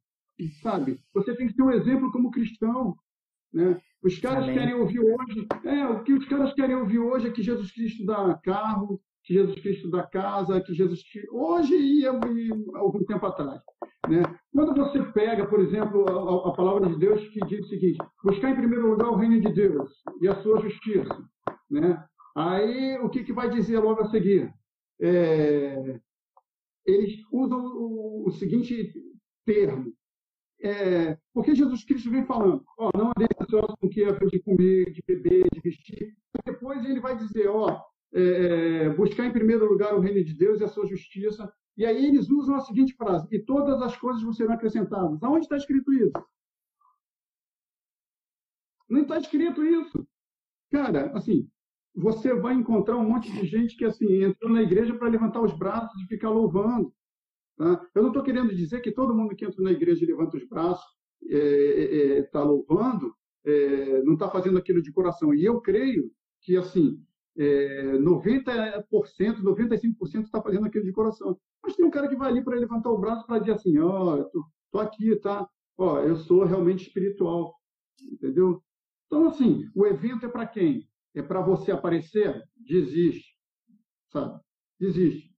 Sabe? 0.62 1.00
Você 1.14 1.36
tem 1.36 1.48
que 1.48 1.56
ter 1.56 1.64
um 1.64 1.72
exemplo 1.72 2.12
como 2.12 2.32
cristão. 2.32 2.96
Né? 3.54 3.80
Os 4.04 4.20
caras 4.20 4.43
Amém. 4.43 4.58
querem 4.58 4.74
ouvir 4.76 5.00
hoje. 5.00 5.48
É, 5.64 5.88
o 5.88 6.04
que 6.04 6.14
os 6.14 6.26
caras 6.28 6.54
querem 6.54 6.76
ouvir 6.76 7.00
hoje 7.00 7.28
é 7.28 7.32
que 7.32 7.41
Jesus 7.41 7.72
Cristo 7.72 8.06
dá 8.06 8.38
carro, 8.43 9.02
que 9.24 9.34
Jesus 9.34 9.60
Cristo 9.60 9.89
da 9.89 10.04
casa, 10.04 10.62
que 10.62 10.74
Jesus 10.74 11.02
hoje 11.32 11.76
e, 11.76 12.06
algum 12.06 13.04
tempo 13.06 13.26
atrás. 13.26 13.62
Né? 14.08 14.22
Quando 14.54 14.76
você 14.76 15.02
pega, 15.12 15.48
por 15.48 15.60
exemplo, 15.60 16.06
a, 16.08 16.50
a, 16.50 16.54
palavra 16.54 16.88
de 16.89 17.00
Deus 17.00 17.28
que 17.30 17.39
diz 17.48 17.66
o 17.66 17.70
seguinte: 17.70 17.98
buscar 18.24 18.52
em 18.52 18.56
primeiro 18.56 18.89
lugar 18.89 19.10
o 19.10 19.16
reino 19.16 19.41
de 19.41 19.52
Deus 19.52 19.91
e 20.22 20.28
a 20.28 20.36
sua 20.41 20.60
justiça, 20.62 21.18
né? 21.70 22.04
Aí 22.36 23.00
o 23.00 23.10
que, 23.10 23.24
que 23.24 23.34
vai 23.34 23.50
dizer 23.50 23.80
logo 23.80 24.02
a 24.02 24.10
seguir? 24.10 24.54
É, 25.02 26.00
eles 26.86 27.22
usam 27.32 27.60
o, 27.60 28.28
o 28.28 28.32
seguinte 28.32 28.94
termo: 29.46 29.94
é, 30.62 31.18
porque 31.34 31.56
Jesus 31.56 31.84
Cristo 31.84 32.10
vem 32.10 32.26
falando, 32.26 32.64
ó, 32.78 32.90
não 32.96 33.10
andeis 33.10 33.30
ansiosos 33.40 33.76
com 33.80 33.88
o 33.88 33.90
que 33.90 34.04
é 34.04 34.12
de 34.12 34.40
comer, 34.40 34.92
de 34.92 35.04
beber, 35.06 35.48
de 35.52 35.60
vestir. 35.60 36.16
Depois 36.46 36.84
ele 36.86 37.00
vai 37.00 37.18
dizer, 37.18 37.48
ó, 37.48 37.82
é, 38.14 38.22
é, 38.22 38.90
buscar 38.90 39.26
em 39.26 39.34
primeiro 39.34 39.66
lugar 39.66 39.94
o 39.94 40.00
reino 40.00 40.24
de 40.24 40.34
Deus 40.34 40.62
e 40.62 40.64
a 40.64 40.68
sua 40.68 40.86
justiça. 40.86 41.52
E 41.78 41.86
aí 41.86 42.06
eles 42.06 42.30
usam 42.30 42.56
a 42.56 42.62
seguinte 42.62 42.94
frase: 42.96 43.28
e 43.32 43.40
todas 43.40 43.82
as 43.82 43.98
coisas 43.98 44.24
vão 44.24 44.34
ser 44.34 44.50
acrescentadas. 44.50 45.22
Aonde 45.24 45.46
está 45.46 45.58
escrito 45.58 45.92
isso? 45.94 46.14
Não 48.90 49.02
está 49.02 49.18
escrito 49.18 49.64
isso. 49.64 50.08
Cara, 50.72 51.12
assim, 51.18 51.50
você 51.96 52.34
vai 52.34 52.54
encontrar 52.54 52.98
um 52.98 53.08
monte 53.08 53.32
de 53.32 53.46
gente 53.46 53.78
que 53.78 53.86
assim 53.86 54.24
entrou 54.24 54.52
na 54.52 54.62
igreja 54.62 54.93
para 54.93 55.08
levantar 55.08 55.41
os 55.41 55.58
braços 55.58 56.02
e 56.02 56.08
ficar 56.08 56.30
louvando. 56.30 56.93
Tá? 57.58 57.82
Eu 57.96 58.02
não 58.02 58.10
estou 58.10 58.24
querendo 58.24 58.54
dizer 58.54 58.82
que 58.82 58.91
todo 58.91 59.16
mundo 59.16 59.36
que 59.36 59.46
entra 59.46 59.64
na 59.64 59.72
igreja 59.72 60.04
e 60.04 60.08
levanta 60.08 60.38
os 60.38 60.48
braços 60.48 60.86
está 61.22 61.38
é, 61.38 61.39
é, 61.39 62.18
é 62.18 62.24
tá 62.24 62.43
louvando, 62.43 63.16
é, 63.46 64.02
não 64.04 64.14
está 64.14 64.30
fazendo 64.30 64.58
aquilo 64.58 64.82
de 64.82 64.91
coração. 64.91 65.34
E 65.34 65.46
eu 65.46 65.62
creio 65.62 66.12
que 66.41 66.58
assim 66.58 67.00
é, 67.38 67.98
90%, 67.98 68.86
95% 69.41 70.24
está 70.24 70.41
fazendo 70.41 70.66
aquilo 70.66 70.86
de 70.86 70.91
coração. 70.91 71.38
Mas 71.64 71.76
tem 71.76 71.86
um 71.86 71.91
cara 71.91 72.08
que 72.08 72.16
vai 72.16 72.30
ali 72.30 72.43
para 72.43 72.58
levantar 72.58 72.89
o 72.89 72.98
braço 72.98 73.26
para 73.26 73.39
dizer 73.39 73.54
assim, 73.54 73.78
ó, 73.80 74.14
oh, 74.14 74.18
eu 74.18 74.26
tô, 74.26 74.46
tô, 74.72 74.80
aqui, 74.80 75.16
tá? 75.18 75.48
Ó, 75.78 76.00
eu 76.00 76.16
sou 76.16 76.43
realmente 76.43 76.88
espiritual, 76.88 77.56
entendeu? 78.12 78.62
Então, 79.08 79.28
assim, 79.28 79.70
o 79.76 79.86
evento 79.86 80.26
é 80.26 80.30
para 80.30 80.46
quem? 80.46 80.88
É 81.16 81.24
para 81.24 81.41
você 81.41 81.72
aparecer? 81.72 82.43
Desiste, 82.55 83.36
sabe? 84.11 84.39
Desiste, 84.80 85.34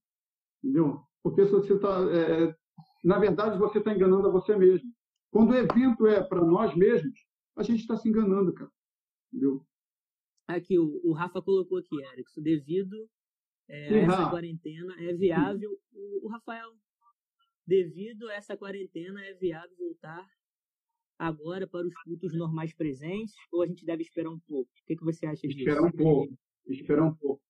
entendeu? 0.62 1.02
Porque 1.22 1.44
se 1.46 1.52
você 1.52 1.74
está, 1.74 2.00
é, 2.12 2.54
na 3.04 3.18
verdade, 3.18 3.58
você 3.58 3.78
está 3.78 3.94
enganando 3.94 4.28
a 4.28 4.30
você 4.32 4.56
mesmo. 4.56 4.90
Quando 5.30 5.50
o 5.50 5.54
evento 5.54 6.06
é 6.06 6.22
para 6.22 6.44
nós 6.44 6.74
mesmos, 6.74 7.18
a 7.56 7.62
gente 7.62 7.80
está 7.80 7.96
se 7.96 8.08
enganando, 8.08 8.52
cara. 8.52 8.70
Entendeu? 9.32 9.64
Aqui, 10.46 10.78
o, 10.78 11.00
o 11.04 11.12
Rafa 11.12 11.42
colocou 11.42 11.78
aqui, 11.78 12.02
Erickson, 12.12 12.40
devido 12.40 13.08
é, 13.68 13.88
a 13.88 13.98
essa 13.98 14.30
quarentena, 14.30 14.94
é 14.98 15.12
viável. 15.12 15.78
O, 15.92 16.26
o, 16.26 16.28
Rafael, 16.28 16.72
devido 17.66 18.28
a 18.30 18.34
essa 18.34 18.56
quarentena, 18.56 19.22
é 19.26 19.34
viável 19.34 19.76
voltar 19.76 20.26
agora 21.18 21.66
para 21.66 21.86
os 21.86 21.94
cultos 22.02 22.34
normais 22.36 22.72
presentes 22.74 23.34
ou 23.52 23.62
a 23.62 23.66
gente 23.66 23.84
deve 23.84 24.02
esperar 24.02 24.30
um 24.30 24.38
pouco? 24.38 24.70
O 24.70 24.86
que, 24.86 24.96
que 24.96 25.04
você 25.04 25.26
acha 25.26 25.46
disso? 25.46 25.60
Esperar 25.60 25.82
um 25.82 25.90
pouco. 25.90 26.38
Esperar 26.66 27.02
um 27.02 27.14
pouco. 27.14 27.42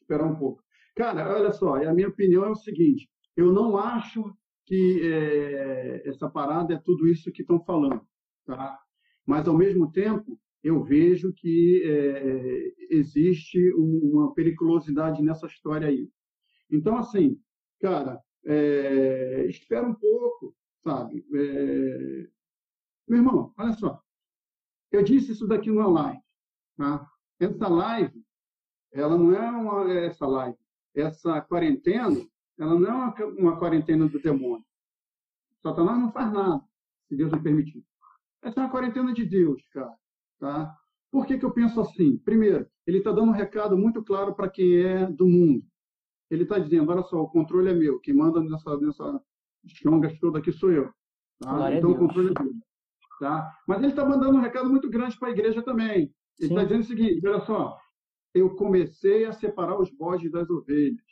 Esperar 0.00 0.26
um 0.26 0.36
pouco. 0.36 0.62
Cara, 0.96 1.36
olha 1.36 1.52
só, 1.52 1.74
a 1.74 1.94
minha 1.94 2.08
opinião 2.08 2.44
é 2.44 2.50
o 2.50 2.56
seguinte: 2.56 3.08
eu 3.36 3.52
não 3.52 3.76
acho 3.76 4.34
que 4.64 5.00
é, 5.02 6.08
essa 6.08 6.28
parada 6.28 6.74
é 6.74 6.78
tudo 6.78 7.06
isso 7.06 7.30
que 7.30 7.42
estão 7.42 7.62
falando, 7.64 8.02
tá? 8.44 8.78
Mas 9.24 9.46
ao 9.46 9.56
mesmo 9.56 9.90
tempo 9.92 10.38
eu 10.62 10.82
vejo 10.82 11.32
que 11.32 11.82
é, 11.84 12.74
existe 12.90 13.72
uma 13.74 14.34
periculosidade 14.34 15.22
nessa 15.22 15.46
história 15.46 15.88
aí. 15.88 16.10
Então, 16.70 16.96
assim, 16.96 17.38
cara, 17.80 18.20
é, 18.44 19.46
espera 19.48 19.86
um 19.86 19.94
pouco, 19.94 20.54
sabe? 20.82 21.24
É, 21.34 22.28
meu 23.08 23.18
irmão, 23.18 23.52
olha 23.56 23.72
só. 23.72 24.02
Eu 24.90 25.02
disse 25.02 25.32
isso 25.32 25.46
daqui 25.46 25.70
numa 25.70 25.88
live. 25.88 26.22
Tá? 26.76 27.10
Essa 27.40 27.68
live, 27.68 28.24
ela 28.92 29.16
não 29.16 29.34
é 29.34 29.50
uma, 29.50 29.92
essa 29.92 30.26
live. 30.26 30.56
Essa 30.94 31.40
quarentena, 31.40 32.26
ela 32.58 32.78
não 32.78 32.86
é 32.86 32.92
uma, 32.92 33.14
uma 33.38 33.58
quarentena 33.58 34.08
do 34.08 34.20
demônio. 34.20 34.64
Satanás 35.62 35.98
não 35.98 36.12
faz 36.12 36.32
nada, 36.32 36.62
se 37.08 37.16
Deus 37.16 37.32
me 37.32 37.42
permitir. 37.42 37.84
Essa 38.42 38.60
é 38.60 38.64
uma 38.64 38.70
quarentena 38.70 39.12
de 39.12 39.24
Deus, 39.24 39.62
cara. 39.72 39.94
Tá? 40.38 40.76
Por 41.10 41.26
que, 41.26 41.38
que 41.38 41.44
eu 41.44 41.52
penso 41.52 41.80
assim? 41.80 42.18
Primeiro, 42.18 42.68
ele 42.86 42.98
está 42.98 43.10
dando 43.10 43.30
um 43.30 43.34
recado 43.34 43.76
muito 43.76 44.02
claro 44.04 44.34
para 44.34 44.48
quem 44.48 44.80
é 44.80 45.06
do 45.06 45.26
mundo. 45.26 45.64
Ele 46.30 46.42
está 46.42 46.58
dizendo: 46.58 46.90
olha 46.90 47.02
só, 47.02 47.22
o 47.22 47.28
controle 47.28 47.70
é 47.70 47.74
meu, 47.74 47.98
quem 48.00 48.14
manda 48.14 48.40
nessa, 48.40 48.76
nessa 48.78 49.22
chongas 49.66 50.18
toda 50.18 50.38
aqui 50.38 50.52
sou 50.52 50.70
eu. 50.70 50.92
Tá? 51.40 51.74
Então 51.74 51.90
o 51.90 51.98
controle 51.98 52.32
é 52.36 52.42
meu. 52.42 52.67
Tá? 53.18 53.50
Mas 53.66 53.78
ele 53.78 53.88
está 53.88 54.04
mandando 54.04 54.36
um 54.36 54.40
recado 54.40 54.70
muito 54.70 54.88
grande 54.88 55.18
para 55.18 55.28
a 55.28 55.32
igreja 55.32 55.62
também. 55.62 56.12
Ele 56.38 56.50
está 56.50 56.62
dizendo 56.62 56.82
o 56.82 56.86
seguinte: 56.86 57.26
olha 57.26 57.40
só, 57.40 57.76
eu 58.34 58.54
comecei 58.54 59.24
a 59.24 59.32
separar 59.32 59.80
os 59.80 59.90
bodes 59.90 60.30
das 60.30 60.48
ovelhas. 60.48 61.02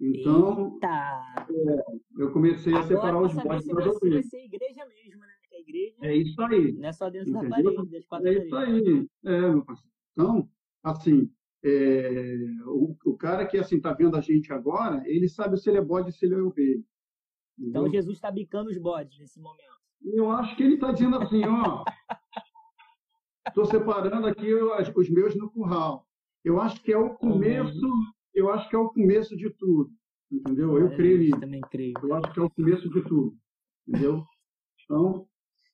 Então, 0.00 0.78
é, 0.80 2.22
eu 2.22 2.30
comecei 2.32 2.72
a 2.72 2.82
separar 2.84 3.20
os 3.20 3.34
bodes 3.34 3.66
das 3.66 3.86
ovelhas. 3.86 4.00
Vai 4.00 4.22
ser 4.22 4.44
igreja 4.44 4.86
mesmo, 4.86 5.20
né? 5.20 5.38
a 5.58 5.60
igreja. 5.60 5.96
É 6.02 6.16
isso 6.16 6.40
aí. 6.42 6.72
Não 6.72 6.88
é 6.88 6.92
só 6.92 7.10
dentro 7.10 7.30
Entendeu? 7.30 7.50
da 7.50 7.56
parede, 7.56 7.90
das 7.90 8.06
quatro 8.06 8.28
É 8.28 8.32
isso 8.32 8.56
aí. 8.56 9.08
É, 9.24 9.40
meu 9.40 9.64
parceiro. 9.64 9.92
Então, 10.12 10.48
assim, 10.82 11.30
é, 11.64 12.36
o, 12.66 12.96
o, 13.04 13.16
cara 13.16 13.46
que 13.46 13.58
assim 13.58 13.76
está 13.76 13.92
vendo 13.92 14.16
a 14.16 14.20
gente 14.20 14.52
agora, 14.52 15.02
ele 15.06 15.28
sabe 15.28 15.56
se 15.56 15.68
ele 15.68 15.78
é 15.78 15.82
bode 15.82 16.06
ou 16.06 16.12
se 16.12 16.24
ele 16.24 16.34
é 16.34 16.38
ovelha. 16.38 16.82
Então 17.58 17.88
Jesus 17.88 18.16
está 18.16 18.30
bicando 18.30 18.70
os 18.70 18.78
bodes 18.78 19.18
nesse 19.18 19.40
momento. 19.40 19.77
Eu 20.02 20.30
acho 20.30 20.56
que 20.56 20.62
ele 20.62 20.74
está 20.74 20.92
dizendo 20.92 21.16
assim, 21.16 21.42
ó, 21.44 21.84
estou 23.46 23.64
separando 23.66 24.26
aqui 24.26 24.52
os 24.54 25.10
meus 25.10 25.34
no 25.34 25.50
curral. 25.50 26.06
Eu 26.44 26.60
acho 26.60 26.80
que 26.82 26.92
é 26.92 26.98
o 26.98 27.14
começo, 27.14 27.86
eu 28.34 28.50
acho 28.50 28.68
que 28.68 28.76
é 28.76 28.78
o 28.78 28.88
começo 28.88 29.36
de 29.36 29.50
tudo, 29.50 29.90
entendeu? 30.30 30.78
Eu 30.78 30.94
creio 30.96 31.18
nisso. 31.18 31.40
Também 31.40 31.60
creio. 31.62 31.94
Eu 32.02 32.14
acho 32.14 32.32
que 32.32 32.40
é 32.40 32.42
o 32.42 32.50
começo 32.50 32.88
de 32.88 33.02
tudo, 33.02 33.36
entendeu? 33.86 34.24
Então, 34.84 35.28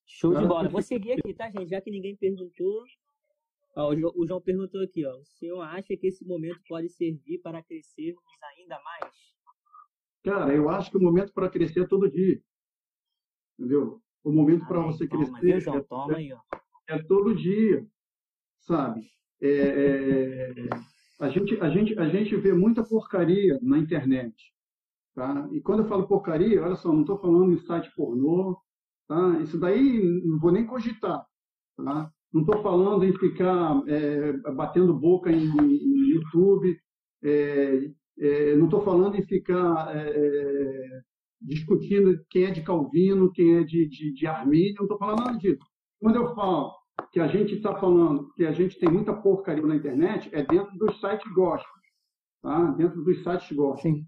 Show 0.06 0.34
de 0.34 0.46
bola. 0.46 0.68
Vou 0.68 0.82
seguir 0.82 1.12
aqui, 1.12 1.34
tá, 1.34 1.50
gente? 1.50 1.68
Já 1.68 1.80
que 1.80 1.90
ninguém 1.90 2.16
perguntou. 2.16 2.84
Ó, 3.76 3.92
o, 3.92 4.26
João, 4.26 4.40
perguntou 4.40 4.82
aqui, 4.82 5.04
ó. 5.04 5.16
O 5.16 5.24
senhor 5.24 5.60
acha 5.62 5.96
que 5.96 6.06
esse 6.06 6.24
momento 6.24 6.60
pode 6.68 6.88
servir 6.90 7.38
para 7.38 7.62
crescermos 7.62 8.22
ainda 8.56 8.80
mais? 8.82 9.12
Cara, 10.22 10.54
eu 10.54 10.68
acho 10.68 10.90
que 10.90 10.96
o 10.96 11.02
momento 11.02 11.32
para 11.32 11.50
crescer 11.50 11.80
é 11.80 11.86
todo 11.86 12.10
dia. 12.10 12.40
Entendeu? 13.58 14.00
O 14.24 14.32
momento 14.32 14.66
para 14.66 14.80
você 14.80 15.06
toma, 15.06 15.24
crescer. 15.24 15.40
Viu, 15.40 15.60
João? 15.60 15.82
Toma 15.84 16.12
é, 16.14 16.16
aí, 16.16 16.32
ó. 16.32 16.38
É 16.88 17.02
todo 17.02 17.34
dia. 17.34 17.86
Sabe? 18.60 19.02
É, 19.40 19.48
é, 19.48 20.54
a, 21.20 21.28
gente, 21.28 21.60
a, 21.60 21.68
gente, 21.68 21.98
a 21.98 22.08
gente 22.08 22.34
vê 22.36 22.52
muita 22.52 22.82
porcaria 22.82 23.58
na 23.62 23.78
internet. 23.78 24.34
Tá? 25.14 25.48
E 25.52 25.60
quando 25.60 25.80
eu 25.80 25.88
falo 25.88 26.08
porcaria, 26.08 26.62
olha 26.62 26.74
só, 26.74 26.92
não 26.92 27.02
estou 27.02 27.18
falando 27.18 27.52
em 27.52 27.58
site 27.58 27.94
pornô, 27.94 28.58
Tá? 29.06 29.38
Isso 29.40 29.58
daí 29.58 30.02
não 30.24 30.38
vou 30.38 30.50
nem 30.52 30.66
cogitar. 30.66 31.24
Tá? 31.76 32.10
Não 32.32 32.42
estou 32.42 32.62
falando 32.62 33.04
em 33.04 33.12
ficar 33.16 33.82
é, 33.86 34.32
batendo 34.52 34.98
boca 34.98 35.30
em, 35.30 35.46
em 35.46 36.10
YouTube, 36.10 36.76
é, 37.22 37.90
é, 38.18 38.56
não 38.56 38.64
estou 38.64 38.82
falando 38.82 39.16
em 39.16 39.24
ficar 39.24 39.94
é, 39.94 41.00
discutindo 41.44 42.18
quem 42.30 42.44
é 42.44 42.50
de 42.50 42.62
Calvino, 42.62 43.30
quem 43.32 43.56
é 43.56 43.64
de, 43.64 43.86
de, 43.88 44.12
de 44.12 44.26
Armínio, 44.26 44.74
não 44.78 44.84
estou 44.84 44.98
falando 44.98 45.24
nada 45.24 45.38
disso. 45.38 45.64
Quando 46.00 46.16
eu 46.16 46.34
falo 46.34 46.72
que 47.12 47.20
a 47.20 47.26
gente 47.26 47.54
está 47.54 47.74
falando 47.78 48.32
que 48.34 48.44
a 48.44 48.52
gente 48.52 48.78
tem 48.78 48.90
muita 48.90 49.14
porcaria 49.14 49.64
na 49.66 49.76
internet, 49.76 50.28
é 50.32 50.44
dentro 50.44 50.76
dos 50.78 50.98
sites 51.00 51.30
gospel, 51.32 51.72
tá? 52.42 52.70
dentro 52.72 53.02
dos 53.02 53.22
sites 53.22 53.52
gospel. 53.56 53.92
Sim. 53.92 54.06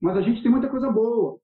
Mas 0.00 0.16
a 0.16 0.20
gente 0.20 0.42
tem 0.42 0.50
muita 0.50 0.68
coisa 0.68 0.90
boa. 0.90 1.38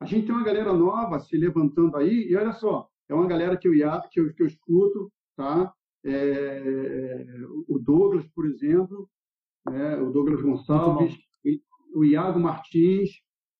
A 0.00 0.04
gente 0.04 0.26
tem 0.26 0.34
uma 0.34 0.44
galera 0.44 0.72
nova 0.72 1.20
se 1.20 1.36
levantando 1.36 1.96
aí, 1.96 2.28
e 2.28 2.36
olha 2.36 2.52
só, 2.52 2.88
é 3.08 3.14
uma 3.14 3.26
galera 3.26 3.56
que 3.56 3.68
eu, 3.68 3.72
que 4.10 4.20
eu, 4.20 4.34
que 4.34 4.42
eu 4.42 4.46
escuto, 4.46 5.10
tá? 5.36 5.72
É, 6.04 7.36
o 7.68 7.78
Douglas, 7.78 8.26
por 8.34 8.44
exemplo, 8.46 9.08
né? 9.64 9.96
o 9.96 10.10
Douglas 10.10 10.42
Gonçalves, 10.42 11.16
o 11.94 12.04
Iago 12.04 12.40
Martins, 12.40 13.10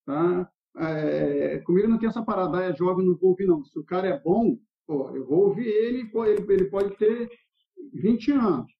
tá? 0.04 0.50
É, 0.76 1.58
comigo 1.66 1.88
não 1.88 1.98
tem 1.98 2.08
essa 2.08 2.24
parada, 2.24 2.64
é 2.64 2.74
jovem, 2.74 3.06
não 3.06 3.16
vou 3.16 3.30
ouvir, 3.30 3.46
não. 3.46 3.64
Se 3.64 3.78
o 3.78 3.84
cara 3.84 4.08
é 4.08 4.18
bom, 4.18 4.56
pô, 4.86 5.10
eu 5.14 5.26
vou 5.26 5.48
ouvir 5.48 5.66
ele, 5.66 6.06
pô, 6.06 6.24
ele, 6.24 6.44
ele 6.52 6.64
pode 6.70 6.96
ter 6.96 7.28
20 7.92 8.32
anos, 8.32 8.72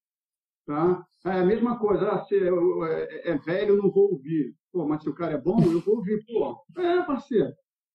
tá? 0.66 1.04
É 1.26 1.40
a 1.40 1.44
mesma 1.44 1.78
coisa, 1.78 2.08
ah, 2.08 2.24
se 2.24 2.34
é, 2.36 2.48
é, 2.48 3.30
é 3.32 3.38
velho, 3.38 3.76
eu 3.76 3.82
não 3.82 3.90
vou 3.90 4.12
ouvir. 4.12 4.54
Pô, 4.72 4.86
mas 4.86 5.02
se 5.02 5.08
o 5.08 5.14
cara 5.14 5.34
é 5.34 5.38
bom, 5.38 5.62
eu 5.62 5.80
vou 5.80 5.96
ouvir. 5.96 6.24
Pô, 6.26 6.56
é, 6.80 7.02
parceiro. 7.02 7.52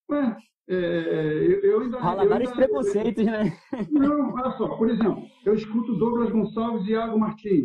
Ué, 0.09 0.37
é, 0.69 0.75
eu, 0.75 1.61
eu 1.61 1.79
ainda. 1.81 1.99
Rola 1.99 2.23
eu 2.23 2.29
vários 2.29 2.51
ainda, 2.51 2.65
preconceitos, 2.65 3.25
eu, 3.25 3.31
né? 3.31 3.57
Não, 3.91 4.33
olha 4.33 4.51
só, 4.51 4.77
por 4.77 4.89
exemplo, 4.89 5.23
eu 5.45 5.55
escuto 5.55 5.97
Douglas 5.97 6.29
Gonçalves 6.29 6.87
e 6.87 6.91
Iago 6.91 7.19
Martins, 7.19 7.63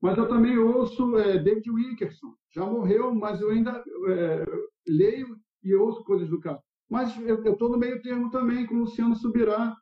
mas 0.00 0.16
eu 0.16 0.26
também 0.28 0.56
ouço 0.56 1.16
é, 1.18 1.38
David 1.38 1.70
Wickerson. 1.70 2.34
Já 2.54 2.64
morreu, 2.64 3.14
mas 3.14 3.40
eu 3.40 3.50
ainda 3.50 3.84
é, 4.08 4.44
leio 4.88 5.36
e 5.64 5.74
ouço 5.74 6.04
coisas 6.04 6.28
do 6.28 6.40
cara. 6.40 6.60
Mas 6.88 7.18
eu 7.26 7.42
estou 7.42 7.70
no 7.70 7.78
meio 7.78 8.00
termo 8.02 8.30
também 8.30 8.66
com 8.66 8.74
o 8.74 8.78
Luciano 8.80 9.16
Subirá, 9.16 9.76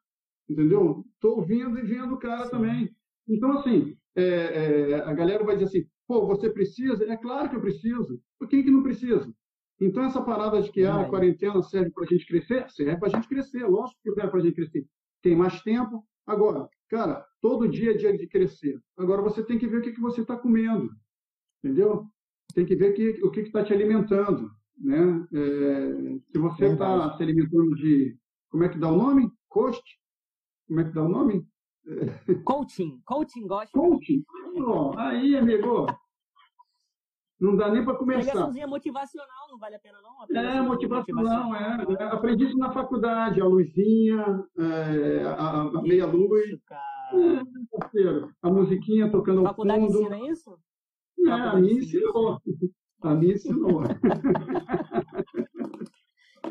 entendeu? 0.48 1.04
Estou 1.14 1.36
ouvindo 1.36 1.78
e 1.78 1.82
vendo 1.82 2.14
o 2.14 2.18
cara 2.18 2.44
Sim. 2.44 2.50
também. 2.50 2.96
Então, 3.28 3.58
assim, 3.58 3.96
é, 4.14 4.22
é, 4.22 4.94
a 5.02 5.12
galera 5.12 5.44
vai 5.44 5.56
dizer 5.56 5.68
assim, 5.68 5.88
pô, 6.06 6.26
você 6.26 6.50
precisa? 6.50 7.04
É 7.04 7.16
claro 7.16 7.50
que 7.50 7.56
eu 7.56 7.60
preciso. 7.60 8.20
Por 8.38 8.48
quem 8.48 8.62
que 8.62 8.70
não 8.70 8.82
precisa? 8.82 9.32
Então, 9.80 10.04
essa 10.04 10.22
parada 10.22 10.62
de 10.62 10.70
que 10.70 10.84
ah, 10.84 11.00
a 11.00 11.08
quarentena 11.08 11.60
serve 11.62 11.90
para 11.90 12.04
a 12.04 12.06
gente 12.06 12.26
crescer, 12.26 12.70
serve 12.70 12.96
para 12.98 13.08
a 13.08 13.10
gente 13.10 13.28
crescer, 13.28 13.64
lógico 13.64 13.98
que 14.02 14.12
serve 14.12 14.30
para 14.30 14.40
a 14.40 14.42
gente 14.42 14.54
crescer. 14.54 14.86
Tem 15.22 15.34
mais 15.34 15.60
tempo. 15.62 16.04
Agora, 16.24 16.68
cara, 16.88 17.26
todo 17.40 17.68
dia 17.68 17.90
é 17.90 17.96
dia 17.96 18.16
de 18.16 18.28
crescer. 18.28 18.80
Agora, 18.96 19.22
você 19.22 19.42
tem 19.42 19.58
que 19.58 19.66
ver 19.66 19.78
o 19.78 19.82
que, 19.82 19.92
que 19.92 20.00
você 20.00 20.20
está 20.20 20.36
comendo, 20.36 20.88
entendeu? 21.58 22.06
Tem 22.54 22.64
que 22.64 22.76
ver 22.76 22.92
que, 22.92 23.24
o 23.24 23.30
que 23.30 23.40
está 23.40 23.64
te 23.64 23.72
alimentando, 23.72 24.50
né? 24.78 25.26
É, 25.32 26.18
se 26.30 26.38
você 26.38 26.66
está 26.66 27.16
se 27.16 27.22
alimentando 27.22 27.74
de, 27.76 28.16
como 28.50 28.64
é 28.64 28.68
que 28.68 28.78
dá 28.78 28.88
o 28.88 28.96
nome? 28.96 29.30
Coach? 29.48 29.80
Como 30.66 30.80
é 30.80 30.84
que 30.84 30.92
dá 30.92 31.02
o 31.02 31.08
nome? 31.08 31.46
Coaching. 32.44 33.00
Coaching, 33.04 33.46
gosta. 33.46 33.78
Coaching. 33.78 34.24
Oh, 34.56 34.96
aí, 34.96 35.36
amigo. 35.36 35.86
Não 37.40 37.56
dá 37.56 37.68
nem 37.72 37.84
para 37.84 37.96
começar. 37.96 38.30
Pregaçãozinha 38.30 38.68
motivacional, 38.68 39.48
não 39.50 39.58
vale 39.58 39.74
a 39.74 39.80
pena 39.80 39.98
não? 40.00 40.40
É, 40.40 40.60
motivacional, 40.62 41.56
é. 41.56 41.84
é. 41.98 42.04
Aprendi 42.04 42.44
isso 42.44 42.56
na 42.56 42.72
faculdade, 42.72 43.40
a 43.40 43.44
luzinha, 43.44 44.44
é, 44.56 45.24
a, 45.24 45.62
a 45.62 45.82
meia 45.82 46.06
luz. 46.06 46.50
É. 47.12 47.42
A 48.42 48.48
musiquinha 48.48 49.10
tocando 49.10 49.40
ao 49.40 49.54
fundo. 49.54 49.68
Faculdade 49.68 49.84
ensina 49.84 50.20
isso? 50.30 50.56
É, 51.26 51.32
a 51.32 51.56
mim 51.56 51.72
ensinou. 51.72 52.40
A 53.02 53.14
mim 53.14 53.32
ensinou. 53.32 53.82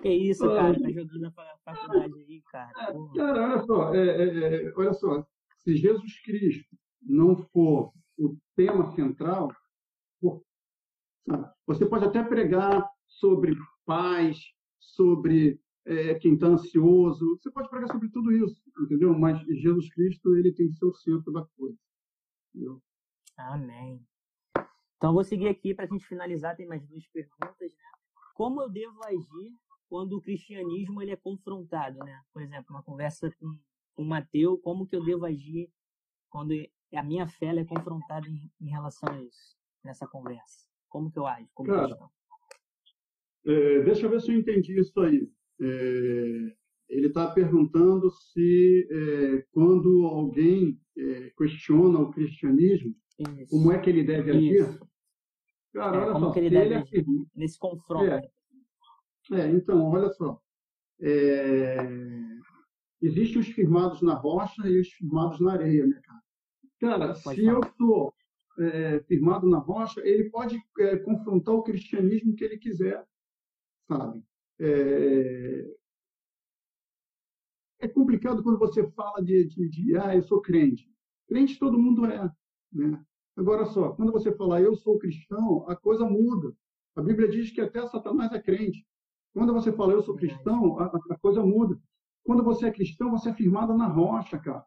Que 0.02 0.10
isso, 0.10 0.48
cara, 0.48 0.80
tá 0.80 0.90
jogando 0.90 1.20
na 1.20 1.32
faculdade 1.32 2.14
aí, 2.28 2.42
cara. 2.52 2.72
É, 2.72 3.18
cara, 3.18 3.44
olha 3.44 3.60
só, 3.62 3.94
é, 3.94 4.08
é, 4.08 4.66
é, 4.68 4.74
olha 4.76 4.94
só, 4.94 5.26
se 5.60 5.76
Jesus 5.76 6.20
Cristo 6.22 6.76
não 7.02 7.36
for 7.36 7.94
o 8.18 8.36
tema 8.56 8.92
central, 8.96 9.50
você 11.68 11.86
pode 11.86 12.06
até 12.06 12.24
pregar 12.24 12.84
sobre 13.08 13.56
paz, 13.86 14.40
sobre 14.80 15.60
é, 15.86 16.16
quem 16.16 16.34
está 16.34 16.48
ansioso, 16.48 17.38
você 17.38 17.52
pode 17.52 17.70
pregar 17.70 17.92
sobre 17.92 18.10
tudo 18.10 18.32
isso, 18.32 18.62
entendeu? 18.80 19.18
Mas 19.18 19.40
Jesus 19.62 19.94
Cristo, 19.94 20.36
ele 20.36 20.52
tem 20.52 20.68
que 20.68 20.76
ser 20.76 20.86
o 20.86 20.94
centro 20.94 21.32
da 21.32 21.46
coisa. 21.56 21.78
Entendeu? 22.54 22.82
Amém. 23.38 24.04
Então, 25.02 25.16
vou 25.16 25.24
seguir 25.24 25.48
aqui 25.48 25.74
para 25.74 25.86
a 25.86 25.88
gente 25.88 26.06
finalizar. 26.06 26.56
Tem 26.56 26.68
mais 26.68 26.86
duas 26.86 27.08
perguntas, 27.08 27.72
né? 27.72 27.84
Como 28.36 28.62
eu 28.62 28.70
devo 28.70 29.04
agir 29.04 29.52
quando 29.90 30.14
o 30.14 30.22
cristianismo 30.22 31.02
ele 31.02 31.10
é 31.10 31.16
confrontado, 31.16 31.98
né? 32.06 32.22
Por 32.32 32.40
exemplo, 32.40 32.68
uma 32.70 32.84
conversa 32.84 33.32
com, 33.40 33.58
com 33.96 34.04
o 34.04 34.06
Mateu, 34.06 34.60
como 34.60 34.86
que 34.86 34.96
eu 34.96 35.04
devo 35.04 35.26
agir 35.26 35.72
quando 36.30 36.54
a 36.94 37.02
minha 37.02 37.28
fé 37.28 37.48
é 37.48 37.66
confrontada 37.66 38.28
em, 38.28 38.52
em, 38.62 38.70
relação 38.70 39.12
a 39.12 39.20
isso, 39.24 39.58
nessa 39.84 40.06
conversa? 40.06 40.70
Como 40.88 41.12
que 41.12 41.18
eu 41.18 41.26
ajo? 41.26 41.50
Como 41.56 41.72
Cara, 41.72 41.98
é, 43.48 43.82
deixa 43.82 44.06
eu 44.06 44.10
ver 44.12 44.22
se 44.22 44.32
eu 44.32 44.38
entendi 44.38 44.80
isso 44.80 45.00
aí. 45.00 45.28
É, 45.60 46.56
ele 46.90 47.08
está 47.08 47.32
perguntando 47.32 48.12
se 48.12 48.88
é, 48.92 49.46
quando 49.52 50.06
alguém 50.06 50.80
é, 50.96 51.32
questiona 51.32 51.98
o 51.98 52.12
cristianismo, 52.12 52.96
isso. 53.18 53.50
como 53.50 53.72
é 53.72 53.80
que 53.80 53.90
ele 53.90 54.04
deve 54.04 54.30
agir? 54.30 54.62
Isso. 54.62 54.91
Cara, 55.74 55.98
é, 55.98 56.00
olha 56.02 56.14
como 56.14 56.26
só, 56.26 56.32
que 56.34 56.40
ele 56.40 56.50
deve 56.50 56.66
ele 56.66 56.76
agir 56.76 57.06
nesse 57.36 57.58
confronto. 57.58 58.06
É, 58.06 58.32
é, 59.34 59.48
então, 59.50 59.90
olha 59.90 60.10
só. 60.10 60.42
É... 61.00 61.78
Existem 63.02 63.40
os 63.40 63.48
firmados 63.48 64.02
na 64.02 64.14
rocha 64.14 64.68
e 64.68 64.80
os 64.80 64.90
firmados 64.90 65.40
na 65.40 65.54
areia, 65.54 65.88
né, 65.88 66.00
cara? 66.04 66.22
Cara, 66.80 67.16
se 67.16 67.24
falar. 67.24 67.38
eu 67.38 67.60
estou 67.62 68.14
é, 68.60 69.00
firmado 69.02 69.50
na 69.50 69.58
rocha, 69.58 70.02
ele 70.02 70.30
pode 70.30 70.62
é, 70.80 70.98
confrontar 70.98 71.56
o 71.56 71.64
cristianismo 71.64 72.36
que 72.36 72.44
ele 72.44 72.58
quiser, 72.58 73.04
sabe? 73.88 74.24
É, 74.60 75.66
é 77.80 77.88
complicado 77.88 78.44
quando 78.44 78.60
você 78.60 78.88
fala 78.92 79.24
de, 79.24 79.46
de, 79.46 79.70
de, 79.70 79.98
ah, 79.98 80.16
eu 80.16 80.22
sou 80.22 80.42
crente. 80.42 80.88
Crente 81.28 81.58
todo 81.58 81.80
mundo 81.80 82.06
é, 82.06 82.32
né? 82.72 83.04
Agora 83.36 83.66
só, 83.66 83.92
quando 83.94 84.12
você 84.12 84.32
fala 84.36 84.62
eu 84.62 84.76
sou 84.76 85.00
cristão, 85.00 85.66
a 85.68 85.76
coisa 85.76 86.06
muda. 86.06 86.54
A 86.96 87.02
Bíblia 87.02 87.30
diz 87.30 87.52
que 87.52 87.62
até 87.62 87.86
Satanás 87.88 88.32
é 88.34 88.42
crente. 88.42 88.86
Quando 89.34 89.54
você 89.54 89.72
fala 89.72 89.94
eu 89.94 90.02
sou 90.02 90.16
cristão, 90.16 90.78
a, 90.80 90.86
a 91.10 91.18
coisa 91.20 91.44
muda. 91.44 91.80
Quando 92.24 92.44
você 92.44 92.68
é 92.68 92.72
cristão, 92.72 93.12
você 93.12 93.30
é 93.30 93.34
firmado 93.34 93.76
na 93.76 93.88
rocha, 93.88 94.38
cara. 94.38 94.66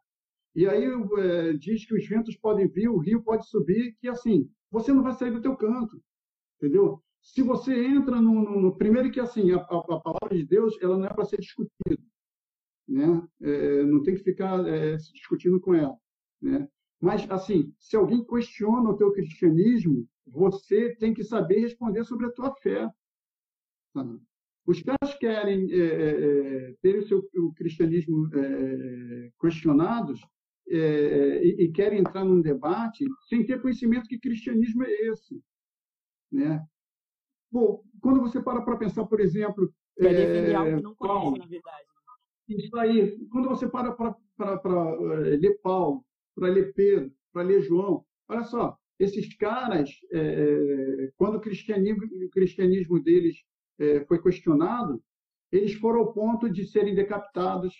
E 0.54 0.66
aí 0.66 0.84
é, 0.84 1.52
diz 1.54 1.84
que 1.84 1.94
os 1.94 2.06
ventos 2.06 2.36
podem 2.36 2.68
vir, 2.68 2.88
o 2.88 2.98
rio 2.98 3.22
pode 3.22 3.46
subir, 3.48 3.96
que 4.00 4.08
assim, 4.08 4.48
você 4.70 4.92
não 4.92 5.02
vai 5.02 5.12
sair 5.12 5.32
do 5.32 5.42
teu 5.42 5.56
canto, 5.56 6.00
entendeu? 6.56 7.02
Se 7.20 7.42
você 7.42 7.74
entra 7.86 8.20
no, 8.20 8.34
no, 8.34 8.60
no 8.60 8.76
primeiro 8.76 9.10
que 9.10 9.18
assim, 9.18 9.50
a, 9.52 9.56
a, 9.56 10.00
palavra 10.00 10.36
de 10.36 10.44
Deus, 10.44 10.76
ela 10.80 10.96
não 10.96 11.06
é 11.06 11.12
para 11.12 11.24
ser 11.24 11.40
discutida, 11.40 12.00
né? 12.86 13.26
É, 13.40 13.82
não 13.84 14.02
tem 14.02 14.14
que 14.14 14.22
ficar 14.22 14.64
é, 14.66 14.98
se 14.98 15.12
discutindo 15.12 15.60
com 15.60 15.74
ela, 15.74 15.96
né? 16.40 16.68
Mas 17.04 17.30
assim, 17.30 17.70
se 17.78 17.96
alguém 17.96 18.24
questiona 18.24 18.88
o 18.88 18.96
teu 18.96 19.12
cristianismo, 19.12 20.08
você 20.26 20.96
tem 20.96 21.12
que 21.12 21.22
saber 21.22 21.60
responder 21.60 22.02
sobre 22.04 22.24
a 22.24 22.32
tua 22.32 22.54
fé. 22.62 22.88
Sabe? 23.92 24.18
Os 24.66 24.82
caras 24.82 25.14
querem 25.18 25.70
é, 25.70 25.76
é, 25.76 26.70
é, 26.70 26.74
ter 26.80 26.98
o 26.98 27.06
seu 27.06 27.18
o 27.36 27.52
cristianismo 27.52 28.30
é, 28.34 29.30
questionados 29.38 30.18
é, 30.66 31.44
e, 31.44 31.64
e, 31.64 31.72
querem 31.72 31.98
entrar 31.98 32.24
num 32.24 32.40
debate 32.40 33.04
sem 33.28 33.44
ter 33.44 33.60
conhecimento 33.60 34.08
que 34.08 34.18
cristianismo 34.18 34.82
é 34.84 34.90
esse, 35.08 35.38
né? 36.32 36.64
Bom, 37.52 37.84
quando 38.00 38.22
você 38.22 38.42
para 38.42 38.62
para 38.62 38.78
pensar, 38.78 39.04
por 39.04 39.20
exemplo, 39.20 39.70
Quer 39.94 40.14
defender 40.14 40.54
algo 40.54 40.76
que 40.76 40.82
não 40.82 40.94
conhece, 40.94 41.20
Paulo, 41.20 41.36
na 41.36 41.46
verdade. 41.46 41.84
Né? 42.48 42.56
Isso 42.56 42.76
aí. 42.78 43.28
Quando 43.28 43.48
você 43.50 43.68
para 43.68 43.92
para 43.92 44.94
ler 45.20 45.60
Paulo, 45.62 46.02
para 46.34 46.48
ler 46.48 46.72
Pedro, 46.74 47.12
para 47.32 47.42
ler 47.42 47.62
João, 47.62 48.04
olha 48.28 48.44
só, 48.44 48.76
esses 48.98 49.34
caras, 49.36 49.90
é, 50.12 51.10
quando 51.16 51.36
o 51.36 51.40
cristianismo, 51.40 52.04
o 52.04 52.30
cristianismo 52.30 53.02
deles 53.02 53.36
é, 53.78 54.04
foi 54.04 54.22
questionado, 54.22 55.02
eles 55.50 55.74
foram 55.74 56.00
ao 56.00 56.12
ponto 56.12 56.48
de 56.48 56.64
serem 56.66 56.94
decapitados, 56.94 57.74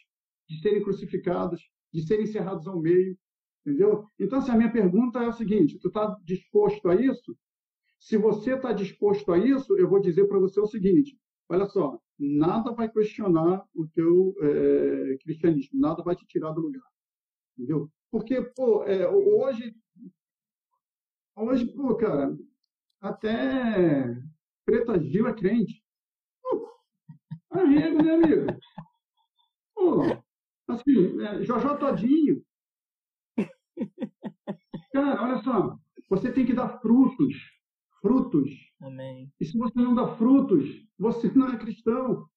de 0.48 0.60
serem 0.60 0.82
crucificados, 0.82 1.60
de 1.92 2.02
serem 2.06 2.24
encerrados 2.24 2.66
ao 2.66 2.80
meio, 2.80 3.16
entendeu? 3.64 4.06
Então, 4.18 4.38
assim, 4.38 4.50
a 4.50 4.56
minha 4.56 4.72
pergunta 4.72 5.20
é 5.20 5.28
o 5.28 5.32
seguinte: 5.32 5.78
tu 5.78 5.88
está 5.88 6.16
disposto 6.24 6.88
a 6.88 6.94
isso? 6.94 7.36
Se 7.98 8.16
você 8.16 8.54
está 8.54 8.72
disposto 8.72 9.32
a 9.32 9.38
isso, 9.38 9.76
eu 9.78 9.88
vou 9.88 10.00
dizer 10.00 10.26
para 10.26 10.38
você 10.38 10.60
o 10.60 10.66
seguinte: 10.66 11.16
olha 11.48 11.66
só, 11.66 11.98
nada 12.18 12.72
vai 12.72 12.90
questionar 12.90 13.64
o 13.74 13.86
teu 13.88 14.34
é, 14.40 15.16
cristianismo, 15.22 15.80
nada 15.80 16.02
vai 16.02 16.14
te 16.16 16.26
tirar 16.26 16.52
do 16.52 16.60
lugar, 16.60 16.86
entendeu? 17.56 17.90
Porque, 18.14 18.40
pô, 18.40 18.84
é, 18.84 19.08
hoje, 19.08 19.74
hoje, 21.34 21.66
pô, 21.66 21.96
cara, 21.96 22.32
até 23.00 24.14
Preta 24.64 25.02
Gil 25.02 25.26
é 25.26 25.34
crente. 25.34 25.82
Arrego, 27.50 28.00
né, 28.04 28.14
amigo? 28.14 28.46
Pô, 29.74 30.02
assim, 30.68 31.20
é, 31.22 31.42
Jojó 31.42 31.76
Todinho. 31.76 32.40
Cara, 34.92 35.20
olha 35.20 35.42
só, 35.42 35.76
você 36.08 36.32
tem 36.32 36.46
que 36.46 36.52
dar 36.52 36.78
frutos. 36.78 37.34
Frutos. 38.00 38.48
Amém. 38.80 39.28
E 39.40 39.44
se 39.44 39.58
você 39.58 39.80
não 39.80 39.92
dá 39.92 40.16
frutos, 40.16 40.86
você 40.96 41.26
não 41.34 41.48
é 41.48 41.58
cristão. 41.58 42.28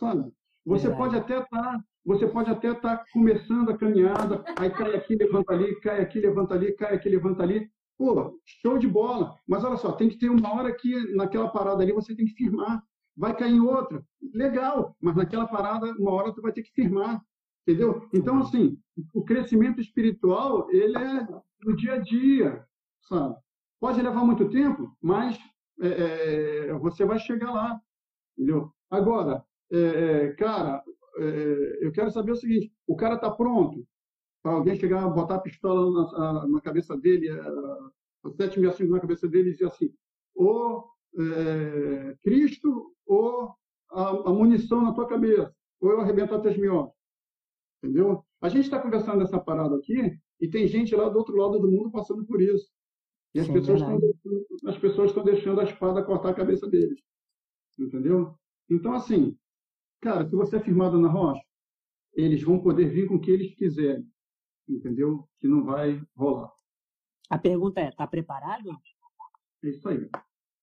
Sabe? 0.00 0.34
Você 0.66 0.88
Verdade. 0.88 0.98
pode 0.98 1.16
até 1.16 1.38
estar, 1.38 1.62
tá, 1.62 1.84
você 2.04 2.26
pode 2.26 2.50
até 2.50 2.72
estar 2.72 2.98
tá 2.98 3.04
começando 3.12 3.70
a 3.70 3.76
caminhada, 3.76 4.44
aí 4.58 4.70
cai 4.70 4.94
aqui, 4.94 5.14
levanta 5.14 5.52
ali, 5.52 5.80
cai 5.80 6.00
aqui, 6.00 6.20
levanta 6.20 6.54
ali, 6.54 6.72
cai 6.72 6.94
aqui, 6.94 7.08
levanta 7.08 7.42
ali. 7.42 7.70
Pô, 7.96 8.38
show 8.44 8.78
de 8.78 8.88
bola. 8.88 9.36
Mas 9.46 9.62
olha 9.62 9.76
só, 9.76 9.92
tem 9.92 10.08
que 10.08 10.18
ter 10.18 10.28
uma 10.28 10.52
hora 10.54 10.74
que 10.74 11.14
naquela 11.14 11.48
parada 11.48 11.82
ali 11.82 11.92
você 11.92 12.14
tem 12.14 12.26
que 12.26 12.34
firmar 12.34 12.82
vai 13.16 13.36
cair 13.36 13.52
em 13.54 13.60
outra. 13.60 14.04
Legal, 14.34 14.96
mas 15.00 15.16
naquela 15.16 15.46
parada, 15.46 15.90
uma 15.98 16.12
hora 16.12 16.32
tu 16.32 16.40
vai 16.40 16.52
ter 16.52 16.62
que 16.62 16.72
firmar, 16.72 17.22
entendeu? 17.66 18.08
Então, 18.12 18.38
assim, 18.38 18.78
o 19.14 19.24
crescimento 19.24 19.80
espiritual, 19.80 20.70
ele 20.70 20.96
é 20.96 21.28
no 21.64 21.76
dia 21.76 21.94
a 21.94 21.98
dia, 21.98 22.64
sabe? 23.02 23.36
Pode 23.80 24.00
levar 24.00 24.24
muito 24.24 24.48
tempo, 24.48 24.96
mas 25.00 25.38
é, 25.80 25.88
é, 26.68 26.72
você 26.74 27.04
vai 27.04 27.18
chegar 27.18 27.50
lá, 27.50 27.80
entendeu? 28.36 28.72
Agora, 28.90 29.44
é, 29.70 29.78
é 29.78 30.32
cara, 30.34 30.82
é, 31.16 31.86
eu 31.86 31.92
quero 31.92 32.10
saber 32.10 32.32
o 32.32 32.36
seguinte, 32.36 32.72
o 32.86 32.96
cara 32.96 33.16
está 33.16 33.30
pronto 33.30 33.86
para 34.42 34.52
alguém 34.52 34.76
chegar, 34.76 35.08
botar 35.08 35.36
a 35.36 35.40
pistola 35.40 36.10
na, 36.12 36.48
na 36.48 36.60
cabeça 36.60 36.96
dele, 36.96 37.30
a, 37.30 37.42
a 38.24 38.30
765 38.30 38.90
na 38.92 39.00
cabeça 39.00 39.28
dele 39.28 39.50
e 39.50 39.52
dizer 39.52 39.66
assim, 39.66 39.92
ô 40.34 40.84
é, 41.18 42.16
Cristo 42.22 42.94
ou 43.06 43.54
a, 43.90 44.08
a, 44.08 44.32
munição 44.32 44.82
na 44.82 44.92
tua 44.92 45.06
cabeça, 45.06 45.54
ou 45.80 45.90
eu 45.90 46.00
arrebentar 46.00 46.40
teus 46.40 46.56
miolos. 46.56 46.92
Entendeu? 47.82 48.24
A 48.40 48.48
gente 48.48 48.64
está 48.64 48.80
conversando 48.80 49.22
essa 49.22 49.38
parada 49.38 49.76
aqui 49.76 50.18
e 50.40 50.48
tem 50.48 50.66
gente 50.66 50.94
lá 50.94 51.08
do 51.08 51.18
outro 51.18 51.36
lado 51.36 51.58
do 51.58 51.70
mundo 51.70 51.90
passando 51.90 52.24
por 52.24 52.40
isso. 52.40 52.68
E 53.34 53.40
as, 53.40 53.46
Sim, 53.46 53.52
pessoas, 53.54 53.80
estão, 53.80 54.00
as 54.66 54.78
pessoas 54.78 55.10
estão 55.10 55.24
deixando 55.24 55.60
a 55.60 55.64
espada 55.64 56.04
cortar 56.04 56.30
a 56.30 56.34
cabeça 56.34 56.68
deles. 56.68 57.00
Entendeu? 57.78 58.34
Então, 58.68 58.94
assim, 58.94 59.36
cara, 60.02 60.28
se 60.28 60.34
você 60.34 60.56
é 60.56 60.60
firmado 60.60 60.98
na 60.98 61.08
rocha, 61.08 61.42
eles 62.12 62.42
vão 62.42 62.58
poder 62.58 62.90
vir 62.90 63.06
com 63.06 63.14
o 63.14 63.20
que 63.20 63.30
eles 63.30 63.54
quiserem. 63.54 64.06
Entendeu? 64.68 65.26
Que 65.40 65.48
não 65.48 65.64
vai 65.64 66.02
rolar. 66.14 66.52
A 67.30 67.38
pergunta 67.38 67.80
é, 67.80 67.90
tá 67.90 68.06
preparado? 68.06 68.70
É 69.64 69.68
isso 69.68 69.88
aí. 69.88 70.10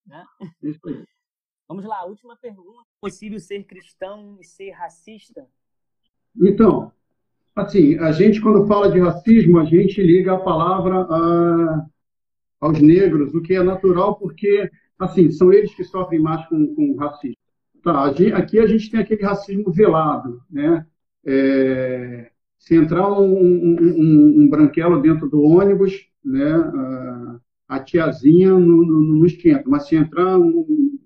Né? 0.05 0.25
É 0.61 0.69
isso 0.69 0.87
aí. 0.87 1.03
Vamos 1.67 1.85
lá, 1.85 2.03
última 2.05 2.35
pergunta. 2.35 2.81
É 2.81 2.99
possível 2.99 3.39
ser 3.39 3.63
cristão 3.63 4.37
e 4.39 4.45
ser 4.45 4.71
racista? 4.71 5.47
Então, 6.35 6.91
assim, 7.55 7.97
a 7.99 8.11
gente 8.11 8.41
quando 8.41 8.67
fala 8.67 8.91
de 8.91 8.99
racismo, 8.99 9.59
a 9.59 9.65
gente 9.65 10.01
liga 10.01 10.33
a 10.33 10.39
palavra 10.39 11.01
a, 11.01 11.85
aos 12.59 12.81
negros, 12.81 13.33
o 13.33 13.41
que 13.41 13.53
é 13.53 13.63
natural 13.63 14.17
porque, 14.17 14.69
assim, 14.97 15.31
são 15.31 15.53
eles 15.53 15.73
que 15.75 15.83
sofrem 15.83 16.19
mais 16.19 16.45
com, 16.47 16.73
com 16.73 16.95
racismo. 16.95 17.38
Tá, 17.89 18.05
aqui 18.37 18.59
a 18.59 18.67
gente 18.67 18.91
tem 18.91 18.99
aquele 18.99 19.23
racismo 19.23 19.71
velado, 19.71 20.43
né? 20.47 20.85
É, 21.25 22.29
se 22.59 22.75
entrar 22.75 23.11
um, 23.19 23.33
um, 23.33 23.77
um, 23.81 24.41
um, 24.41 24.49
branquelo 24.49 25.01
dentro 25.01 25.27
do 25.27 25.41
ônibus, 25.41 26.07
né, 26.23 26.53
a, 27.67 27.79
tiazinha 27.79 28.51
não, 28.51 28.59
não, 28.59 28.99
não, 28.99 29.25
esquenta, 29.25 29.63
mas 29.67 29.87
se 29.87 29.95
entrar 29.95 30.37
um, 30.37 30.99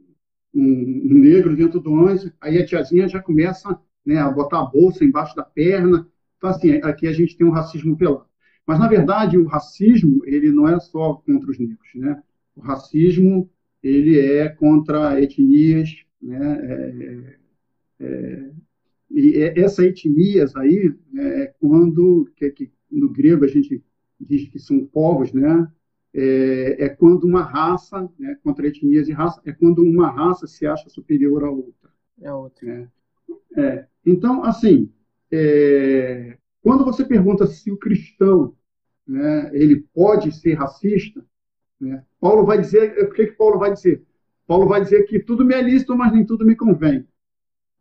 negro 0.53 1.55
dentro 1.55 1.79
do 1.79 1.91
ônibus, 1.93 2.29
aí 2.41 2.57
a 2.57 2.65
tiazinha 2.65 3.07
já 3.07 3.21
começa 3.21 3.79
né, 4.05 4.17
a 4.17 4.29
botar 4.29 4.59
a 4.59 4.65
bolsa 4.65 5.05
embaixo 5.05 5.35
da 5.35 5.43
perna. 5.43 6.05
Então, 6.37 6.49
assim, 6.49 6.81
aqui 6.83 7.07
a 7.07 7.13
gente 7.13 7.37
tem 7.37 7.47
um 7.47 7.51
racismo 7.51 7.95
velado. 7.95 8.25
Mas, 8.67 8.77
na 8.77 8.89
verdade, 8.89 9.37
o 9.37 9.47
racismo, 9.47 10.21
ele 10.25 10.51
não 10.51 10.67
é 10.67 10.77
só 10.79 11.13
contra 11.13 11.49
os 11.49 11.57
negros, 11.57 11.89
né? 11.95 12.21
O 12.55 12.61
racismo, 12.61 13.49
ele 13.81 14.19
é 14.19 14.49
contra 14.49 15.21
etnias, 15.21 16.03
né? 16.23 17.37
É, 17.99 18.05
é, 18.05 18.51
e 19.11 19.37
essa 19.57 19.85
etnias 19.85 20.55
aí 20.55 20.93
né, 21.11 21.43
é 21.43 21.53
quando, 21.59 22.31
que, 22.35 22.49
que, 22.49 22.71
no 22.89 23.09
grego 23.09 23.45
a 23.45 23.47
gente 23.47 23.83
diz 24.19 24.47
que 24.47 24.57
são 24.57 24.85
povos, 24.85 25.33
né? 25.33 25.69
É, 26.15 26.85
é 26.85 26.89
quando 26.89 27.25
uma 27.25 27.41
raça, 27.41 28.09
né, 28.19 28.37
contra 28.43 28.67
etnias 28.67 29.07
e 29.07 29.11
raça, 29.11 29.41
é 29.45 29.51
quando 29.51 29.83
uma 29.83 30.09
raça 30.09 30.47
se 30.47 30.65
acha 30.65 30.89
superior 30.89 31.43
à 31.43 31.49
outra. 31.49 31.89
É 32.21 32.31
outra. 32.31 32.65
Né? 32.65 32.87
É. 33.57 33.85
Então, 34.05 34.43
assim, 34.43 34.91
é, 35.31 36.37
quando 36.61 36.85
você 36.85 37.03
pergunta 37.03 37.47
se 37.47 37.71
o 37.71 37.77
cristão 37.77 38.55
né, 39.07 39.49
ele 39.53 39.85
pode 39.93 40.31
ser 40.31 40.53
racista, 40.53 41.25
né, 41.79 42.03
Paulo 42.19 42.45
vai 42.45 42.61
dizer, 42.61 42.97
o 43.03 43.11
que, 43.11 43.27
que 43.27 43.33
Paulo 43.33 43.59
vai 43.59 43.73
dizer? 43.73 44.03
Paulo 44.47 44.67
vai 44.67 44.81
dizer 44.81 45.03
que 45.03 45.19
tudo 45.19 45.45
me 45.45 45.53
é 45.53 45.61
lícito, 45.61 45.95
mas 45.95 46.11
nem 46.11 46.25
tudo 46.25 46.45
me 46.45 46.55
convém. 46.55 47.07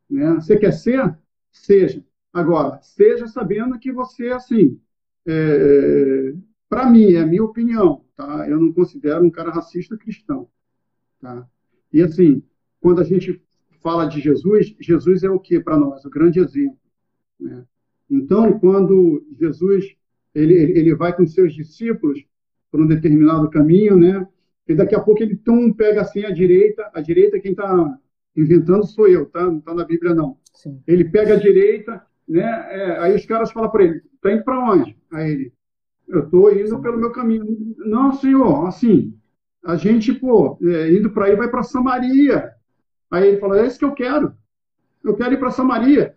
Né? 0.08 0.34
Você 0.34 0.56
quer 0.56 0.72
ser? 0.72 1.16
Seja. 1.50 2.04
Agora, 2.32 2.80
seja 2.82 3.26
sabendo 3.26 3.78
que 3.78 3.92
você, 3.92 4.28
assim, 4.28 4.80
é, 5.26 6.34
para 6.68 6.88
mim, 6.88 7.12
é 7.12 7.20
a 7.20 7.26
minha 7.26 7.44
opinião, 7.44 8.04
tá? 8.16 8.48
Eu 8.48 8.58
não 8.58 8.72
considero 8.72 9.24
um 9.24 9.30
cara 9.30 9.50
racista 9.50 9.96
cristão, 9.96 10.48
tá? 11.20 11.46
E 11.92 12.00
assim, 12.00 12.42
quando 12.80 13.00
a 13.00 13.04
gente 13.04 13.42
fala 13.82 14.06
de 14.06 14.20
Jesus, 14.20 14.74
Jesus 14.80 15.22
é 15.22 15.30
o 15.30 15.38
que 15.38 15.60
para 15.60 15.76
nós? 15.76 16.04
O 16.04 16.10
grande 16.10 16.40
exemplo. 16.40 16.78
Né? 17.38 17.64
Então, 18.08 18.58
quando 18.58 19.26
Jesus 19.38 19.94
ele, 20.34 20.54
ele 20.54 20.94
vai 20.94 21.14
com 21.14 21.26
seus 21.26 21.52
discípulos 21.52 22.24
por 22.70 22.80
um 22.80 22.86
determinado 22.86 23.50
caminho, 23.50 23.96
né? 23.96 24.26
E 24.68 24.74
daqui 24.74 24.94
a 24.94 25.00
pouco 25.00 25.22
ele 25.22 25.36
tum, 25.36 25.72
pega 25.72 26.02
assim 26.02 26.24
a 26.24 26.30
direita, 26.30 26.88
a 26.94 27.00
direita 27.00 27.40
quem 27.40 27.52
está 27.52 27.98
inventando 28.36 28.86
sou 28.86 29.08
eu, 29.08 29.26
tá? 29.26 29.44
Não 29.44 29.58
está 29.58 29.74
na 29.74 29.84
Bíblia 29.84 30.14
não. 30.14 30.38
Sim. 30.54 30.80
Ele 30.86 31.04
pega 31.04 31.34
a 31.34 31.38
direita, 31.38 32.02
né? 32.28 32.42
É, 32.70 32.98
aí 33.00 33.14
os 33.14 33.26
caras 33.26 33.50
falam 33.50 33.70
para 33.70 33.84
ele, 33.84 34.02
tá 34.20 34.32
indo 34.32 34.44
para 34.44 34.58
onde? 34.58 34.96
Aí 35.12 35.30
ele, 35.30 35.52
eu 36.08 36.24
estou 36.24 36.52
indo 36.52 36.68
Sim. 36.68 36.80
pelo 36.82 36.98
meu 36.98 37.10
caminho. 37.10 37.74
Não, 37.78 38.12
senhor, 38.12 38.66
assim, 38.66 39.14
a 39.64 39.76
gente, 39.76 40.12
pô, 40.12 40.58
é, 40.62 40.92
indo 40.92 41.10
para 41.10 41.26
aí 41.26 41.36
vai 41.36 41.48
para 41.48 41.62
Samaria. 41.62 42.52
Aí 43.10 43.28
ele 43.28 43.38
falou: 43.38 43.56
é 43.56 43.66
isso 43.66 43.78
que 43.78 43.84
eu 43.84 43.92
quero. 43.92 44.34
Eu 45.02 45.16
quero 45.16 45.34
ir 45.34 45.38
para 45.38 45.50
Samaria. 45.50 46.16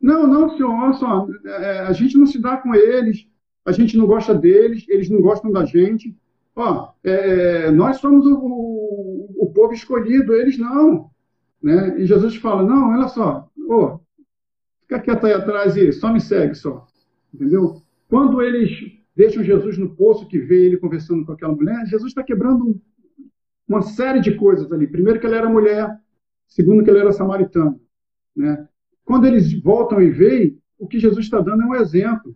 Não, 0.00 0.26
não, 0.26 0.50
senhor, 0.50 0.70
olha 0.70 0.92
só, 0.92 1.26
é, 1.44 1.80
a 1.80 1.92
gente 1.92 2.18
não 2.18 2.26
se 2.26 2.38
dá 2.38 2.56
com 2.56 2.74
eles, 2.74 3.26
a 3.64 3.72
gente 3.72 3.96
não 3.96 4.06
gosta 4.06 4.34
deles, 4.34 4.84
eles 4.88 5.08
não 5.08 5.20
gostam 5.20 5.50
da 5.50 5.64
gente. 5.64 6.14
Ó, 6.56 6.94
é, 7.04 7.70
nós 7.70 7.98
somos 7.98 8.24
o, 8.24 8.34
o, 8.34 9.44
o, 9.44 9.52
povo 9.52 9.74
escolhido, 9.74 10.32
eles 10.32 10.56
não. 10.56 11.10
Né? 11.62 12.00
E 12.00 12.06
Jesus 12.06 12.36
fala: 12.36 12.62
não, 12.62 12.92
olha 12.92 13.08
só, 13.08 13.50
fica 14.80 14.98
quieto 15.00 15.26
aí 15.26 15.34
atrás 15.34 15.76
e 15.76 15.92
só 15.92 16.10
me 16.10 16.20
segue 16.20 16.54
só. 16.54 16.86
Entendeu? 17.32 17.82
Quando 18.08 18.40
eles 18.40 18.70
deixam 19.14 19.44
Jesus 19.44 19.76
no 19.76 19.94
poço 19.94 20.26
que 20.28 20.38
vê 20.38 20.64
ele 20.64 20.78
conversando 20.78 21.26
com 21.26 21.32
aquela 21.32 21.54
mulher, 21.54 21.84
Jesus 21.86 22.08
está 22.08 22.22
quebrando 22.22 22.80
uma 23.68 23.82
série 23.82 24.20
de 24.20 24.34
coisas 24.34 24.72
ali. 24.72 24.86
Primeiro 24.86 25.20
que 25.20 25.26
ele 25.26 25.34
era 25.34 25.50
mulher, 25.50 26.00
segundo 26.48 26.82
que 26.82 26.88
ele 26.88 27.00
era 27.00 27.12
samaritano. 27.12 27.78
Né? 28.34 28.66
Quando 29.04 29.26
eles 29.26 29.52
voltam 29.60 30.00
e 30.00 30.10
veem, 30.10 30.58
o 30.78 30.86
que 30.86 30.98
Jesus 30.98 31.24
está 31.24 31.40
dando 31.40 31.62
é 31.62 31.66
um 31.66 31.74
exemplo. 31.74 32.34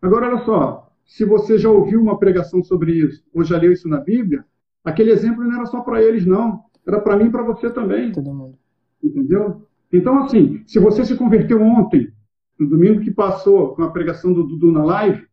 Agora, 0.00 0.28
olha 0.28 0.44
só, 0.44 0.83
se 1.04 1.24
você 1.24 1.58
já 1.58 1.70
ouviu 1.70 2.00
uma 2.00 2.18
pregação 2.18 2.62
sobre 2.62 2.92
isso, 2.92 3.24
ou 3.32 3.44
já 3.44 3.58
leu 3.58 3.72
isso 3.72 3.88
na 3.88 4.00
Bíblia, 4.00 4.44
aquele 4.84 5.10
exemplo 5.10 5.44
não 5.44 5.56
era 5.56 5.66
só 5.66 5.80
para 5.80 6.02
eles, 6.02 6.24
não. 6.24 6.64
Era 6.86 7.00
para 7.00 7.16
mim 7.16 7.26
e 7.26 7.30
para 7.30 7.42
você 7.42 7.70
também. 7.70 8.12
Todo 8.12 8.32
mundo. 8.32 8.58
Entendeu? 9.02 9.66
Então, 9.92 10.24
assim, 10.24 10.62
se 10.66 10.78
você 10.78 11.04
se 11.04 11.16
converteu 11.16 11.60
ontem, 11.62 12.12
no 12.58 12.68
domingo 12.68 13.00
que 13.00 13.10
passou, 13.10 13.74
com 13.74 13.82
a 13.82 13.90
pregação 13.90 14.32
do 14.32 14.44
Dudu 14.44 14.72
na 14.72 14.84
live, 14.84 15.26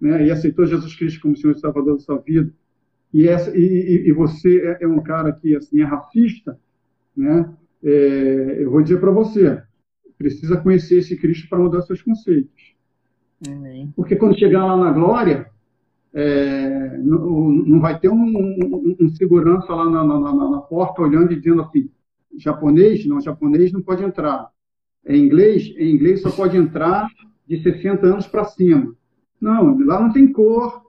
né, 0.00 0.26
e 0.26 0.30
aceitou 0.30 0.66
Jesus 0.66 0.94
Cristo 0.96 1.20
como 1.20 1.36
Senhor 1.36 1.54
e 1.54 1.60
Salvador 1.60 1.94
da 1.94 2.00
sua 2.00 2.18
vida, 2.18 2.52
e, 3.12 3.28
essa, 3.28 3.56
e, 3.56 4.08
e 4.08 4.12
você 4.12 4.60
é, 4.60 4.84
é, 4.84 4.88
um 4.88 5.02
cara 5.02 5.32
que 5.32 5.54
assim, 5.54 5.80
é 5.80 5.84
racista, 5.84 6.58
né? 7.16 7.52
É, 7.82 8.56
eu 8.60 8.70
vou 8.70 8.82
dizer 8.82 9.00
para 9.00 9.10
você, 9.10 9.62
precisa 10.16 10.56
conhecer 10.56 10.98
esse 10.98 11.16
Cristo 11.16 11.48
para 11.48 11.58
mudar 11.58 11.82
seus 11.82 12.02
conceitos. 12.02 12.69
Amém. 13.46 13.92
Porque 13.96 14.16
quando 14.16 14.38
chegar 14.38 14.64
lá 14.64 14.76
na 14.76 14.92
glória, 14.92 15.50
é, 16.12 16.98
não, 16.98 17.50
não, 17.50 17.80
vai 17.80 17.98
ter 17.98 18.08
um, 18.08 18.14
um, 18.16 18.96
um 19.00 19.08
segurança 19.10 19.72
lá 19.72 19.88
na, 19.88 20.04
na, 20.04 20.20
na, 20.20 20.50
na, 20.50 20.60
porta 20.60 21.02
olhando 21.02 21.32
e 21.32 21.36
dizendo 21.36 21.62
assim, 21.62 21.88
japonês? 22.36 23.06
Não, 23.06 23.20
japonês 23.20 23.72
não 23.72 23.80
pode 23.80 24.02
entrar. 24.02 24.50
É 25.04 25.16
inglês? 25.16 25.72
Em 25.76 25.94
inglês 25.94 26.20
só 26.22 26.30
pode 26.30 26.56
entrar 26.56 27.08
de 27.46 27.62
60 27.62 28.06
anos 28.06 28.26
para 28.26 28.44
cima. 28.44 28.94
Não, 29.40 29.78
lá 29.84 30.00
não 30.00 30.12
tem 30.12 30.30
cor, 30.30 30.82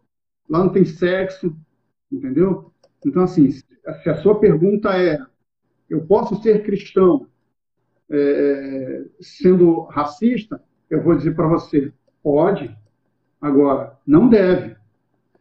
lá 0.49 0.59
não 0.59 0.69
tem 0.69 0.83
sexo, 0.83 1.55
entendeu? 2.11 2.71
Então, 3.05 3.23
assim, 3.23 3.49
se 3.51 4.09
a 4.09 4.15
sua 4.17 4.39
pergunta 4.39 4.89
é 4.89 5.17
eu 5.89 6.05
posso 6.05 6.41
ser 6.41 6.63
cristão 6.63 7.27
é, 8.09 9.05
sendo 9.19 9.83
racista? 9.83 10.61
Eu 10.89 11.01
vou 11.03 11.15
dizer 11.15 11.35
para 11.35 11.47
você, 11.47 11.93
pode. 12.24 12.76
Agora, 13.39 13.97
não 14.05 14.28
deve. 14.28 14.76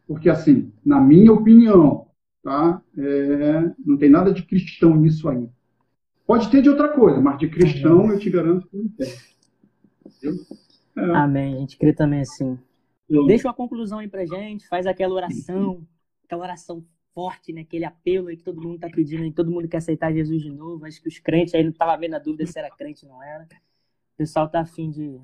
Porque, 0.07 0.29
assim, 0.29 0.73
na 0.85 1.01
minha 1.01 1.33
opinião, 1.33 2.07
tá? 2.43 2.83
É, 2.97 3.73
não 3.85 3.97
tem 3.97 4.11
nada 4.11 4.33
de 4.33 4.43
cristão 4.43 4.97
nisso 4.97 5.29
aí. 5.29 5.49
Pode 6.27 6.51
ter 6.51 6.63
de 6.63 6.71
outra 6.71 6.89
coisa, 6.89 7.21
mas 7.21 7.39
de 7.39 7.49
cristão 7.49 8.11
eu 8.11 8.19
te 8.19 8.31
garanto 8.31 8.69
que 8.69 8.77
não 8.77 8.89
tem. 8.89 9.09
É. 10.97 11.15
Amém. 11.17 11.57
A 11.57 11.59
gente 11.59 11.77
crê 11.77 11.93
também 11.93 12.21
assim. 12.21 12.59
Sim. 13.09 13.27
Deixa 13.27 13.49
uma 13.49 13.55
conclusão 13.55 13.99
aí 13.99 14.09
pra 14.09 14.25
gente, 14.25 14.69
faz 14.69 14.87
aquela 14.87 15.15
oração, 15.15 15.85
aquela 16.25 16.43
oração 16.43 16.85
forte, 17.13 17.53
né? 17.53 17.63
Aquele 17.63 17.85
apelo 17.85 18.29
aí 18.29 18.37
que 18.37 18.45
todo 18.45 18.61
mundo 18.61 18.77
está 18.77 18.89
pedindo, 18.89 19.25
aí, 19.25 19.33
todo 19.33 19.51
mundo 19.51 19.69
quer 19.69 19.79
aceitar 19.79 20.13
Jesus 20.13 20.43
de 20.43 20.51
novo. 20.51 20.85
Acho 20.87 21.03
que 21.03 21.09
os 21.09 21.19
crentes 21.19 21.55
aí 21.55 21.63
não 21.63 21.71
estavam 21.71 21.99
vendo 21.99 22.15
a 22.15 22.19
dúvida 22.21 22.47
se 22.47 22.59
era 22.59 22.71
crente 22.71 23.05
ou 23.05 23.13
não 23.13 23.23
era. 23.23 23.45
O 24.15 24.17
pessoal 24.17 24.49
tá 24.49 24.61
afim 24.61 24.91
de 24.91 25.21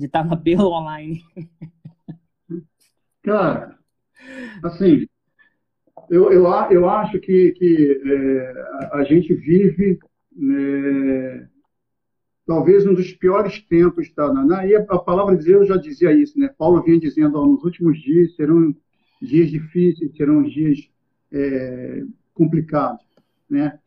de 0.00 0.06
estar 0.06 0.24
no 0.24 0.32
apelo 0.32 0.70
online. 0.72 1.22
Cara, 3.22 3.78
assim, 4.64 5.06
eu, 6.08 6.32
eu, 6.32 6.44
eu 6.70 6.88
acho 6.88 7.20
que, 7.20 7.52
que 7.52 8.02
é, 8.04 8.88
a 8.92 9.04
gente 9.04 9.32
vive 9.34 9.98
é, 10.42 11.46
talvez 12.46 12.86
um 12.86 12.94
dos 12.94 13.12
piores 13.12 13.60
tempos 13.60 14.12
da 14.14 14.32
tá? 14.32 14.66
e 14.66 14.74
a, 14.74 14.80
a 14.80 14.98
palavra 14.98 15.36
de 15.36 15.44
Deus 15.44 15.68
já 15.68 15.76
dizia 15.76 16.12
isso, 16.12 16.38
né? 16.38 16.48
Paulo 16.58 16.82
vinha 16.82 16.98
dizendo, 16.98 17.38
ó, 17.38 17.46
nos 17.46 17.62
últimos 17.62 18.00
dias 18.00 18.34
serão 18.34 18.74
dias 19.20 19.50
difíceis, 19.50 20.16
serão 20.16 20.42
dias 20.42 20.90
é, 21.30 22.02
complicados, 22.32 23.04
né? 23.48 23.78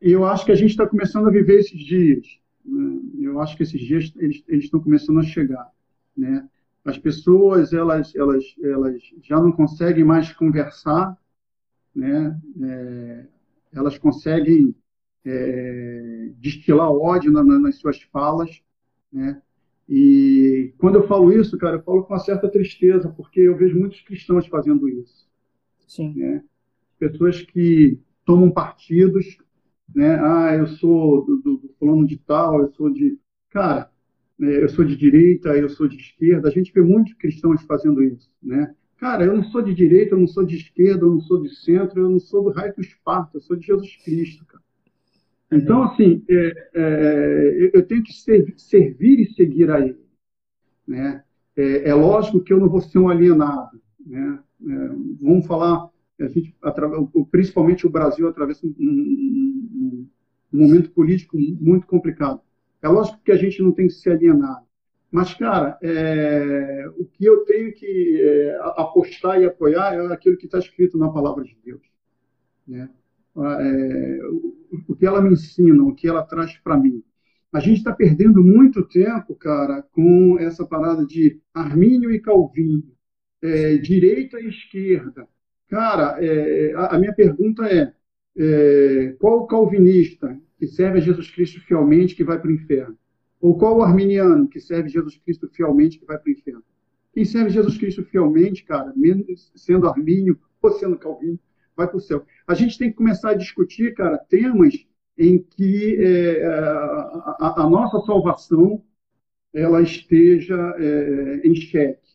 E 0.00 0.10
eu 0.10 0.24
acho 0.24 0.46
que 0.46 0.52
a 0.52 0.56
gente 0.56 0.70
está 0.70 0.86
começando 0.86 1.28
a 1.28 1.30
viver 1.30 1.60
esses 1.60 1.78
dias. 1.78 2.39
Né? 2.70 3.00
Eu 3.20 3.40
acho 3.40 3.56
que 3.56 3.62
esses 3.62 3.80
dias 3.80 4.12
eles, 4.16 4.42
eles 4.46 4.64
estão 4.64 4.80
começando 4.80 5.18
a 5.18 5.24
chegar, 5.24 5.70
né? 6.16 6.48
As 6.84 6.96
pessoas 6.96 7.72
elas 7.72 8.14
elas 8.14 8.44
elas 8.62 9.02
já 9.22 9.40
não 9.40 9.52
conseguem 9.52 10.04
mais 10.04 10.32
conversar, 10.32 11.16
né? 11.94 12.38
É, 12.62 13.26
elas 13.72 13.98
conseguem 13.98 14.74
é, 15.24 16.30
destilar 16.38 16.90
ódio 16.90 17.32
na, 17.32 17.42
na, 17.44 17.58
nas 17.58 17.76
suas 17.76 18.00
falas, 18.02 18.62
né? 19.12 19.42
E 19.92 20.72
quando 20.78 20.94
eu 20.94 21.08
falo 21.08 21.32
isso, 21.32 21.58
cara, 21.58 21.76
eu 21.76 21.82
falo 21.82 22.04
com 22.04 22.14
uma 22.14 22.20
certa 22.20 22.48
tristeza, 22.48 23.08
porque 23.08 23.40
eu 23.40 23.56
vejo 23.56 23.76
muitos 23.76 24.00
cristãos 24.02 24.46
fazendo 24.46 24.88
isso. 24.88 25.28
Sim. 25.84 26.14
Né? 26.14 26.44
Pessoas 26.96 27.42
que 27.42 27.98
tomam 28.24 28.52
partidos, 28.52 29.36
né? 29.94 30.18
Ah, 30.20 30.54
eu 30.54 30.66
sou 30.66 31.24
do, 31.24 31.36
do, 31.38 31.56
do 31.58 31.68
fulano 31.78 32.06
de 32.06 32.16
tal, 32.18 32.60
eu 32.60 32.72
sou 32.72 32.90
de. 32.90 33.18
Cara, 33.50 33.90
é, 34.40 34.64
eu 34.64 34.68
sou 34.68 34.84
de 34.84 34.96
direita, 34.96 35.50
eu 35.50 35.68
sou 35.68 35.88
de 35.88 35.96
esquerda. 35.96 36.48
A 36.48 36.50
gente 36.50 36.72
vê 36.72 36.80
muitos 36.80 37.14
cristãos 37.14 37.62
fazendo 37.62 38.02
isso, 38.02 38.30
né? 38.42 38.74
Cara, 38.98 39.24
eu 39.24 39.34
não 39.34 39.42
sou 39.44 39.62
de 39.62 39.74
direita, 39.74 40.14
eu 40.14 40.20
não 40.20 40.26
sou 40.26 40.44
de 40.44 40.56
esquerda, 40.56 41.04
eu 41.04 41.10
não 41.10 41.20
sou 41.20 41.42
de 41.42 41.48
centro, 41.56 42.00
eu 42.00 42.10
não 42.10 42.20
sou 42.20 42.44
do 42.44 42.50
raio 42.50 42.74
do 42.74 42.82
Esparta, 42.82 43.38
eu 43.38 43.40
sou 43.40 43.56
de 43.56 43.66
Jesus 43.66 43.96
Cristo, 44.04 44.44
cara. 44.44 44.62
Então, 45.52 45.82
assim, 45.82 46.22
é, 46.28 46.70
é, 46.74 47.70
eu 47.74 47.84
tenho 47.84 48.02
que 48.02 48.12
ser, 48.12 48.54
servir 48.56 49.20
e 49.20 49.32
seguir 49.34 49.70
a 49.70 49.80
Ele. 49.80 49.98
Né? 50.86 51.24
É, 51.56 51.88
é, 51.88 51.94
lógico 51.94 52.40
que 52.40 52.52
eu 52.52 52.60
não 52.60 52.68
vou 52.68 52.80
ser 52.80 52.98
um 52.98 53.08
alienado. 53.08 53.80
Né? 54.06 54.38
É, 54.68 54.88
vamos 55.20 55.46
falar, 55.46 55.88
a 56.22 56.28
gente, 56.28 56.54
principalmente 57.30 57.86
o 57.86 57.90
Brasil 57.90 58.28
atravessa 58.28 58.66
um, 58.66 58.74
um, 58.78 60.08
um, 60.52 60.58
momento 60.58 60.90
político 60.90 61.36
muito 61.38 61.86
complicado. 61.86 62.40
É 62.82 62.88
lógico 62.88 63.20
que 63.24 63.32
a 63.32 63.36
gente 63.36 63.62
não 63.62 63.72
tem 63.72 63.86
que 63.86 63.94
ser 63.94 64.10
alienado. 64.10 64.66
Mas, 65.10 65.34
cara, 65.34 65.78
é, 65.82 66.84
o 66.96 67.04
que 67.04 67.24
eu 67.24 67.44
tenho 67.44 67.72
que 67.74 68.20
é, 68.20 68.58
apostar 68.76 69.40
e 69.40 69.44
apoiar 69.44 69.94
é 69.94 70.12
aquilo 70.12 70.36
que 70.36 70.46
está 70.46 70.58
escrito 70.58 70.96
na 70.96 71.10
palavra 71.10 71.42
de 71.42 71.56
Deus. 71.64 71.82
Né? 72.66 72.88
é, 73.36 74.18
o 74.88 74.94
que 74.94 75.06
ela 75.06 75.20
me 75.20 75.32
ensina, 75.32 75.82
o 75.82 75.94
que 75.94 76.08
ela 76.08 76.22
traz 76.22 76.56
para 76.58 76.76
mim. 76.76 77.02
A 77.52 77.58
gente 77.58 77.78
está 77.78 77.92
perdendo 77.92 78.44
muito 78.44 78.86
tempo, 78.86 79.34
cara, 79.34 79.82
com 79.82 80.38
essa 80.38 80.64
parada 80.64 81.04
de 81.04 81.40
Armínio 81.52 82.12
e 82.12 82.20
Calvino, 82.20 82.84
é, 83.42 83.76
direita 83.78 84.40
e 84.40 84.48
esquerda. 84.48 85.26
Cara, 85.70 86.18
é, 86.20 86.74
a, 86.74 86.96
a, 86.96 86.98
minha 86.98 87.14
pergunta 87.14 87.64
é, 87.64 87.92
é, 88.36 89.14
qual 89.20 89.38
o 89.38 89.46
calvinista 89.46 90.36
que 90.58 90.66
serve 90.66 90.98
a 90.98 91.00
Jesus 91.00 91.30
Cristo 91.30 91.60
fielmente 91.60 92.16
que 92.16 92.24
vai 92.24 92.40
para 92.40 92.50
o 92.50 92.52
inferno? 92.52 92.98
Ou 93.40 93.56
qual 93.56 93.78
o 93.78 93.82
arminiano 93.82 94.48
que 94.48 94.60
serve 94.60 94.88
Jesus 94.88 95.16
Cristo 95.18 95.48
fielmente 95.48 95.98
que 95.98 96.04
vai 96.04 96.18
para 96.18 96.28
o 96.28 96.32
inferno? 96.32 96.64
Quem 97.12 97.24
serve 97.24 97.50
Jesus 97.50 97.78
Cristo 97.78 98.04
fielmente, 98.04 98.64
cara, 98.64 98.92
sendo 99.54 99.88
armínio 99.88 100.36
ou 100.60 100.72
sendo 100.72 100.98
calvino, 100.98 101.38
vai 101.76 101.86
para 101.86 101.96
o 101.96 102.00
céu. 102.00 102.26
A 102.48 102.54
gente 102.54 102.76
tem 102.76 102.90
que 102.90 102.96
começar 102.96 103.30
a 103.30 103.34
discutir, 103.34 103.94
cara, 103.94 104.18
temas 104.18 104.74
em 105.16 105.38
que 105.38 105.96
é, 106.02 106.44
a, 106.46 107.62
a, 107.62 107.70
nossa 107.70 108.00
salvação 108.00 108.82
ela 109.54 109.80
esteja 109.80 110.56
é, 110.78 111.40
em 111.44 111.54
xeque. 111.54 112.10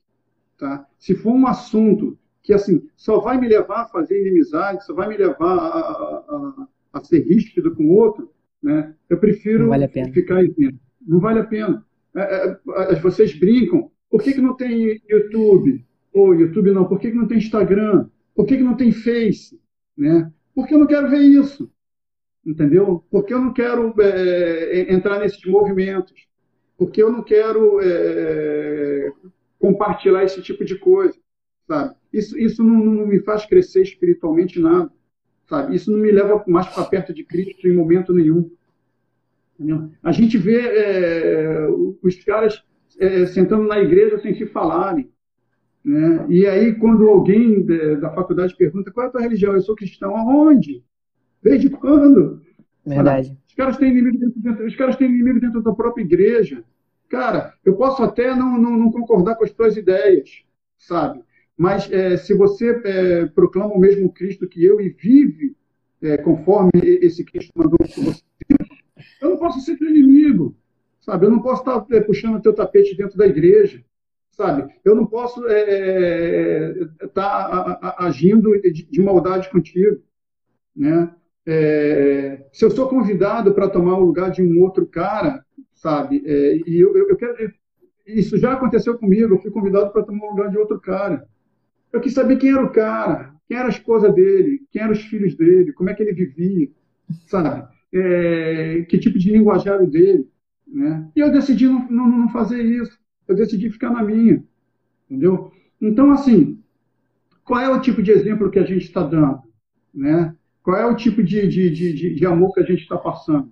Tá? 0.58 0.86
Se 0.98 1.16
for 1.16 1.34
um 1.34 1.48
assunto 1.48 2.18
que 2.46 2.54
assim 2.54 2.88
só 2.96 3.20
vai 3.20 3.40
me 3.40 3.48
levar 3.48 3.82
a 3.82 3.88
fazer 3.88 4.22
inimizade, 4.22 4.86
só 4.86 4.94
vai 4.94 5.10
me 5.10 5.18
levar 5.18 5.58
a, 5.58 5.80
a, 5.80 6.68
a 6.94 7.04
ser 7.04 7.22
ríspido 7.22 7.76
com 7.76 7.86
o 7.86 7.94
outro, 7.94 8.32
né? 8.62 8.94
eu 9.10 9.18
prefiro 9.18 9.68
vale 9.68 9.88
ficar 9.88 10.44
isento. 10.44 10.80
Não 11.06 11.20
vale 11.20 11.40
a 11.40 11.44
pena. 11.44 11.84
É, 12.16 12.58
é, 12.78 12.96
vocês 13.00 13.38
brincam, 13.38 13.92
por 14.10 14.22
que, 14.22 14.34
que 14.34 14.42
não 14.42 14.56
tem 14.56 15.02
YouTube? 15.10 15.84
Ou 16.14 16.36
YouTube 16.36 16.72
não, 16.72 16.86
por 16.86 17.00
que, 17.00 17.10
que 17.10 17.18
não 17.18 17.28
tem 17.28 17.40
Instagram? 17.40 18.08
Por 18.36 18.46
que, 18.46 18.58
que 18.58 18.64
não 18.64 18.78
tem 18.78 18.92
Face? 18.92 19.60
Né? 19.98 20.32
Porque 20.54 20.74
eu 20.74 20.80
não 20.80 20.88
quero 20.88 21.10
ver 21.10 21.22
isso. 21.22 21.70
Entendeu? 22.46 23.04
Porque 23.10 23.34
eu 23.34 23.40
não 23.40 23.54
quero 23.54 23.94
é, 24.00 24.94
entrar 24.94 25.20
nesses 25.20 25.44
movimentos. 25.46 26.14
Porque 26.78 27.02
eu 27.02 27.12
não 27.12 27.24
quero 27.24 27.80
é, 27.82 29.12
compartilhar 29.58 30.24
esse 30.24 30.42
tipo 30.42 30.64
de 30.64 30.78
coisa. 30.78 31.16
Sabe? 31.68 31.96
Isso, 32.12 32.38
isso 32.38 32.64
não, 32.64 32.78
não 32.78 33.08
me 33.08 33.20
faz 33.20 33.46
crescer 33.46 33.82
espiritualmente 33.82 34.60
nada. 34.60 34.92
Sabe? 35.48 35.76
Isso 35.76 35.92
não 35.92 36.00
me 36.00 36.12
leva 36.12 36.44
mais 36.48 36.68
para 36.68 36.86
perto 36.86 37.14
de 37.14 37.24
Cristo 37.24 37.68
em 37.68 37.76
momento 37.76 38.14
nenhum. 38.14 38.50
Entendeu? 39.54 39.90
A 40.04 40.12
gente 40.12 40.38
vê 40.38 40.60
é, 40.60 41.68
os 42.02 42.16
caras 42.24 42.64
é, 43.00 43.26
sentando 43.26 43.68
na 43.68 43.80
igreja 43.80 44.20
sem 44.20 44.36
se 44.36 44.46
falarem. 44.46 45.10
Né? 45.84 46.26
E 46.30 46.48
aí, 46.48 46.74
quando 46.76 47.08
alguém 47.08 47.64
da 48.00 48.10
faculdade 48.12 48.56
pergunta 48.56 48.92
qual 48.92 49.06
é 49.06 49.10
a 49.10 49.12
tua 49.12 49.22
religião, 49.22 49.54
eu 49.54 49.62
sou 49.62 49.76
cristão, 49.76 50.16
aonde? 50.16 50.84
Desde 51.44 51.70
quando? 51.70 52.42
Verdade. 52.86 53.38
Os 53.48 53.54
caras 53.54 53.78
têm 53.78 53.92
inimigo 53.92 54.18
dentro, 54.36 54.66
os 54.66 54.76
caras 54.76 54.96
têm 54.96 55.08
inimigo 55.08 55.40
dentro 55.40 55.62
da 55.62 55.74
própria 55.74 56.04
igreja. 56.04 56.64
Cara, 57.08 57.54
eu 57.64 57.76
posso 57.76 58.04
até 58.04 58.36
não, 58.36 58.58
não, 58.58 58.78
não 58.78 58.92
concordar 58.92 59.36
com 59.36 59.44
as 59.44 59.52
tuas 59.52 59.78
ideias, 59.78 60.44
sabe? 60.78 61.24
Mas 61.58 61.90
é, 61.92 62.18
se 62.18 62.34
você 62.34 62.82
é, 62.84 63.26
proclama 63.28 63.74
o 63.74 63.80
mesmo 63.80 64.12
Cristo 64.12 64.48
que 64.48 64.64
eu 64.64 64.82
e 64.82 64.90
vive 64.90 65.56
é, 66.02 66.18
conforme 66.18 66.72
esse 66.74 67.24
Cristo 67.24 67.52
mandou 67.56 67.78
que 67.80 68.02
você, 68.02 68.22
eu 69.22 69.30
não 69.30 69.38
posso 69.38 69.62
ser 69.62 69.78
teu 69.78 69.90
inimigo, 69.90 70.56
sabe? 71.00 71.26
Eu 71.26 71.32
não 71.32 71.42
posso 71.42 71.62
estar 71.62 71.86
é, 71.96 72.02
puxando 72.02 72.42
teu 72.42 72.54
tapete 72.54 72.96
dentro 72.96 73.18
da 73.18 73.26
igreja 73.26 73.84
sabe? 74.36 74.70
Eu 74.84 74.96
não 74.96 75.06
posso 75.06 75.42
estar 75.48 75.58
é, 75.58 76.74
é 77.02 77.08
tá 77.08 77.96
agindo 77.98 78.52
de, 78.62 78.86
de, 78.86 79.02
maldade 79.02 79.50
contigo, 79.50 80.02
né? 80.76 81.10
É, 81.48 82.46
se 82.52 82.66
eu 82.66 82.72
sou 82.72 82.90
convidado 82.90 83.54
para 83.54 83.70
tomar 83.70 83.98
o 83.98 84.04
lugar 84.04 84.32
de 84.32 84.42
um 84.44 84.62
outro 84.62 84.86
cara, 84.86 85.46
sabe? 85.74 86.22
É, 86.26 86.58
e 86.68 86.80
eu, 86.80 86.96
eu, 86.98 87.16
quero, 87.16 87.54
isso 88.06 88.38
já 88.38 88.54
aconteceu 88.54 88.98
comigo. 88.98 89.36
Eu 89.36 89.40
fui 89.40 89.52
convidado 89.52 89.92
para 89.92 90.04
tomar 90.04 90.26
o 90.26 90.32
lugar 90.32 90.50
de 90.50 90.58
outro 90.58 90.80
cara. 90.80 91.26
Eu 91.96 92.02
quis 92.02 92.14
saber 92.14 92.36
quem 92.36 92.52
era 92.52 92.64
o 92.64 92.72
cara, 92.72 93.34
quem 93.48 93.58
era 93.58 93.68
a 93.68 93.70
esposa 93.70 94.12
dele, 94.12 94.62
quem 94.70 94.82
eram 94.82 94.92
os 94.92 95.02
filhos 95.02 95.36
dele, 95.36 95.72
como 95.72 95.90
é 95.90 95.94
que 95.94 96.04
ele 96.04 96.12
vivia, 96.14 96.70
sabe? 97.28 97.66
É, 97.94 98.86
que 98.90 98.98
tipo 98.98 99.18
de 99.18 99.32
linguajar 99.32 99.86
dele, 99.88 100.28
né? 100.68 101.10
E 101.16 101.22
eu 101.22 101.32
decidi 101.32 101.68
não, 101.68 101.88
não, 101.90 102.08
não 102.08 102.30
fazer 102.30 102.62
isso 102.62 103.00
eu 103.28 103.36
decidi 103.36 103.70
ficar 103.70 103.92
na 103.92 104.04
minha. 104.04 104.44
Entendeu? 105.10 105.52
Então, 105.82 106.12
assim, 106.12 106.60
qual 107.44 107.62
é 107.62 107.70
o 107.70 107.80
tipo 107.80 108.02
de 108.02 108.12
exemplo 108.12 108.52
que 108.52 108.60
a 108.60 108.66
gente 108.66 108.84
está 108.84 109.02
dando? 109.02 109.40
Né? 109.94 110.36
Qual 110.62 110.78
é 110.78 110.86
o 110.86 110.96
tipo 110.96 111.24
de, 111.24 111.48
de, 111.48 111.70
de, 111.70 112.16
de 112.16 112.26
amor 112.26 112.54
que 112.54 112.60
a 112.60 112.66
gente 112.66 112.82
está 112.82 112.98
passando? 112.98 113.50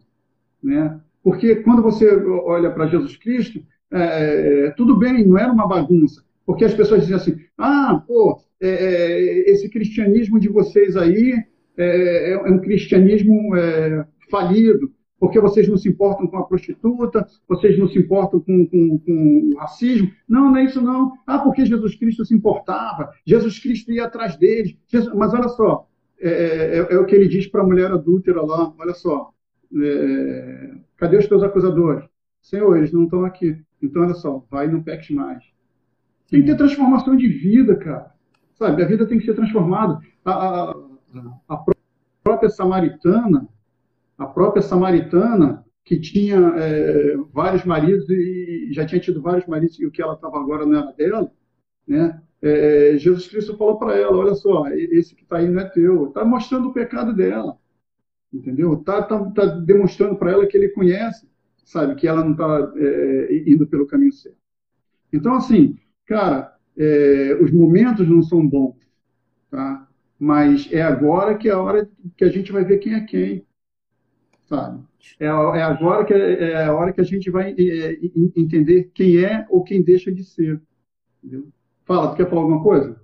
Né? 0.61 0.99
Porque 1.23 1.55
quando 1.57 1.81
você 1.81 2.13
olha 2.25 2.71
para 2.71 2.87
Jesus 2.87 3.15
Cristo, 3.15 3.63
é, 3.89 4.71
tudo 4.75 4.97
bem, 4.97 5.25
não 5.25 5.37
era 5.37 5.51
uma 5.51 5.67
bagunça. 5.67 6.23
Porque 6.45 6.65
as 6.65 6.73
pessoas 6.73 7.01
dizem 7.01 7.15
assim: 7.15 7.35
ah, 7.57 8.03
pô, 8.07 8.41
é, 8.61 8.69
é 8.69 9.51
esse 9.51 9.69
cristianismo 9.69 10.39
de 10.39 10.49
vocês 10.49 10.95
aí 10.95 11.33
é, 11.77 12.33
é 12.33 12.37
um 12.37 12.59
cristianismo 12.59 13.55
é, 13.55 14.05
falido 14.29 14.91
porque 15.23 15.39
vocês 15.39 15.69
não 15.69 15.77
se 15.77 15.87
importam 15.87 16.27
com 16.27 16.35
a 16.35 16.43
prostituta, 16.43 17.25
vocês 17.47 17.79
não 17.79 17.87
se 17.87 17.97
importam 17.97 18.41
com, 18.41 18.67
com, 18.67 18.99
com, 18.99 19.51
o 19.53 19.57
racismo. 19.57 20.11
Não, 20.27 20.51
não 20.51 20.57
é 20.57 20.65
isso 20.65 20.81
não. 20.81 21.13
Ah, 21.25 21.39
porque 21.39 21.65
Jesus 21.65 21.95
Cristo 21.95 22.25
se 22.25 22.35
importava, 22.35 23.09
Jesus 23.25 23.57
Cristo 23.57 23.89
ia 23.93 24.03
atrás 24.03 24.35
deles. 24.35 24.75
Jesus... 24.85 25.15
Mas 25.15 25.33
olha 25.33 25.47
só, 25.47 25.87
é, 26.19 26.29
é, 26.29 26.77
é, 26.93 26.97
o 26.97 27.05
que 27.05 27.15
ele 27.15 27.29
diz 27.29 27.47
para 27.47 27.61
a 27.61 27.65
mulher 27.65 27.89
adúltera 27.89 28.41
lá, 28.41 28.73
olha 28.77 28.93
só, 28.93 29.29
cadê 30.97 31.15
os 31.15 31.27
teus 31.27 31.41
acusadores? 31.41 32.03
Senhor, 32.41 32.75
eles 32.75 32.91
não 32.91 33.05
estão 33.05 33.23
aqui. 33.23 33.57
Então, 33.81 34.01
olha 34.01 34.15
só, 34.15 34.45
vai 34.51 34.67
e 34.67 34.71
não 34.73 34.83
peques 34.83 35.09
mais. 35.11 35.41
Tem 36.33 36.41
que 36.41 36.47
ter 36.47 36.57
transformação 36.57 37.15
de 37.15 37.27
vida, 37.27 37.75
cara. 37.75 38.11
Sabe, 38.55 38.81
a 38.81 38.87
vida 38.87 39.05
tem 39.05 39.19
que 39.19 39.25
ser 39.25 39.35
transformada. 39.35 39.99
A, 40.25 40.71
a, 40.71 40.75
a 41.47 41.65
própria 42.23 42.49
samaritana, 42.49 43.47
a 44.17 44.25
própria 44.25 44.63
samaritana, 44.63 45.63
que 45.85 45.99
tinha 45.99 46.39
é, 46.57 47.15
vários 47.31 47.63
maridos 47.65 48.09
e 48.09 48.69
já 48.71 48.83
tinha 48.83 48.99
tido 48.99 49.21
vários 49.21 49.45
maridos 49.45 49.79
e 49.79 49.85
o 49.85 49.91
que 49.91 50.01
ela 50.01 50.15
estava 50.15 50.39
agora 50.39 50.65
não 50.65 50.79
era 50.79 50.91
dela, 50.93 51.31
né? 51.87 52.19
É, 52.41 52.97
Jesus 52.97 53.27
Cristo 53.27 53.55
falou 53.55 53.77
para 53.77 53.95
ela: 53.95 54.17
Olha 54.17 54.33
só, 54.33 54.67
esse 54.69 55.13
que 55.13 55.21
está 55.21 55.37
aí 55.37 55.47
não 55.47 55.61
é 55.61 55.65
teu. 55.65 56.07
Está 56.07 56.25
mostrando 56.25 56.69
o 56.69 56.73
pecado 56.73 57.13
dela, 57.13 57.59
entendeu? 58.33 58.73
Está 58.73 59.03
tá, 59.03 59.23
tá 59.23 59.45
demonstrando 59.45 60.15
para 60.15 60.31
ela 60.31 60.47
que 60.47 60.57
ele 60.57 60.69
conhece, 60.69 61.29
sabe, 61.63 61.93
que 61.93 62.07
ela 62.07 62.23
não 62.23 62.31
está 62.31 62.73
é, 62.75 63.43
indo 63.45 63.67
pelo 63.67 63.85
caminho 63.85 64.13
certo. 64.13 64.39
Então, 65.13 65.35
assim, 65.35 65.77
cara, 66.05 66.55
é, 66.77 67.37
os 67.41 67.51
momentos 67.51 68.07
não 68.07 68.21
são 68.21 68.47
bons, 68.47 68.75
tá? 69.49 69.87
Mas 70.19 70.71
é 70.71 70.81
agora 70.81 71.37
que 71.37 71.49
é 71.49 71.51
a 71.51 71.61
hora 71.61 71.89
que 72.15 72.23
a 72.23 72.29
gente 72.29 72.51
vai 72.51 72.63
ver 72.63 72.77
quem 72.77 72.93
é 72.93 73.01
quem 73.01 73.45
sabe? 74.45 74.83
É, 75.19 75.25
é 75.25 75.29
agora 75.61 76.05
que 76.05 76.13
é, 76.13 76.63
a 76.63 76.73
hora 76.73 76.93
que 76.93 77.01
a 77.01 77.03
gente 77.03 77.29
vai 77.29 77.51
é, 77.51 77.99
entender 78.35 78.91
quem 78.93 79.23
é 79.23 79.45
ou 79.49 79.63
quem 79.63 79.81
deixa 79.81 80.11
de 80.11 80.23
ser. 80.23 80.61
Entendeu? 81.23 81.47
Fala, 81.85 82.11
tu 82.11 82.17
quer 82.17 82.29
falar 82.29 82.41
alguma 82.41 82.63
coisa? 82.63 83.01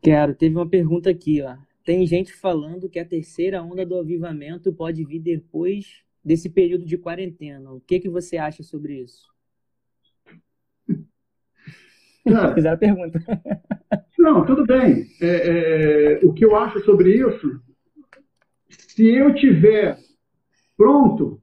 Quero. 0.00 0.34
Teve 0.34 0.56
uma 0.56 0.68
pergunta 0.68 1.10
aqui, 1.10 1.42
ó. 1.42 1.56
tem 1.84 2.06
gente 2.06 2.32
falando 2.32 2.88
que 2.88 2.98
a 2.98 3.04
terceira 3.04 3.62
onda 3.62 3.86
do 3.86 3.96
avivamento 3.96 4.72
pode 4.72 5.04
vir 5.04 5.20
depois 5.20 6.02
desse 6.24 6.48
período 6.48 6.84
de 6.84 6.98
quarentena. 6.98 7.72
O 7.72 7.80
que, 7.80 8.00
que 8.00 8.08
você 8.08 8.36
acha 8.36 8.62
sobre 8.62 9.00
isso? 9.00 9.33
Cara, 12.24 12.54
Fizeram 12.54 12.74
a 12.74 12.78
pergunta. 12.78 13.20
Não, 14.18 14.44
tudo 14.46 14.64
bem. 14.64 15.06
É, 15.20 16.20
é, 16.20 16.20
o 16.24 16.32
que 16.32 16.44
eu 16.44 16.56
acho 16.56 16.80
sobre 16.84 17.14
isso, 17.16 17.60
se 18.68 19.06
eu 19.08 19.34
tiver 19.34 19.98
pronto, 20.76 21.40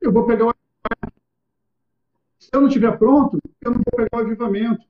eu 0.00 0.12
vou 0.12 0.26
pegar 0.26 0.46
o 0.46 0.54
Se 2.38 2.50
eu 2.52 2.60
não 2.60 2.68
tiver 2.68 2.96
pronto, 2.96 3.38
eu 3.64 3.70
não 3.72 3.78
vou 3.78 3.96
pegar 3.96 4.18
o 4.18 4.24
avivamento. 4.24 4.86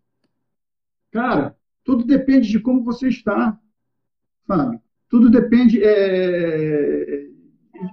Cara, 1.11 1.57
tudo 1.83 2.05
depende 2.05 2.49
de 2.49 2.61
como 2.61 2.85
você 2.85 3.09
está, 3.09 3.59
sabe? 4.47 4.79
Tudo 5.09 5.31
depende 5.31 5.81
é, 5.83 7.27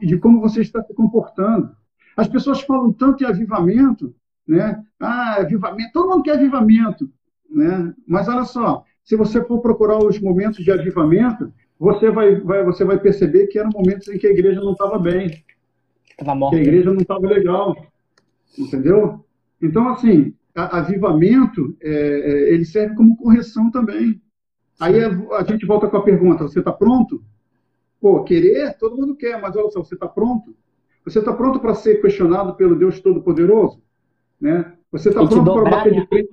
de 0.01 0.17
como 0.17 0.41
você 0.41 0.61
está 0.61 0.83
se 0.83 0.93
comportando. 0.93 1.75
As 2.17 2.27
pessoas 2.27 2.61
falam 2.61 2.91
tanto 2.91 3.23
em 3.23 3.27
avivamento, 3.27 4.15
né? 4.47 4.83
Ah, 4.99 5.37
avivamento, 5.39 5.91
todo 5.93 6.09
mundo 6.09 6.23
quer 6.23 6.33
avivamento, 6.33 7.09
né? 7.49 7.93
Mas 8.07 8.27
olha 8.27 8.45
só, 8.45 8.83
se 9.03 9.15
você 9.15 9.43
for 9.43 9.61
procurar 9.61 9.97
os 9.97 10.19
momentos 10.19 10.63
de 10.63 10.71
avivamento, 10.71 11.51
você 11.79 12.09
vai, 12.09 12.39
vai, 12.39 12.63
você 12.63 12.85
vai 12.85 12.99
perceber 12.99 13.47
que 13.47 13.59
eram 13.59 13.69
momentos 13.73 14.07
em 14.07 14.17
que 14.17 14.27
a 14.27 14.31
igreja 14.31 14.61
não 14.61 14.71
estava 14.71 14.97
bem, 14.97 15.43
Tava 16.17 16.49
que 16.49 16.55
a 16.55 16.61
igreja 16.61 16.91
não 16.91 17.01
estava 17.01 17.27
legal, 17.27 17.75
entendeu? 18.57 19.25
Então, 19.61 19.89
assim, 19.89 20.33
a, 20.55 20.79
avivamento, 20.79 21.75
é, 21.81 21.89
é, 21.89 22.53
ele 22.53 22.65
serve 22.65 22.95
como 22.95 23.17
correção 23.17 23.71
também. 23.71 24.21
Aí 24.79 25.03
a, 25.03 25.09
a 25.37 25.43
gente 25.43 25.65
volta 25.65 25.87
com 25.87 25.97
a 25.97 26.03
pergunta, 26.03 26.43
você 26.43 26.59
está 26.59 26.71
pronto? 26.71 27.23
Pô, 27.99 28.23
querer, 28.23 28.77
todo 28.77 28.97
mundo 28.97 29.15
quer, 29.15 29.41
mas 29.41 29.55
olha 29.55 29.69
só, 29.69 29.83
você 29.83 29.95
está 29.95 30.07
pronto? 30.07 30.55
Você 31.05 31.19
está 31.19 31.33
pronto 31.33 31.59
para 31.59 31.73
ser 31.73 32.01
questionado 32.01 32.55
pelo 32.55 32.75
Deus 32.75 32.99
Todo-Poderoso? 32.99 33.81
Né? 34.43 34.73
Você 34.91 35.07
está 35.07 35.25
pronto 35.25 35.53
para 35.53 35.71
bater 35.71 35.93
né? 35.93 36.01
de 36.01 36.07
frente? 36.07 36.29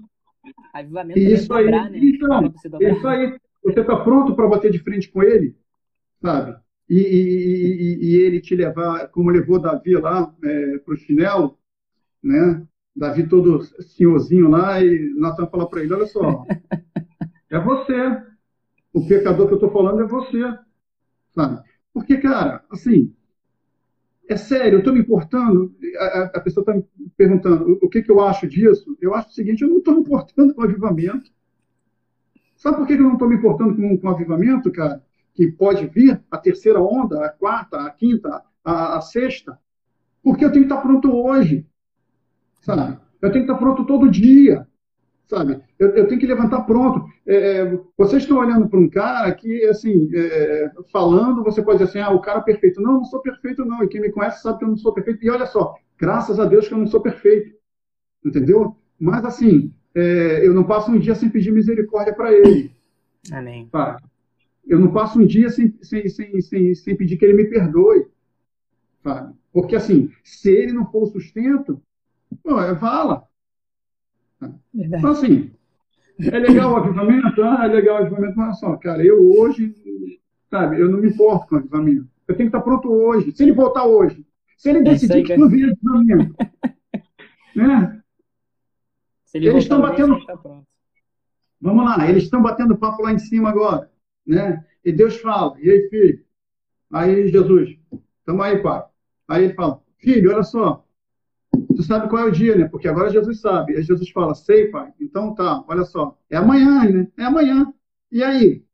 Avivamento 0.74 1.18
isso 1.20 1.54
aí, 1.54 1.64
dobrar, 1.64 1.90
né? 1.90 1.98
então, 2.02 2.52
isso 2.80 3.06
aí. 3.06 3.38
Você 3.62 3.80
está 3.80 3.96
pronto 3.96 4.34
para 4.34 4.48
bater 4.48 4.72
de 4.72 4.80
frente 4.80 5.08
com 5.12 5.22
ele? 5.22 5.56
Sabe? 6.20 6.58
E, 6.88 6.96
e, 6.96 6.98
e, 6.98 8.10
e, 8.10 8.16
ele 8.16 8.40
te 8.40 8.56
levar, 8.56 9.06
como 9.10 9.30
levou 9.30 9.60
Davi 9.60 9.94
lá 9.94 10.34
é, 10.42 10.78
para 10.78 10.94
o 10.94 10.96
chinelo, 10.96 11.56
né? 12.20 12.66
Davi 12.96 13.28
todo 13.28 13.62
senhorzinho 13.80 14.50
lá, 14.50 14.82
e 14.82 15.14
Natan 15.16 15.46
fala 15.46 15.70
para 15.70 15.82
ele: 15.82 15.94
Olha 15.94 16.06
só, 16.06 16.44
é 17.48 17.60
você. 17.60 18.22
O 18.92 19.06
pecador 19.06 19.46
que 19.46 19.52
eu 19.52 19.58
estou 19.58 19.70
falando 19.70 20.02
é 20.02 20.06
você. 20.08 20.42
Sabe? 21.32 21.62
Porque, 21.94 22.16
cara, 22.16 22.64
assim, 22.70 23.14
é 24.30 24.36
sério, 24.36 24.76
eu 24.76 24.78
estou 24.78 24.94
me 24.94 25.00
importando. 25.00 25.74
A, 25.98 26.22
a 26.36 26.40
pessoa 26.40 26.62
está 26.62 26.72
me 26.72 26.84
perguntando 27.16 27.78
o 27.82 27.88
que, 27.88 28.00
que 28.00 28.10
eu 28.12 28.20
acho 28.20 28.46
disso. 28.46 28.96
Eu 29.00 29.12
acho 29.12 29.30
o 29.30 29.32
seguinte: 29.32 29.62
eu 29.62 29.68
não 29.68 29.78
estou 29.78 29.94
me 29.94 30.00
importando 30.02 30.54
com 30.54 30.60
o 30.60 30.64
avivamento. 30.64 31.32
Sabe 32.56 32.76
por 32.76 32.86
que 32.86 32.92
eu 32.92 33.00
não 33.00 33.14
estou 33.14 33.28
me 33.28 33.34
importando 33.34 33.74
com, 33.74 33.98
com 33.98 34.06
o 34.06 34.10
avivamento, 34.10 34.70
cara? 34.70 35.02
Que 35.34 35.50
pode 35.50 35.84
vir 35.88 36.22
a 36.30 36.38
terceira 36.38 36.80
onda, 36.80 37.24
a 37.24 37.28
quarta, 37.28 37.80
a 37.80 37.90
quinta, 37.90 38.42
a, 38.64 38.98
a 38.98 39.00
sexta. 39.00 39.58
Porque 40.22 40.44
eu 40.44 40.52
tenho 40.52 40.66
que 40.66 40.72
estar 40.72 40.86
pronto 40.86 41.10
hoje. 41.12 41.66
Sabe? 42.60 42.98
Eu 43.20 43.32
tenho 43.32 43.44
que 43.44 43.50
estar 43.50 43.58
pronto 43.58 43.84
todo 43.84 44.08
dia. 44.08 44.64
Sabe? 45.30 45.62
Eu, 45.78 45.90
eu 45.90 46.08
tenho 46.08 46.20
que 46.20 46.26
levantar 46.26 46.62
pronto. 46.62 47.06
É, 47.24 47.78
vocês 47.96 48.24
estão 48.24 48.38
olhando 48.38 48.68
para 48.68 48.80
um 48.80 48.88
cara 48.88 49.32
que, 49.32 49.64
assim, 49.66 50.10
é, 50.12 50.68
falando, 50.92 51.44
você 51.44 51.62
pode 51.62 51.78
dizer 51.78 51.88
assim, 51.88 52.00
ah, 52.00 52.12
o 52.12 52.20
cara 52.20 52.40
é 52.40 52.42
perfeito. 52.42 52.82
Não, 52.82 52.94
não 52.94 53.04
sou 53.04 53.22
perfeito, 53.22 53.64
não. 53.64 53.84
E 53.84 53.88
quem 53.88 54.00
me 54.00 54.10
conhece 54.10 54.42
sabe 54.42 54.58
que 54.58 54.64
eu 54.64 54.68
não 54.70 54.76
sou 54.76 54.92
perfeito. 54.92 55.24
E 55.24 55.30
olha 55.30 55.46
só, 55.46 55.76
graças 55.96 56.40
a 56.40 56.44
Deus 56.44 56.66
que 56.66 56.74
eu 56.74 56.78
não 56.78 56.86
sou 56.88 57.00
perfeito. 57.00 57.54
Entendeu? 58.26 58.76
Mas, 58.98 59.24
assim, 59.24 59.72
é, 59.94 60.44
eu 60.44 60.52
não 60.52 60.64
passo 60.64 60.90
um 60.90 60.98
dia 60.98 61.14
sem 61.14 61.28
pedir 61.28 61.52
misericórdia 61.52 62.12
para 62.12 62.32
ele. 62.32 62.72
Amém. 63.30 63.68
Tá? 63.70 63.98
Eu 64.66 64.80
não 64.80 64.90
passo 64.90 65.20
um 65.20 65.24
dia 65.24 65.48
sem, 65.48 65.72
sem, 65.80 66.08
sem, 66.08 66.40
sem, 66.40 66.74
sem 66.74 66.96
pedir 66.96 67.16
que 67.16 67.24
ele 67.24 67.34
me 67.34 67.44
perdoe. 67.44 68.04
Sabe? 69.04 69.32
Porque, 69.52 69.76
assim, 69.76 70.10
se 70.24 70.50
ele 70.50 70.72
não 70.72 70.90
for 70.90 71.04
o 71.04 71.06
sustento, 71.06 71.80
pô, 72.42 72.60
é 72.60 72.74
vala. 72.74 73.29
Verdade. 74.40 74.98
Então, 75.02 75.10
assim, 75.10 75.50
é 76.20 76.38
legal 76.38 76.72
o 76.72 76.76
avivamento? 76.76 77.42
Ah, 77.42 77.64
é 77.64 77.68
legal 77.68 77.96
o 77.96 77.98
avivamento, 78.06 78.36
mas 78.36 78.58
só, 78.58 78.76
cara, 78.76 79.04
eu 79.04 79.20
hoje, 79.38 79.74
sabe, 80.50 80.80
eu 80.80 80.88
não 80.90 80.98
me 80.98 81.08
importo 81.08 81.48
com 81.48 81.54
o 81.56 81.58
avivamento. 81.58 82.08
Eu 82.26 82.36
tenho 82.36 82.50
que 82.50 82.56
estar 82.56 82.60
pronto 82.64 82.90
hoje. 82.90 83.32
Se 83.32 83.42
ele 83.42 83.52
voltar 83.52 83.84
hoje, 83.84 84.24
se 84.56 84.70
ele 84.70 84.78
É 84.80 84.82
decidir 84.82 85.24
que 85.24 85.36
não 85.36 85.48
vem 85.48 85.64
avivamento, 85.64 86.34
né? 87.56 88.02
Ele 89.34 89.48
Eles 89.48 89.62
estão 89.64 89.80
batendo- 89.80 90.24
tá 90.26 90.36
pronto. 90.36 90.66
Vamos 91.60 91.84
lá, 91.84 92.08
eles 92.08 92.24
estão 92.24 92.40
batendo 92.42 92.76
papo 92.76 93.02
lá 93.02 93.12
em 93.12 93.18
cima 93.18 93.50
agora, 93.50 93.90
né? 94.26 94.64
E 94.84 94.90
Deus 94.90 95.16
fala, 95.20 95.54
e 95.60 95.70
aí, 95.70 95.88
filho? 95.90 96.24
Aí, 96.90 97.28
Jesus, 97.28 97.78
tamo 98.24 98.42
aí, 98.42 98.58
pai. 98.62 98.82
Aí 99.28 99.44
ele 99.44 99.54
fala, 99.54 99.80
filho, 99.98 100.32
olha 100.32 100.42
só, 100.42 100.84
tu 101.50 101.82
sabe 101.82 102.08
qual 102.08 102.22
é 102.22 102.28
o 102.28 102.32
dia, 102.32 102.56
né? 102.56 102.68
Porque 102.68 102.88
agora 102.88 103.10
Jesus 103.10 103.40
sabe. 103.40 103.76
Aí 103.76 103.82
Jesus 103.82 104.10
fala, 104.10 104.34
sei, 104.34 104.68
pai. 104.68 104.92
Então 105.00 105.34
tá, 105.34 105.64
olha 105.68 105.84
só, 105.84 106.16
é 106.28 106.36
amanhã, 106.36 106.84
né? 106.84 107.08
É 107.16 107.24
amanhã. 107.24 107.72
E 108.10 108.22
aí? 108.22 108.64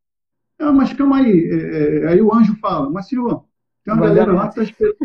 Ah, 0.59 0.73
mas 0.73 0.93
calma 0.93 1.19
aí. 1.19 1.49
É, 1.51 2.05
é, 2.05 2.09
aí 2.09 2.23
o 2.23 2.35
anjo 2.35 2.57
fala, 2.57 2.89
mas 2.91 3.09
senhor, 3.09 3.45
tem 3.85 3.95
uma 3.95 4.01
Vai 4.01 4.09
galera 4.09 4.33
lá 4.33 4.49
que 4.49 4.57
tá 4.57 4.63
esperando, 4.63 4.97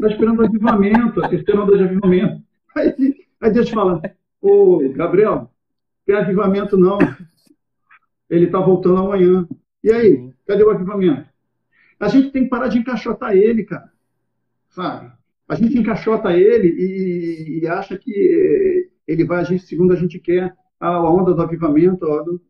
tá 0.00 0.08
esperando 0.08 0.44
avivamento, 0.44 1.24
a 1.24 1.28
terceira 1.28 1.62
onda 1.62 1.76
de 1.76 1.84
avivamento. 1.84 2.42
Aí, 2.76 3.26
aí 3.40 3.50
Deus 3.50 3.68
fala, 3.68 4.00
ô, 4.40 4.78
Gabriel, 4.94 5.50
tem 6.06 6.14
avivamento 6.14 6.78
não. 6.78 6.98
Ele 8.28 8.46
está 8.46 8.60
voltando 8.60 8.98
amanhã. 8.98 9.44
E 9.82 9.90
aí, 9.90 10.32
cadê 10.46 10.62
o 10.62 10.70
avivamento? 10.70 11.28
A 11.98 12.06
gente 12.06 12.30
tem 12.30 12.44
que 12.44 12.48
parar 12.48 12.68
de 12.68 12.78
encaixotar 12.78 13.32
ele, 13.32 13.64
cara. 13.64 13.92
Sabe? 14.68 15.10
A 15.50 15.56
gente 15.56 15.76
encaixota 15.78 16.32
ele 16.32 16.68
e, 16.68 17.60
e 17.60 17.68
acha 17.68 17.98
que 17.98 18.12
eh, 18.12 19.12
ele 19.12 19.24
vai 19.24 19.40
agir 19.40 19.58
segundo 19.58 19.92
a 19.92 19.96
gente 19.96 20.18
quer. 20.20 20.54
A 20.80 21.00
onda 21.10 21.34
do 21.34 21.42
avivamento, 21.42 22.06
do- 22.24 22.40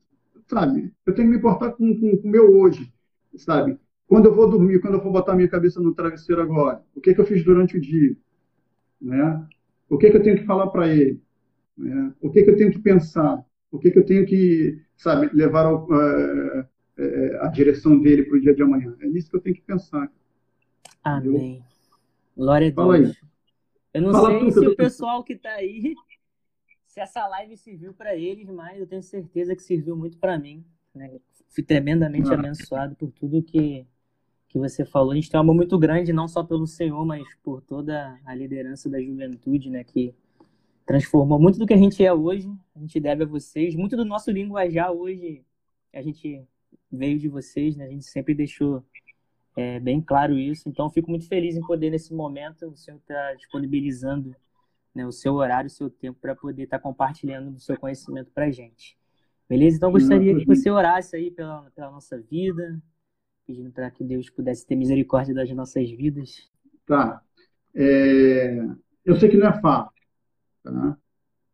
sabe? 0.48 0.92
Eu 1.06 1.14
tenho 1.14 1.28
que 1.28 1.32
me 1.32 1.38
importar 1.38 1.72
com, 1.72 1.90
o 1.90 2.28
meu 2.28 2.56
hoje, 2.58 2.92
sabe? 3.36 3.78
Quando 4.06 4.26
eu 4.26 4.34
vou 4.34 4.50
dormir, 4.50 4.80
quando 4.80 4.94
eu 4.96 5.02
for 5.02 5.12
botar 5.12 5.34
minha 5.36 5.48
cabeça 5.48 5.80
no 5.80 5.94
travesseiro 5.94 6.42
agora, 6.42 6.82
o 6.94 7.00
que, 7.00 7.14
que 7.14 7.20
eu 7.20 7.26
fiz 7.26 7.44
durante 7.44 7.78
o 7.78 7.80
dia? 7.80 8.16
Né? 9.00 9.46
O 9.88 9.98
que, 9.98 10.10
que 10.10 10.18
eu 10.18 10.22
tenho 10.22 10.38
que 10.38 10.46
falar 10.46 10.68
para 10.68 10.88
ele? 10.88 11.20
né? 11.78 12.12
O 12.22 12.30
que, 12.30 12.42
que 12.44 12.50
eu 12.50 12.56
tenho 12.56 12.72
que 12.72 12.80
pensar? 12.80 13.44
O 13.72 13.78
que, 13.80 13.90
que 13.92 13.98
eu 14.00 14.06
tenho 14.06 14.26
que, 14.26 14.80
sabe, 14.96 15.30
levar 15.34 15.66
ao, 15.66 15.88
eh, 15.92 16.66
eh, 16.98 17.38
a 17.42 17.48
direção 17.48 18.00
dele 18.00 18.24
para 18.24 18.38
o 18.38 18.42
dia 18.42 18.54
de 18.54 18.62
amanhã? 18.62 18.96
É 19.02 19.06
nisso 19.08 19.30
que 19.30 19.36
eu 19.36 19.42
tenho 19.42 19.56
que 19.56 19.62
pensar. 19.62 20.10
Amém. 21.04 21.62
Glória 22.40 22.72
a. 22.72 23.02
Deus. 23.02 23.20
Eu 23.92 24.02
não 24.02 24.12
Fala 24.12 24.30
sei 24.30 24.38
tu, 24.38 24.44
que 24.46 24.52
se 24.52 24.66
o 24.66 24.76
pessoal 24.76 25.22
que 25.22 25.36
tá 25.36 25.50
aí, 25.50 25.94
se 26.86 27.00
essa 27.00 27.26
live 27.28 27.54
serviu 27.56 27.92
para 27.92 28.16
eles, 28.16 28.48
mas 28.48 28.78
eu 28.80 28.86
tenho 28.86 29.02
certeza 29.02 29.54
que 29.54 29.62
serviu 29.62 29.94
muito 29.94 30.16
para 30.16 30.38
mim. 30.38 30.64
né? 30.94 31.20
Fui 31.50 31.62
tremendamente 31.62 32.30
Ah. 32.30 32.34
abençoado 32.34 32.96
por 32.96 33.12
tudo 33.12 33.42
que, 33.42 33.86
que 34.48 34.58
você 34.58 34.84
falou. 34.86 35.12
A 35.12 35.14
gente 35.16 35.30
tem 35.30 35.38
um 35.38 35.42
amor 35.42 35.54
muito 35.54 35.78
grande, 35.78 36.12
não 36.12 36.26
só 36.26 36.42
pelo 36.42 36.66
Senhor, 36.66 37.04
mas 37.04 37.22
por 37.42 37.60
toda 37.60 38.18
a 38.24 38.34
liderança 38.34 38.88
da 38.88 39.00
juventude, 39.02 39.68
né? 39.68 39.84
Que 39.84 40.14
transformou 40.86 41.38
muito 41.38 41.58
do 41.58 41.66
que 41.66 41.74
a 41.74 41.76
gente 41.76 42.02
é 42.04 42.12
hoje. 42.12 42.48
A 42.74 42.80
gente 42.80 42.98
deve 42.98 43.22
a 43.24 43.26
vocês. 43.26 43.74
Muito 43.76 43.96
do 43.96 44.04
nosso 44.04 44.30
linguajar 44.30 44.90
hoje, 44.92 45.44
a 45.92 46.00
gente 46.02 46.42
veio 46.90 47.18
de 47.18 47.28
vocês, 47.28 47.76
né? 47.76 47.84
A 47.84 47.90
gente 47.90 48.04
sempre 48.06 48.34
deixou 48.34 48.82
é 49.60 49.80
bem 49.80 50.00
claro 50.00 50.38
isso. 50.38 50.68
Então, 50.68 50.90
fico 50.90 51.10
muito 51.10 51.28
feliz 51.28 51.56
em 51.56 51.60
poder, 51.60 51.90
nesse 51.90 52.12
momento, 52.14 52.66
o 52.66 52.76
senhor 52.76 52.98
estar 52.98 53.34
disponibilizando 53.34 54.34
né, 54.94 55.06
o 55.06 55.12
seu 55.12 55.34
horário, 55.34 55.68
o 55.68 55.70
seu 55.70 55.88
tempo 55.88 56.18
para 56.20 56.34
poder 56.34 56.64
estar 56.64 56.78
compartilhando 56.78 57.50
do 57.50 57.60
seu 57.60 57.76
conhecimento 57.78 58.30
para 58.32 58.46
a 58.46 58.50
gente. 58.50 58.98
Beleza? 59.48 59.76
Então, 59.76 59.88
eu 59.88 59.92
gostaria 59.92 60.36
que 60.36 60.44
você 60.46 60.70
orasse 60.70 61.16
aí 61.16 61.30
pela, 61.30 61.70
pela 61.74 61.90
nossa 61.90 62.18
vida, 62.18 62.80
pedindo 63.46 63.70
para 63.70 63.90
que 63.90 64.04
Deus 64.04 64.30
pudesse 64.30 64.66
ter 64.66 64.76
misericórdia 64.76 65.34
das 65.34 65.50
nossas 65.50 65.90
vidas. 65.90 66.50
Tá. 66.86 67.20
É, 67.74 68.64
eu 69.04 69.16
sei 69.16 69.28
que 69.28 69.36
não 69.36 69.48
é 69.48 69.60
fácil. 69.60 70.00
Tá? 70.62 70.96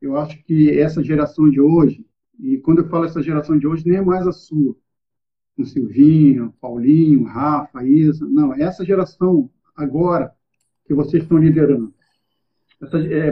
Eu 0.01 0.17
acho 0.17 0.43
que 0.45 0.79
essa 0.79 1.03
geração 1.03 1.49
de 1.49 1.61
hoje, 1.61 2.07
e 2.39 2.59
quando 2.59 2.83
eu 2.83 2.89
falo 2.89 3.07
essa 3.07 3.23
geração 3.23 3.59
de 3.59 3.67
hoje, 3.67 3.87
nem 3.87 3.99
é 3.99 4.03
mais 4.03 4.27
a 4.27 4.33
sua. 4.33 4.77
Com 5.57 5.65
Silvinho, 5.65 6.55
Paulinho, 6.61 7.25
Rafa, 7.25 7.83
Isa. 7.83 8.27
Não, 8.27 8.55
é 8.55 8.63
essa 8.63 8.85
geração 8.85 9.51
agora 9.75 10.33
que 10.85 10.95
vocês 10.95 11.23
estão 11.23 11.39
liderando. 11.39 11.95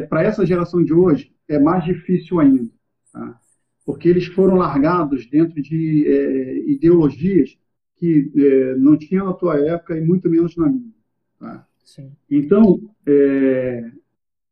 Para 0.08 0.22
essa 0.22 0.46
geração 0.46 0.82
de 0.82 0.92
hoje, 0.92 1.34
é 1.46 1.58
mais 1.58 1.84
difícil 1.84 2.40
ainda. 2.40 2.70
Tá? 3.12 3.38
Porque 3.84 4.08
eles 4.08 4.26
foram 4.26 4.56
largados 4.56 5.26
dentro 5.28 5.60
de 5.60 6.06
é, 6.08 6.70
ideologias 6.70 7.58
que 7.96 8.32
é, 8.36 8.74
não 8.76 8.96
tinha 8.96 9.22
na 9.22 9.32
tua 9.34 9.58
época 9.58 9.96
e 9.96 10.00
muito 10.00 10.28
menos 10.28 10.56
na 10.56 10.68
minha. 10.68 10.92
Tá? 11.38 11.66
Então, 12.30 12.90
é, 13.06 13.90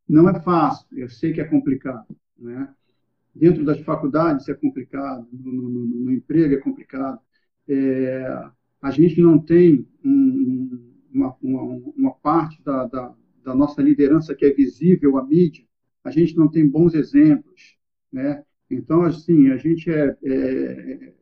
não 0.08 0.28
é 0.28 0.40
fácil, 0.40 0.86
eu 0.92 1.08
sei 1.08 1.32
que 1.32 1.40
é 1.40 1.44
complicado. 1.44 2.14
Né? 2.38 2.68
Dentro 3.34 3.64
das 3.64 3.80
faculdades 3.80 4.48
é 4.48 4.54
complicado, 4.54 5.26
no, 5.32 5.52
no, 5.52 5.86
no 5.86 6.12
emprego 6.12 6.54
é 6.54 6.58
complicado. 6.58 7.18
É, 7.68 8.50
a 8.80 8.90
gente 8.90 9.20
não 9.20 9.38
tem 9.38 9.86
um, 10.04 10.92
uma, 11.12 11.36
uma, 11.42 11.62
uma, 11.96 12.10
parte 12.10 12.62
da, 12.62 12.86
da, 12.86 13.14
da, 13.44 13.54
nossa 13.54 13.80
liderança 13.80 14.34
que 14.34 14.44
é 14.44 14.50
visível 14.50 15.16
à 15.16 15.24
mídia, 15.24 15.64
a 16.02 16.10
gente 16.10 16.36
não 16.36 16.48
tem 16.48 16.68
bons 16.68 16.94
exemplos. 16.94 17.76
Né? 18.12 18.42
Então, 18.70 19.02
assim, 19.02 19.50
a 19.50 19.56
gente 19.56 19.90
é, 19.90 20.16
é, 20.22 20.32
é 20.32 21.12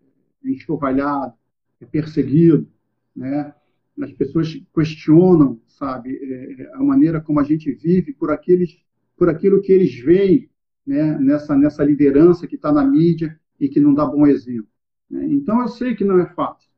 enxovalhado, 0.45 1.35
é 1.81 1.87
perseguido, 1.87 2.67
né? 3.15 3.55
As 4.01 4.13
pessoas 4.13 4.59
questionam, 4.75 5.61
sabe, 5.67 6.17
é, 6.17 6.71
a 6.75 6.83
maneira 6.83 7.21
como 7.21 7.39
a 7.39 7.43
gente 7.43 7.71
vive 7.73 8.15
por 8.15 8.31
aqueles, 8.31 8.79
por 9.17 9.29
aquilo 9.29 9.61
que 9.61 9.73
eles 9.73 9.95
veem, 9.99 10.49
né? 10.87 11.19
Nessa 11.19 11.57
nessa 11.57 11.85
liderança 11.85 12.47
que 12.47 12.55
está 12.55 12.73
na 12.73 12.85
mídia 12.85 13.39
e 13.59 13.69
que 13.69 13.81
não 13.81 13.93
dá 13.93 14.07
bom 14.07 14.27
exemplo. 14.27 14.70
Né? 15.11 15.27
Então 15.27 15.61
eu 15.61 15.69
sei 15.69 15.95
que 15.95 16.05
não 16.05 16.19
é 16.21 16.27
fácil, 16.27 16.71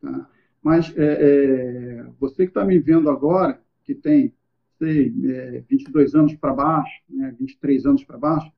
tá? 0.00 0.28
Mas 0.62 0.92
é, 0.96 1.04
é, 1.04 2.06
você 2.18 2.44
que 2.44 2.50
está 2.50 2.64
me 2.64 2.78
vendo 2.80 3.08
agora, 3.08 3.60
que 3.84 3.94
tem, 3.94 4.34
sei, 4.78 5.14
é, 5.24 5.62
22 5.68 6.14
anos 6.16 6.34
para 6.34 6.52
baixo, 6.52 7.02
né? 7.08 7.34
23 7.38 7.86
anos 7.86 8.02
para 8.02 8.18
baixo, 8.18 8.50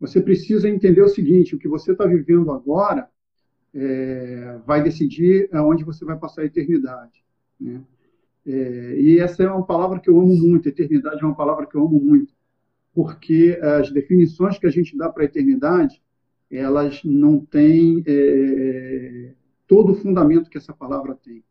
você 0.00 0.20
precisa 0.20 0.68
entender 0.68 1.02
o 1.02 1.08
seguinte: 1.08 1.54
o 1.54 1.58
que 1.58 1.68
você 1.68 1.92
está 1.92 2.04
vivendo 2.04 2.50
agora 2.50 3.08
é, 3.72 4.58
vai 4.66 4.82
decidir 4.82 5.48
aonde 5.52 5.84
você 5.84 6.04
vai 6.04 6.18
passar 6.18 6.42
a 6.42 6.46
eternidade. 6.46 7.22
Né? 7.60 7.82
É, 8.46 8.96
e 8.98 9.18
essa 9.18 9.42
é 9.42 9.50
uma 9.50 9.64
palavra 9.64 10.00
que 10.00 10.08
eu 10.08 10.18
amo 10.18 10.34
muito, 10.34 10.68
eternidade 10.68 11.22
é 11.22 11.26
uma 11.26 11.36
palavra 11.36 11.66
que 11.66 11.76
eu 11.76 11.84
amo 11.84 12.00
muito, 12.00 12.34
porque 12.94 13.58
as 13.62 13.90
definições 13.90 14.58
que 14.58 14.66
a 14.66 14.70
gente 14.70 14.96
dá 14.96 15.08
para 15.10 15.22
a 15.22 15.26
eternidade, 15.26 16.02
elas 16.50 17.02
não 17.04 17.40
têm 17.40 18.02
é, 18.06 19.34
todo 19.66 19.92
o 19.92 19.94
fundamento 19.94 20.48
que 20.48 20.58
essa 20.58 20.72
palavra 20.72 21.14
tem. 21.14 21.42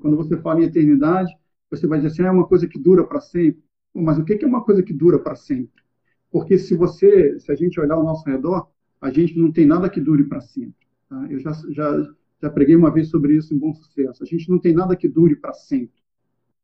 Quando 0.00 0.16
você 0.16 0.36
fala 0.38 0.60
em 0.60 0.64
eternidade, 0.64 1.32
você 1.70 1.86
vai 1.86 1.98
dizer 1.98 2.12
assim, 2.12 2.22
ah, 2.22 2.28
é 2.28 2.30
uma 2.30 2.46
coisa 2.46 2.66
que 2.66 2.78
dura 2.78 3.04
para 3.04 3.20
sempre. 3.20 3.62
Mas 3.92 4.18
o 4.18 4.24
que 4.24 4.44
é 4.44 4.46
uma 4.46 4.64
coisa 4.64 4.82
que 4.82 4.92
dura 4.92 5.18
para 5.18 5.36
sempre? 5.36 5.82
Porque 6.30 6.58
se 6.58 6.74
você, 6.74 7.38
se 7.38 7.52
a 7.52 7.54
gente 7.54 7.78
olhar 7.78 7.94
ao 7.94 8.04
nosso 8.04 8.28
redor, 8.28 8.68
a 9.00 9.10
gente 9.10 9.38
não 9.38 9.52
tem 9.52 9.66
nada 9.66 9.88
que 9.88 10.00
dure 10.00 10.24
para 10.24 10.40
sempre. 10.40 10.86
Tá? 11.08 11.26
Eu 11.30 11.38
já, 11.38 11.52
já, 11.70 12.14
já 12.42 12.50
preguei 12.50 12.74
uma 12.74 12.90
vez 12.90 13.08
sobre 13.08 13.36
isso 13.36 13.54
em 13.54 13.58
Bom 13.58 13.72
Sucesso. 13.74 14.22
A 14.22 14.26
gente 14.26 14.50
não 14.50 14.58
tem 14.58 14.72
nada 14.72 14.96
que 14.96 15.08
dure 15.08 15.36
para 15.36 15.52
sempre. 15.52 16.02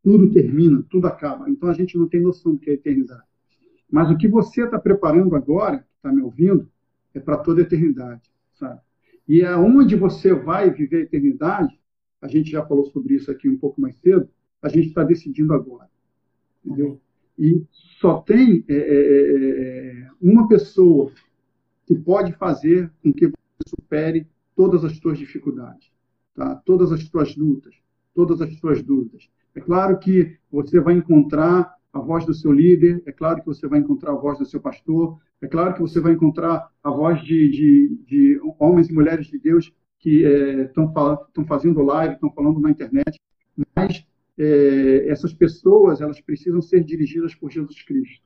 Tudo 0.02 0.30
termina, 0.30 0.84
tudo 0.90 1.06
acaba. 1.06 1.48
Então 1.48 1.68
a 1.68 1.72
gente 1.72 1.96
não 1.96 2.08
tem 2.08 2.20
noção 2.20 2.54
do 2.54 2.58
que 2.58 2.70
é 2.70 2.74
eternidade. 2.74 3.22
Mas 3.90 4.10
o 4.10 4.16
que 4.16 4.26
você 4.26 4.64
está 4.64 4.78
preparando 4.78 5.36
agora, 5.36 5.86
está 5.96 6.12
me 6.12 6.22
ouvindo, 6.22 6.68
é 7.14 7.20
para 7.20 7.38
toda 7.38 7.60
a 7.60 7.64
eternidade, 7.64 8.30
sabe? 8.54 8.80
E 9.26 9.44
aonde 9.44 9.96
você 9.96 10.34
vai 10.34 10.70
viver 10.70 10.98
a 10.98 11.02
eternidade, 11.02 11.78
a 12.20 12.28
gente 12.28 12.50
já 12.50 12.64
falou 12.64 12.86
sobre 12.86 13.14
isso 13.14 13.30
aqui 13.30 13.48
um 13.48 13.56
pouco 13.56 13.80
mais 13.80 13.96
cedo, 13.96 14.28
a 14.62 14.68
gente 14.68 14.88
está 14.88 15.02
decidindo 15.02 15.54
agora, 15.54 15.88
entendeu? 16.64 17.00
E 17.38 17.64
só 17.70 18.20
tem 18.20 18.64
é, 18.68 18.74
é, 18.74 20.02
é, 20.04 20.08
uma 20.20 20.46
pessoa 20.46 21.10
que 21.86 21.94
pode 21.94 22.32
fazer 22.32 22.92
com 23.02 23.12
que 23.12 23.26
você 23.26 23.68
supere 23.68 24.26
todas 24.54 24.84
as 24.84 24.96
suas 24.98 25.18
dificuldades, 25.18 25.90
tá? 26.34 26.56
todas 26.66 26.92
as 26.92 27.02
suas 27.04 27.34
lutas, 27.34 27.74
todas 28.14 28.42
as 28.42 28.52
suas 28.58 28.82
dúvidas. 28.82 29.30
É 29.54 29.60
claro 29.60 29.98
que 29.98 30.36
você 30.50 30.78
vai 30.80 30.94
encontrar 30.94 31.74
a 31.92 31.98
voz 31.98 32.24
do 32.24 32.32
seu 32.34 32.52
líder, 32.52 33.02
é 33.04 33.12
claro 33.12 33.40
que 33.40 33.46
você 33.46 33.66
vai 33.66 33.80
encontrar 33.80 34.12
a 34.12 34.16
voz 34.16 34.38
do 34.38 34.44
seu 34.44 34.60
pastor, 34.60 35.18
é 35.42 35.46
claro 35.46 35.74
que 35.74 35.80
você 35.80 36.00
vai 36.00 36.12
encontrar 36.12 36.68
a 36.82 36.90
voz 36.90 37.20
de, 37.22 37.50
de, 37.50 37.98
de 38.06 38.40
homens 38.58 38.88
e 38.88 38.92
mulheres 38.92 39.26
de 39.26 39.38
Deus 39.38 39.72
que 39.98 40.24
estão 40.66 40.92
é, 40.92 41.44
fazendo 41.44 41.82
live, 41.82 42.14
estão 42.14 42.32
falando 42.32 42.60
na 42.60 42.70
internet, 42.70 43.18
mas 43.76 44.06
é, 44.38 45.08
essas 45.08 45.34
pessoas 45.34 46.00
elas 46.00 46.20
precisam 46.20 46.62
ser 46.62 46.82
dirigidas 46.82 47.34
por 47.34 47.50
Jesus 47.50 47.82
Cristo. 47.82 48.24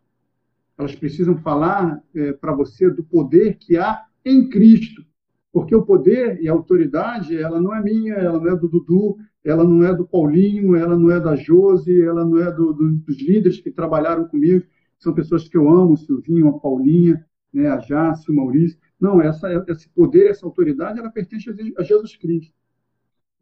Elas 0.79 0.95
precisam 0.95 1.37
falar 1.39 2.03
é, 2.15 2.33
para 2.33 2.55
você 2.55 2.91
do 2.91 3.03
poder 3.03 3.57
que 3.57 3.77
há 3.77 4.05
em 4.25 4.49
Cristo, 4.49 5.05
porque 5.53 5.75
o 5.75 5.85
poder 5.85 6.41
e 6.41 6.49
a 6.49 6.53
autoridade 6.53 7.37
ela 7.37 7.61
não 7.61 7.75
é 7.75 7.83
minha, 7.83 8.15
ela 8.15 8.39
não 8.39 8.53
é 8.53 8.57
do 8.57 8.69
Dudu, 8.69 9.17
ela 9.45 9.63
não 9.63 9.85
é 9.85 9.95
do 9.95 10.07
Paulinho, 10.07 10.75
ela 10.75 10.97
não 10.99 11.11
é 11.11 11.21
da 11.21 11.37
Josi, 11.37 12.03
ela 12.03 12.25
não 12.25 12.39
é 12.39 12.51
do, 12.51 12.73
do, 12.73 12.93
dos 12.93 13.21
líderes 13.21 13.61
que 13.61 13.71
trabalharam 13.71 14.27
comigo, 14.27 14.65
são 14.99 15.13
pessoas 15.13 15.47
que 15.47 15.57
eu 15.57 15.69
amo, 15.69 15.97
Silvinho, 15.97 16.49
a 16.49 16.59
Paulinha, 16.59 17.25
né, 17.53 17.69
a 17.69 17.77
Jace, 17.77 18.31
o 18.31 18.35
Maurício. 18.35 18.79
Não, 18.99 19.21
essa, 19.21 19.65
esse 19.69 19.89
poder, 19.91 20.31
essa 20.31 20.47
autoridade, 20.47 20.99
ela 20.99 21.11
pertence 21.11 21.51
a 21.77 21.83
Jesus 21.83 22.17
Cristo. 22.17 22.55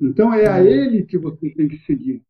Então 0.00 0.34
é 0.34 0.48
a. 0.48 0.62
Ele 0.62 1.05
que 1.05 1.16
você 1.16 1.50
tem 1.50 1.68
que 1.68 1.78
seguir. 1.78 2.22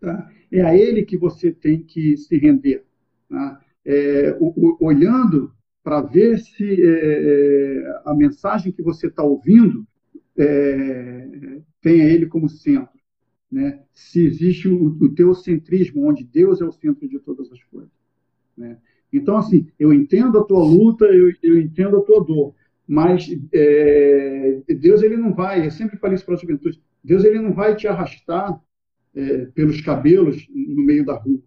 Tá? 0.00 0.30
É 0.52 0.60
a 0.62 0.76
ele 0.76 1.04
que 1.04 1.16
você 1.16 1.50
tem 1.50 1.82
que 1.82 2.16
se 2.16 2.38
render. 2.38 2.84
Tá? 3.28 3.60
É, 3.84 4.36
o, 4.38 4.46
o, 4.56 4.86
olhando 4.86 5.52
para 5.82 6.00
ver 6.00 6.38
se 6.38 6.64
é, 6.64 6.88
é, 6.88 8.02
a 8.04 8.14
mensagem 8.14 8.72
que 8.72 8.82
você 8.82 9.08
está 9.08 9.22
ouvindo 9.22 9.86
é, 10.36 11.60
tem 11.80 12.02
a 12.02 12.06
ele 12.06 12.26
como 12.26 12.48
centro. 12.48 12.98
Né? 13.50 13.80
Se 13.92 14.24
existe 14.24 14.68
o, 14.68 14.86
o 14.86 15.08
teocentrismo, 15.14 16.06
onde 16.06 16.24
Deus 16.24 16.60
é 16.60 16.64
o 16.64 16.72
centro 16.72 17.08
de 17.08 17.18
todas 17.18 17.50
as 17.52 17.62
coisas. 17.64 17.92
Né? 18.56 18.78
Então, 19.12 19.36
assim, 19.36 19.68
eu 19.78 19.92
entendo 19.92 20.38
a 20.38 20.44
tua 20.44 20.64
luta, 20.64 21.04
eu, 21.04 21.32
eu 21.42 21.60
entendo 21.60 21.98
a 21.98 22.02
tua 22.02 22.24
dor, 22.24 22.54
mas 22.86 23.30
é, 23.52 24.60
Deus 24.78 25.02
ele 25.02 25.16
não 25.16 25.32
vai, 25.32 25.64
eu 25.66 25.70
sempre 25.70 25.96
falei 25.96 26.16
isso 26.16 26.24
para 26.24 26.34
a 26.34 26.38
juventude, 26.38 26.82
Deus 27.02 27.24
ele 27.24 27.38
não 27.38 27.52
vai 27.52 27.76
te 27.76 27.86
arrastar 27.86 28.60
é, 29.14 29.46
pelos 29.46 29.80
cabelos 29.80 30.48
no 30.50 30.82
meio 30.82 31.04
da 31.04 31.14
rua. 31.14 31.40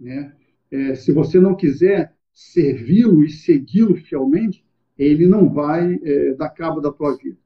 Né? 0.00 0.32
É, 0.70 0.94
se 0.94 1.12
você 1.12 1.38
não 1.38 1.54
quiser 1.54 2.14
servi-lo 2.32 3.22
e 3.22 3.30
segui-lo 3.30 3.96
fielmente, 3.96 4.64
ele 4.98 5.26
não 5.26 5.52
vai 5.52 6.00
é, 6.02 6.34
dar 6.34 6.50
cabo 6.50 6.80
da 6.80 6.90
tua 6.90 7.16
vida. 7.16 7.36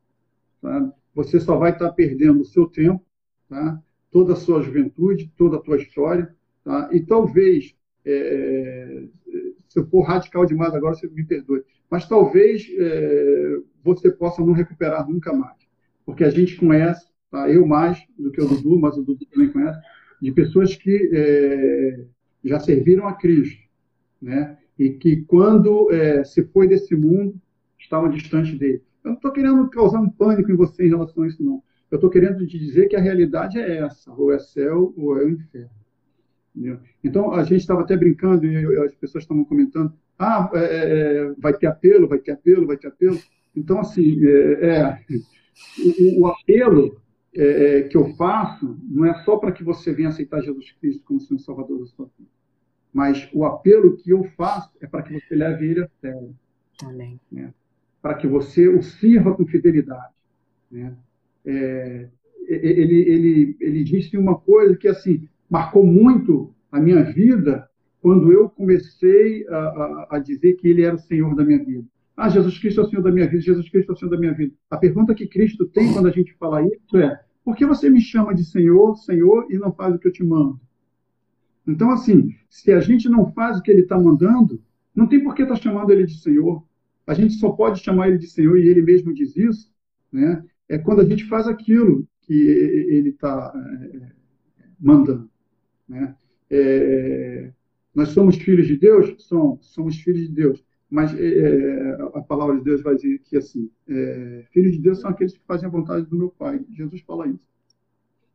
Tá? 0.61 0.93
Você 1.15 1.41
só 1.41 1.57
vai 1.57 1.73
estar 1.73 1.91
perdendo 1.93 2.41
o 2.41 2.45
seu 2.45 2.67
tempo, 2.67 3.05
tá? 3.49 3.81
toda 4.11 4.33
a 4.33 4.37
sua 4.37 4.63
juventude, 4.63 5.33
toda 5.37 5.57
a 5.57 5.61
tua 5.61 5.77
história, 5.77 6.35
tá? 6.65 6.89
e 6.93 7.01
talvez, 7.01 7.75
é, 8.05 9.05
se 9.69 9.79
eu 9.79 9.87
for 9.87 10.03
radical 10.03 10.47
demais 10.47 10.75
agora, 10.75 10.95
você 10.95 11.09
me 11.09 11.25
perdoe, 11.25 11.63
mas 11.91 12.09
talvez 12.09 12.67
é, 12.79 13.59
você 13.83 14.11
possa 14.11 14.45
não 14.45 14.53
recuperar 14.53 15.09
nunca 15.09 15.33
mais, 15.33 15.57
porque 16.05 16.25
a 16.25 16.31
gente 16.31 16.57
conhece 16.57 17.07
tá? 17.31 17.49
eu 17.51 17.67
mais 17.67 18.03
do 18.19 18.31
que 18.31 18.41
o 18.41 18.49
Dudu, 18.49 18.79
mas 18.79 18.97
o 18.97 19.03
Dudu 19.03 19.27
também 19.27 19.51
conhece, 19.51 19.79
de 20.21 20.33
pessoas 20.33 20.75
que 20.75 21.11
é, 21.13 22.05
já 22.45 22.59
serviram 22.59 23.07
a 23.07 23.15
Cristo, 23.15 23.63
né? 24.21 24.59
E 24.79 24.91
que 24.91 25.23
quando 25.23 25.93
é, 25.93 26.25
se 26.25 26.45
foi 26.45 26.69
desse 26.69 26.95
mundo, 26.95 27.35
estavam 27.79 28.11
distante 28.11 28.57
dele. 28.57 28.83
Eu 29.05 29.11
não 29.11 29.17
estou 29.17 29.33
querendo 29.33 29.69
causar 29.71 30.01
um 30.01 30.11
pânico 30.11 30.51
em 30.51 30.57
você 30.57 30.87
em 30.87 30.91
relação 30.91 31.23
a 31.23 31.29
isso, 31.29 31.43
não. 31.43 31.63
Eu 31.91 31.97
estou 31.97 32.11
querendo 32.11 32.47
te 32.47 32.59
dizer 32.59 32.89
que 32.89 32.97
a 32.97 33.01
realidade 33.01 33.59
é 33.59 33.79
essa, 33.79 34.13
ou 34.13 34.33
é 34.33 34.39
céu 34.39 34.93
ou 34.97 35.19
é 35.19 35.25
o 35.25 35.31
inferno. 35.31 35.71
Entendeu? 36.55 36.81
Então, 37.03 37.33
a 37.33 37.43
gente 37.45 37.61
estava 37.61 37.83
até 37.83 37.97
brincando 37.97 38.45
e 38.45 38.79
as 38.85 38.95
pessoas 38.97 39.25
estavam 39.25 39.45
comentando, 39.45 39.93
ah, 40.19 40.51
é, 40.55 40.59
é, 40.59 41.35
vai 41.39 41.55
ter 41.55 41.67
apelo, 41.67 42.09
vai 42.09 42.19
ter 42.19 42.33
apelo, 42.33 42.67
vai 42.67 42.77
ter 42.77 42.89
apelo. 42.89 43.19
Então, 43.55 43.79
assim, 43.79 44.19
é, 44.27 44.67
é 44.67 45.05
o, 46.17 46.23
o, 46.23 46.27
apelo 46.27 47.01
é, 47.35 47.79
é, 47.79 47.83
que 47.83 47.97
eu 47.97 48.15
faço 48.17 48.79
não 48.89 49.05
é 49.05 49.15
só 49.25 49.37
para 49.37 49.53
que 49.53 49.63
você 49.63 49.93
venha 49.93 50.09
aceitar 50.09 50.41
Jesus 50.41 50.73
Cristo 50.81 51.05
como 51.05 51.21
Senhor 51.21 51.41
Salvador 51.41 51.79
da 51.79 51.87
sua 51.87 52.07
vida, 52.19 52.31
mas 52.93 53.29
o 53.33 53.45
apelo 53.45 53.97
que 53.97 54.11
eu 54.11 54.25
faço 54.37 54.71
é 54.81 54.87
para 54.87 55.03
que 55.03 55.13
você 55.13 55.35
leve 55.35 55.71
ele 55.71 55.85
a 55.85 55.89
sério. 56.01 56.35
Amém. 56.83 57.21
Né? 57.31 57.53
Para 58.01 58.15
que 58.15 58.27
você 58.27 58.69
o 58.69 58.83
sirva 58.83 59.35
com 59.35 59.47
fidelidade. 59.47 60.15
Né? 60.71 60.95
É, 61.45 62.09
ele, 62.47 62.97
ele, 63.11 63.57
ele 63.61 63.85
disse 63.85 64.17
uma 64.17 64.39
coisa 64.39 64.77
que 64.77 64.89
assim 64.89 65.29
marcou 65.51 65.87
muito 65.87 66.55
a 66.71 66.81
minha 66.81 67.03
vida 67.03 67.69
quando 68.01 68.33
eu 68.33 68.49
comecei 68.49 69.47
a, 69.49 69.57
a, 69.57 70.09
a 70.13 70.19
dizer 70.19 70.55
que 70.55 70.69
ele 70.69 70.83
era 70.83 70.95
o 70.95 71.01
Senhor 71.01 71.35
da 71.35 71.45
minha 71.45 71.63
vida. 71.63 71.85
Ah, 72.17 72.29
Jesus 72.29 72.59
Cristo 72.59 72.81
é 72.81 72.85
o 72.85 72.89
Senhor 72.89 73.03
da 73.03 73.13
minha 73.13 73.29
vida, 73.29 73.41
Jesus 73.41 73.69
Cristo 73.69 73.93
é 73.93 73.95
o 73.95 73.97
Senhor 73.97 74.11
da 74.11 74.19
minha 74.19 74.35
vida. 74.35 74.53
A 74.71 74.77
pergunta 74.77 75.15
que 75.15 75.27
Cristo 75.27 75.67
tem 75.67 75.93
quando 75.93 76.09
a 76.09 76.11
gente 76.11 76.35
fala 76.35 76.65
isso 76.65 76.97
é: 76.97 77.21
por 77.45 77.57
que 77.57 77.65
você 77.65 77.89
me 77.89 78.01
chama 78.01 78.35
de 78.35 78.45
Senhor, 78.45 78.97
Senhor, 78.97 79.47
e 79.51 79.59
não 79.59 79.73
faz 79.73 79.95
o 79.95 79.99
que 79.99 80.09
eu 80.09 80.13
te 80.13 80.25
mando? 80.25 80.61
Então, 81.67 81.91
assim, 81.91 82.35
se 82.49 82.73
a 82.73 82.81
gente 82.81 83.09
não 83.09 83.33
faz 83.33 83.59
o 83.59 83.63
que 83.63 83.71
ele 83.71 83.83
está 83.83 83.99
mandando, 83.99 84.61
não 84.95 85.07
tem 85.07 85.23
por 85.23 85.35
que 85.35 85.43
estar 85.43 85.55
tá 85.55 85.61
chamando 85.61 85.91
ele 85.91 86.07
de 86.07 86.19
Senhor. 86.19 86.65
A 87.09 87.15
gente 87.15 87.35
só 87.35 87.51
pode 87.51 87.81
chamar 87.81 88.09
ele 88.09 88.19
de 88.19 88.27
Senhor, 88.27 88.59
e 88.59 88.69
ele 88.69 88.83
mesmo 88.83 89.15
diz 89.15 89.35
isso, 89.35 89.73
né? 90.13 90.45
É 90.69 90.77
quando 90.77 91.01
a 91.01 91.05
gente 91.05 91.25
faz 91.25 91.49
aquilo 91.49 92.07
que 92.21 92.35
ele 92.35 93.09
está 93.09 93.51
é, 93.57 94.13
mandando. 94.79 95.31
Né? 95.89 96.15
É, 96.51 97.51
nós 97.95 98.11
somos 98.11 98.37
filhos 98.37 98.67
de 98.67 98.77
Deus? 98.77 99.15
Somos, 99.23 99.67
somos 99.73 99.97
filhos 99.97 100.29
de 100.29 100.35
Deus. 100.35 100.63
Mas 100.91 101.19
é, 101.19 101.97
a 102.15 102.21
palavra 102.21 102.59
de 102.59 102.65
Deus 102.65 102.83
vai 102.83 102.95
dizer 102.95 103.19
que, 103.21 103.39
assim, 103.39 103.71
é, 103.89 104.45
filhos 104.53 104.73
de 104.73 104.83
Deus 104.83 105.01
são 105.01 105.09
aqueles 105.09 105.33
que 105.33 105.45
fazem 105.47 105.67
a 105.67 105.73
vontade 105.73 106.05
do 106.05 106.17
meu 106.17 106.29
Pai. 106.29 106.63
Jesus 106.71 107.01
fala 107.01 107.27
isso. 107.27 107.49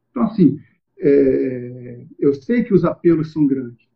Então, 0.09 0.24
assim, 0.24 0.59
é, 0.97 2.05
eu 2.17 2.34
sei 2.34 2.63
que 2.63 2.74
os 2.74 2.84
apelos 2.84 3.32
são 3.32 3.45
grandes. 3.45 3.88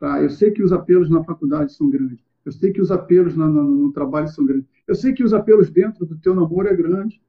Tá? 0.00 0.22
Eu 0.22 0.30
sei 0.30 0.50
que 0.50 0.62
os 0.62 0.72
apelos 0.72 1.10
na 1.10 1.22
faculdade 1.22 1.74
são 1.74 1.90
grandes. 1.90 2.24
Eu 2.44 2.52
sei 2.52 2.72
que 2.72 2.80
os 2.80 2.90
apelos 2.90 3.36
no, 3.36 3.48
no, 3.48 3.62
no 3.62 3.92
trabalho 3.92 4.28
são 4.28 4.44
grandes. 4.44 4.68
Eu 4.86 4.94
sei 4.94 5.12
que 5.12 5.22
os 5.22 5.32
apelos 5.32 5.70
dentro 5.70 6.04
do 6.04 6.18
teu 6.18 6.34
namoro 6.34 6.68
é 6.68 6.74
grande. 6.74 7.20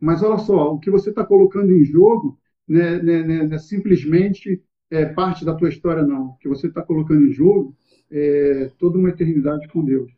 Mas 0.00 0.22
olha 0.22 0.38
só, 0.38 0.74
o 0.74 0.78
que 0.78 0.90
você 0.90 1.10
está 1.10 1.24
colocando 1.24 1.72
em 1.72 1.84
jogo 1.84 2.38
né, 2.66 3.02
né, 3.02 3.22
né, 3.22 3.46
né 3.46 3.58
simplesmente 3.58 4.62
é, 4.90 5.04
parte 5.04 5.44
da 5.44 5.54
tua 5.54 5.68
história, 5.68 6.02
não. 6.02 6.28
O 6.28 6.36
que 6.38 6.48
você 6.48 6.68
está 6.68 6.82
colocando 6.82 7.26
em 7.26 7.32
jogo 7.32 7.76
é 8.10 8.70
toda 8.78 8.98
uma 8.98 9.10
eternidade 9.10 9.68
com 9.68 9.84
Deus. 9.84 10.10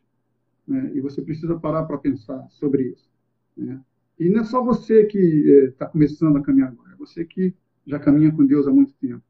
Né? 0.67 0.91
E 0.95 1.01
você 1.01 1.21
precisa 1.21 1.59
parar 1.59 1.83
para 1.83 1.97
pensar 1.97 2.47
sobre 2.49 2.83
isso. 2.89 3.09
Né? 3.57 3.79
E 4.19 4.29
não 4.29 4.41
é 4.41 4.43
só 4.43 4.63
você 4.63 5.05
que 5.05 5.17
está 5.69 5.85
é, 5.85 5.89
começando 5.89 6.37
a 6.37 6.41
caminhar 6.41 6.69
agora, 6.69 6.93
é 6.93 6.95
você 6.95 7.25
que 7.25 7.53
já 7.85 7.99
caminha 7.99 8.31
com 8.31 8.45
Deus 8.45 8.67
há 8.67 8.71
muito 8.71 8.93
tempo. 8.93 9.21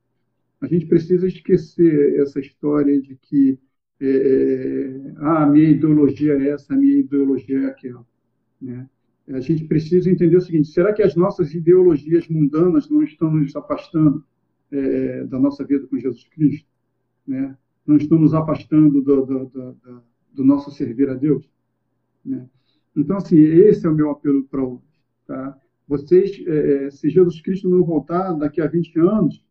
A 0.62 0.68
gente 0.68 0.86
precisa 0.86 1.28
esquecer 1.28 2.20
essa 2.20 2.39
história 2.39 3.02
de 3.02 3.16
que 3.16 3.60
é, 4.02 4.08
é 4.08 5.14
ah, 5.18 5.46
minha 5.46 5.70
ideologia 5.70 6.34
é 6.34 6.50
essa, 6.50 6.76
minha 6.76 7.00
ideologia 7.00 7.60
é 7.60 7.66
aquela. 7.68 8.06
Né? 8.62 8.88
A 9.30 9.39
gente 9.39 9.66
precisa 9.66 10.10
entender 10.10 10.38
o 10.38 10.41
seguinte: 10.41 10.68
será 10.68 10.94
que 10.94 11.02
as 11.02 11.16
nossas 11.16 11.54
ideologias 11.54 12.28
mundanas 12.28 12.89
não 12.89 13.04
estão 13.04 13.32
nos 13.32 13.56
afastando 13.56 14.24
é, 14.72 15.24
da 15.26 15.39
nossa 15.39 15.64
vida 15.64 15.88
com 15.88 15.98
Jesus 15.98 16.24
Cristo, 16.30 16.68
né? 17.26 17.56
não 17.86 17.96
estão 17.98 18.18
nos 18.18 18.34
afastando 18.34 19.02
do, 19.02 19.26
do, 19.26 19.46
do, 19.46 20.04
do 20.34 20.44
nosso 20.44 20.72
servir 20.72 21.10
a 21.10 21.14
Deus. 21.14 21.48
Né? 22.26 22.48
Então, 22.96 23.18
assim, 23.18 23.38
esse 23.38 23.86
é 23.86 23.89
o 23.89 23.96
meu 23.96 24.10
apelo 24.10 24.44
para 24.46 24.64
hoje. 24.64 24.84
Tá? 25.28 25.58
Vocês, 25.88 26.41
é, 26.48 26.86
é, 26.86 26.91
se 26.91 27.10
Jesus 27.10 27.41
Cristo 27.41 27.70
não 27.70 27.84
voltar 27.84 28.34
daqui 28.34 28.62
a 28.62 28.68
20 28.68 29.00
anos, 29.00 29.44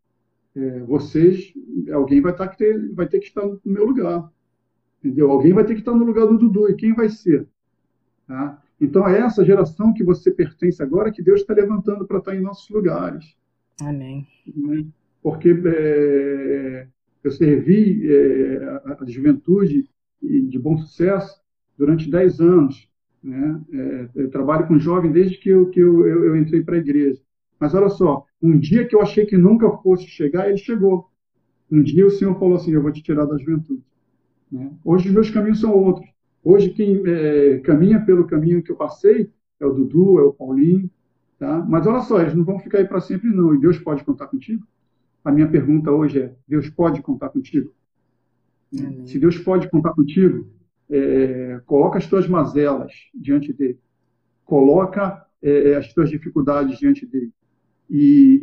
é, 0.55 0.81
vocês, 0.81 1.53
alguém 1.93 2.21
vai, 2.21 2.35
tá, 2.35 2.47
ter, 2.47 2.93
vai 2.95 3.07
ter 3.07 3.19
que 3.19 3.27
estar 3.27 3.47
no 3.47 3.61
meu 3.65 3.87
lugar. 3.87 4.31
Entendeu? 4.99 5.31
Alguém 5.31 5.53
vai 5.53 5.65
ter 5.65 5.75
que 5.75 5.81
estar 5.81 5.93
no 5.93 6.05
lugar 6.05 6.27
do 6.27 6.39
Dudu. 6.39 6.71
E 6.71 6.75
quem 6.75 6.95
vai 6.95 7.09
ser? 7.09 7.49
Tá? 8.27 8.63
Então, 8.81 9.07
é 9.07 9.21
essa 9.21 9.45
geração 9.45 9.93
que 9.93 10.05
você 10.05 10.31
pertence 10.31 10.83
agora 10.83 11.11
que 11.11 11.23
Deus 11.23 11.41
está 11.41 11.55
levantando 11.55 12.07
para 12.07 12.19
estar 12.19 12.35
em 12.35 12.41
nossos 12.41 12.69
lugares. 12.71 13.37
Amém. 13.81 14.27
Né? 14.55 14.87
porque 15.23 15.51
é, 15.65 16.87
eu 17.23 17.31
servi 17.31 18.11
é, 18.13 18.65
a, 18.65 18.99
a, 19.01 19.07
juventude 19.07 19.89
de 20.21 20.59
bom 20.59 20.77
sucesso 20.77 21.41
durante 21.79 22.11
10 22.11 22.41
anos. 22.41 22.89
Né? 23.23 23.61
É, 23.73 24.09
eu 24.17 24.31
trabalho 24.31 24.67
com 24.67 24.79
jovem 24.79 25.13
desde 25.13 25.39
que 25.39 25.49
eu, 25.49 25.71
que 25.71 25.79
eu, 25.79 26.07
eu, 26.07 26.25
eu 26.25 26.37
entrei 26.37 26.63
para 26.63 26.75
a 26.75 26.81
igreja. 26.81 27.21
Mas 27.63 27.75
olha 27.75 27.89
só, 27.91 28.25
um 28.43 28.59
dia 28.59 28.85
que 28.85 28.97
eu 28.97 29.01
achei 29.01 29.25
que 29.25 29.37
nunca 29.37 29.71
fosse 29.71 30.05
chegar, 30.09 30.49
ele 30.49 30.59
chegou. 30.59 31.09
Um 31.71 31.81
dia 31.81 32.05
o 32.05 32.11
Senhor 32.11 32.37
falou 32.37 32.57
assim: 32.57 32.73
Eu 32.73 32.83
vou 32.83 32.91
te 32.91 33.01
tirar 33.01 33.25
da 33.25 33.39
juventude. 33.39 33.85
Né? 34.51 34.73
Hoje 34.85 35.07
os 35.07 35.15
meus 35.15 35.31
caminhos 35.31 35.61
são 35.61 35.73
outros. 35.73 36.05
Hoje 36.43 36.71
quem 36.71 37.01
é, 37.07 37.59
caminha 37.59 38.05
pelo 38.05 38.27
caminho 38.27 38.65
que 38.65 38.73
eu 38.73 38.75
passei 38.75 39.31
é 39.61 39.65
o 39.65 39.73
Dudu, 39.73 40.19
é 40.19 40.23
o 40.25 40.33
Paulinho. 40.33 40.91
Tá? 41.39 41.65
Mas 41.65 41.87
olha 41.87 42.01
só, 42.01 42.21
eles 42.21 42.35
não 42.35 42.43
vão 42.43 42.59
ficar 42.59 42.79
aí 42.79 42.85
para 42.85 43.01
sempre, 43.01 43.31
não. 43.31 43.55
E 43.55 43.61
Deus 43.61 43.79
pode 43.79 44.03
contar 44.03 44.27
contigo? 44.27 44.67
a 45.25 45.31
minha 45.31 45.49
pergunta 45.49 45.93
hoje 45.93 46.21
é: 46.21 46.35
Deus 46.49 46.69
pode 46.69 47.01
contar 47.01 47.29
contigo? 47.29 47.73
Se 49.05 49.21
Deus 49.21 49.39
pode 49.39 49.71
contar 49.71 49.93
contigo, 49.93 50.49
é, 50.91 51.61
coloca 51.65 51.97
as 51.97 52.09
tuas 52.09 52.27
mazelas 52.27 52.93
diante 53.15 53.53
dele, 53.53 53.79
coloca 54.45 55.25
é, 55.41 55.77
as 55.77 55.95
tuas 55.95 56.11
dificuldades 56.11 56.77
diante 56.77 57.07
dele 57.07 57.33
e, 57.93 58.41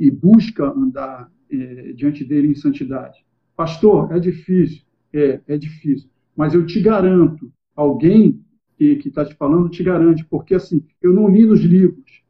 e, 0.00 0.06
e 0.06 0.10
busca 0.12 0.70
andar 0.70 1.28
é, 1.50 1.92
diante 1.92 2.24
dele 2.24 2.48
em 2.48 2.54
santidade. 2.54 3.26
Pastor, 3.56 4.12
é 4.12 4.20
difícil, 4.20 4.82
é, 5.12 5.40
é 5.48 5.58
difícil, 5.58 6.08
mas 6.36 6.54
eu 6.54 6.64
te 6.64 6.80
garanto, 6.80 7.52
alguém 7.74 8.40
que 8.78 9.08
está 9.08 9.24
te 9.24 9.34
falando 9.34 9.70
te 9.70 9.82
garante, 9.82 10.24
porque 10.24 10.54
assim, 10.54 10.84
eu 11.02 11.12
não 11.12 11.28
li 11.28 11.46
nos 11.46 11.60
livros, 11.60 12.22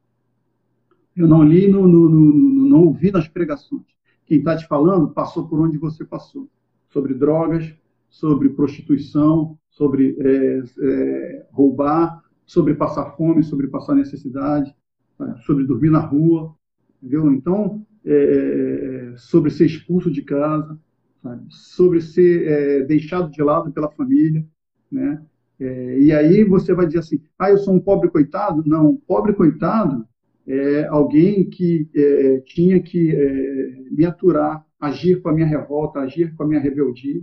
eu 1.15 1.27
não 1.27 1.43
li, 1.43 1.69
no, 1.69 1.87
no, 1.87 2.09
no, 2.09 2.69
não 2.69 2.85
ouvi 2.85 3.11
nas 3.11 3.27
pregações. 3.27 3.85
Quem 4.25 4.39
está 4.39 4.57
te 4.57 4.67
falando 4.67 5.09
passou 5.09 5.49
por 5.49 5.61
onde 5.61 5.79
você 5.79 6.05
passou. 6.05 6.49
Sobre 6.89 7.15
drogas, 7.15 7.75
sobre 8.09 8.51
prostituição, 8.51 9.59
sobre 9.71 10.17
é, 10.21 10.63
é, 10.81 11.47
roubar, 11.51 12.23
sobre 12.45 12.75
passar 12.75 13.17
fome, 13.17 13.43
sobre 13.43 13.67
passar 13.67 13.95
necessidade, 13.95 14.75
né? 15.19 15.37
sobre 15.45 15.64
dormir 15.64 15.91
na 15.91 16.01
rua, 16.01 16.55
entendeu? 17.03 17.33
Então, 17.33 17.85
é, 18.05 19.14
sobre 19.17 19.51
ser 19.51 19.67
expulso 19.67 20.11
de 20.11 20.23
casa, 20.23 20.79
sabe? 21.23 21.45
sobre 21.51 22.01
ser 22.01 22.47
é, 22.47 22.83
deixado 22.85 23.31
de 23.31 23.43
lado 23.43 23.73
pela 23.73 23.91
família, 23.91 24.45
né? 24.91 25.23
É, 25.59 25.99
e 25.99 26.12
aí 26.12 26.45
você 26.45 26.75
vai 26.75 26.87
dizer 26.87 26.99
assim, 26.99 27.21
ah, 27.39 27.51
eu 27.51 27.59
sou 27.59 27.75
um 27.75 27.81
pobre 27.81 28.11
coitado? 28.11 28.62
Não, 28.67 28.95
pobre 28.95 29.33
coitado 29.33 30.07
é, 30.47 30.87
alguém 30.87 31.49
que 31.49 31.89
é, 31.95 32.41
tinha 32.41 32.81
que 32.81 33.11
é, 33.14 33.85
me 33.91 34.05
aturar, 34.05 34.64
agir 34.79 35.21
com 35.21 35.29
a 35.29 35.33
minha 35.33 35.47
revolta, 35.47 36.01
agir 36.01 36.35
com 36.35 36.45
a 36.45 36.47
minha 36.47 36.61
rebeldia. 36.61 37.21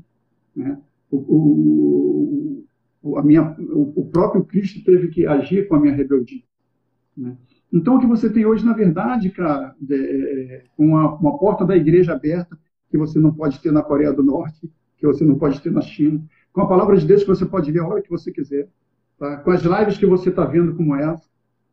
Né? 0.56 0.78
O, 1.10 2.66
o, 3.02 3.18
a 3.18 3.24
minha, 3.24 3.56
o, 3.60 4.06
próprio 4.12 4.44
Cristo 4.44 4.84
teve 4.84 5.10
que 5.10 5.26
agir 5.26 5.68
com 5.68 5.76
a 5.76 5.80
minha 5.80 5.94
rebeldia. 5.94 6.42
Né? 7.16 7.38
Então, 7.74 7.96
o 7.96 8.00
que 8.00 8.06
você 8.06 8.30
tem 8.30 8.46
hoje, 8.46 8.64
na 8.64 8.74
verdade, 8.74 9.32
cara, 9.32 9.76
é, 9.90 10.62
uma, 10.78 11.16
uma 11.16 11.40
porta 11.40 11.66
da 11.66 11.76
igreja 11.76 12.14
aberta, 12.14 12.56
que 12.88 12.98
você 13.00 13.18
não 13.18 13.34
pode 13.34 13.60
ter 13.60 13.72
na 13.72 13.82
Coreia 13.82 14.14
do 14.14 14.24
Norte, 14.24 14.72
que 14.96 15.08
você 15.08 15.26
não 15.26 15.40
pode 15.40 15.60
ter 15.60 15.72
na 15.72 15.82
China, 15.82 16.24
com 16.54 16.62
a 16.62 16.68
palavra 16.68 16.96
de 16.96 17.08
Deus 17.08 17.24
que 17.24 17.30
você 17.30 17.48
pode 17.48 17.72
ler 17.72 17.80
a 17.80 17.88
hora 17.88 18.02
que 18.04 18.12
você 18.12 18.32
quiser, 18.32 18.70
tá? 19.18 19.38
com 19.38 19.50
as 19.50 19.64
lives 19.64 19.98
que 19.98 20.06
você 20.06 20.30
está 20.30 20.46
vendo 20.46 20.76
como 20.76 20.96
essa, 20.96 21.28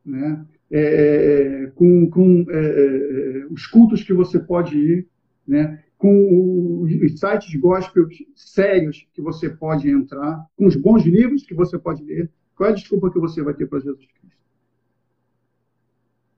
né? 0.05 0.47
É, 0.73 0.81
é, 0.81 1.67
com, 1.75 2.09
com 2.09 2.47
é, 2.49 2.55
é, 2.55 3.47
os 3.51 3.67
cultos 3.67 4.03
que 4.03 4.15
você 4.15 4.39
pode 4.39 4.79
ir, 4.79 5.07
né? 5.47 5.83
com 5.99 6.83
os 6.83 7.21
sites 7.21 7.55
gospel 7.61 8.07
sérios 8.35 9.07
que 9.13 9.21
você 9.21 9.51
pode 9.51 9.91
entrar, 9.91 10.47
com 10.57 10.67
os 10.67 10.77
bons 10.77 11.05
livros 11.05 11.45
que 11.45 11.55
você 11.55 11.79
pode 11.79 12.03
ler. 12.03 12.31
Qual 12.57 12.71
é 12.71 12.73
a 12.73 12.75
desculpa 12.75 13.11
que 13.11 13.19
você 13.19 13.43
vai 13.43 13.53
ter 13.53 13.67
para 13.67 13.81
Jesus 13.81 14.07
Cristo? 14.07 14.40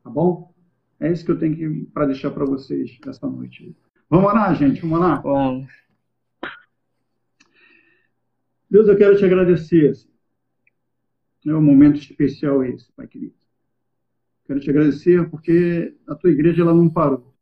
Tá 0.02 0.10
bom? 0.10 0.52
É 0.98 1.10
isso 1.10 1.24
que 1.24 1.30
eu 1.30 1.38
tenho 1.38 1.86
para 1.86 2.06
deixar 2.06 2.30
para 2.30 2.44
vocês 2.44 2.98
essa 3.06 3.26
noite. 3.26 3.76
Vamos 4.08 4.32
lá, 4.32 4.52
gente? 4.54 4.80
Vamos 4.80 5.00
lá? 5.00 5.16
Bom. 5.16 5.66
Deus, 8.70 8.88
eu 8.88 8.96
quero 8.96 9.16
te 9.16 9.24
agradecer. 9.24 9.92
É 11.46 11.54
um 11.54 11.62
momento 11.62 11.98
especial 11.98 12.64
esse, 12.64 12.90
Pai 12.92 13.06
querido. 13.06 13.34
Quero 14.46 14.60
te 14.60 14.70
agradecer 14.70 15.28
porque 15.28 15.96
a 16.06 16.14
tua 16.14 16.30
igreja 16.30 16.62
ela 16.62 16.74
não 16.74 16.88
parou. 16.88 17.34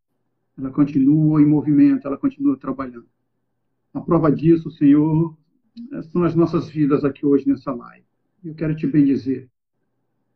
Ela 0.57 0.70
continua 0.70 1.41
em 1.41 1.47
movimento, 1.47 2.07
ela 2.07 2.16
continua 2.16 2.59
trabalhando. 2.59 3.09
A 3.93 4.01
prova 4.01 4.31
disso, 4.31 4.70
Senhor, 4.70 5.37
são 6.11 6.24
as 6.24 6.35
nossas 6.35 6.69
vidas 6.69 7.05
aqui 7.05 7.27
hoje 7.27 7.49
nessa 7.49 7.73
live. 7.73 8.07
Eu 8.45 8.55
quero 8.55 8.74
te 8.74 8.87
bendizer 8.87 9.49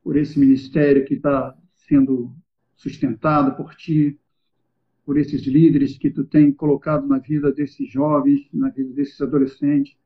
por 0.03 0.17
esse 0.17 0.39
ministério 0.39 1.05
que 1.05 1.15
está 1.15 1.57
sendo 1.87 2.35
sustentado 2.75 3.57
por 3.57 3.75
ti, 3.75 4.19
por 5.05 5.19
esses 5.19 5.43
líderes 5.47 5.99
que 5.99 6.11
tu 6.11 6.25
tem 6.25 6.53
colocado 6.53 7.07
na 7.07 7.19
vida 7.19 7.53
desses 7.53 7.91
jovens, 7.91 8.49
na 8.53 8.71
vida 8.71 8.93
desses 8.95 9.21
adolescentes. 9.21 9.97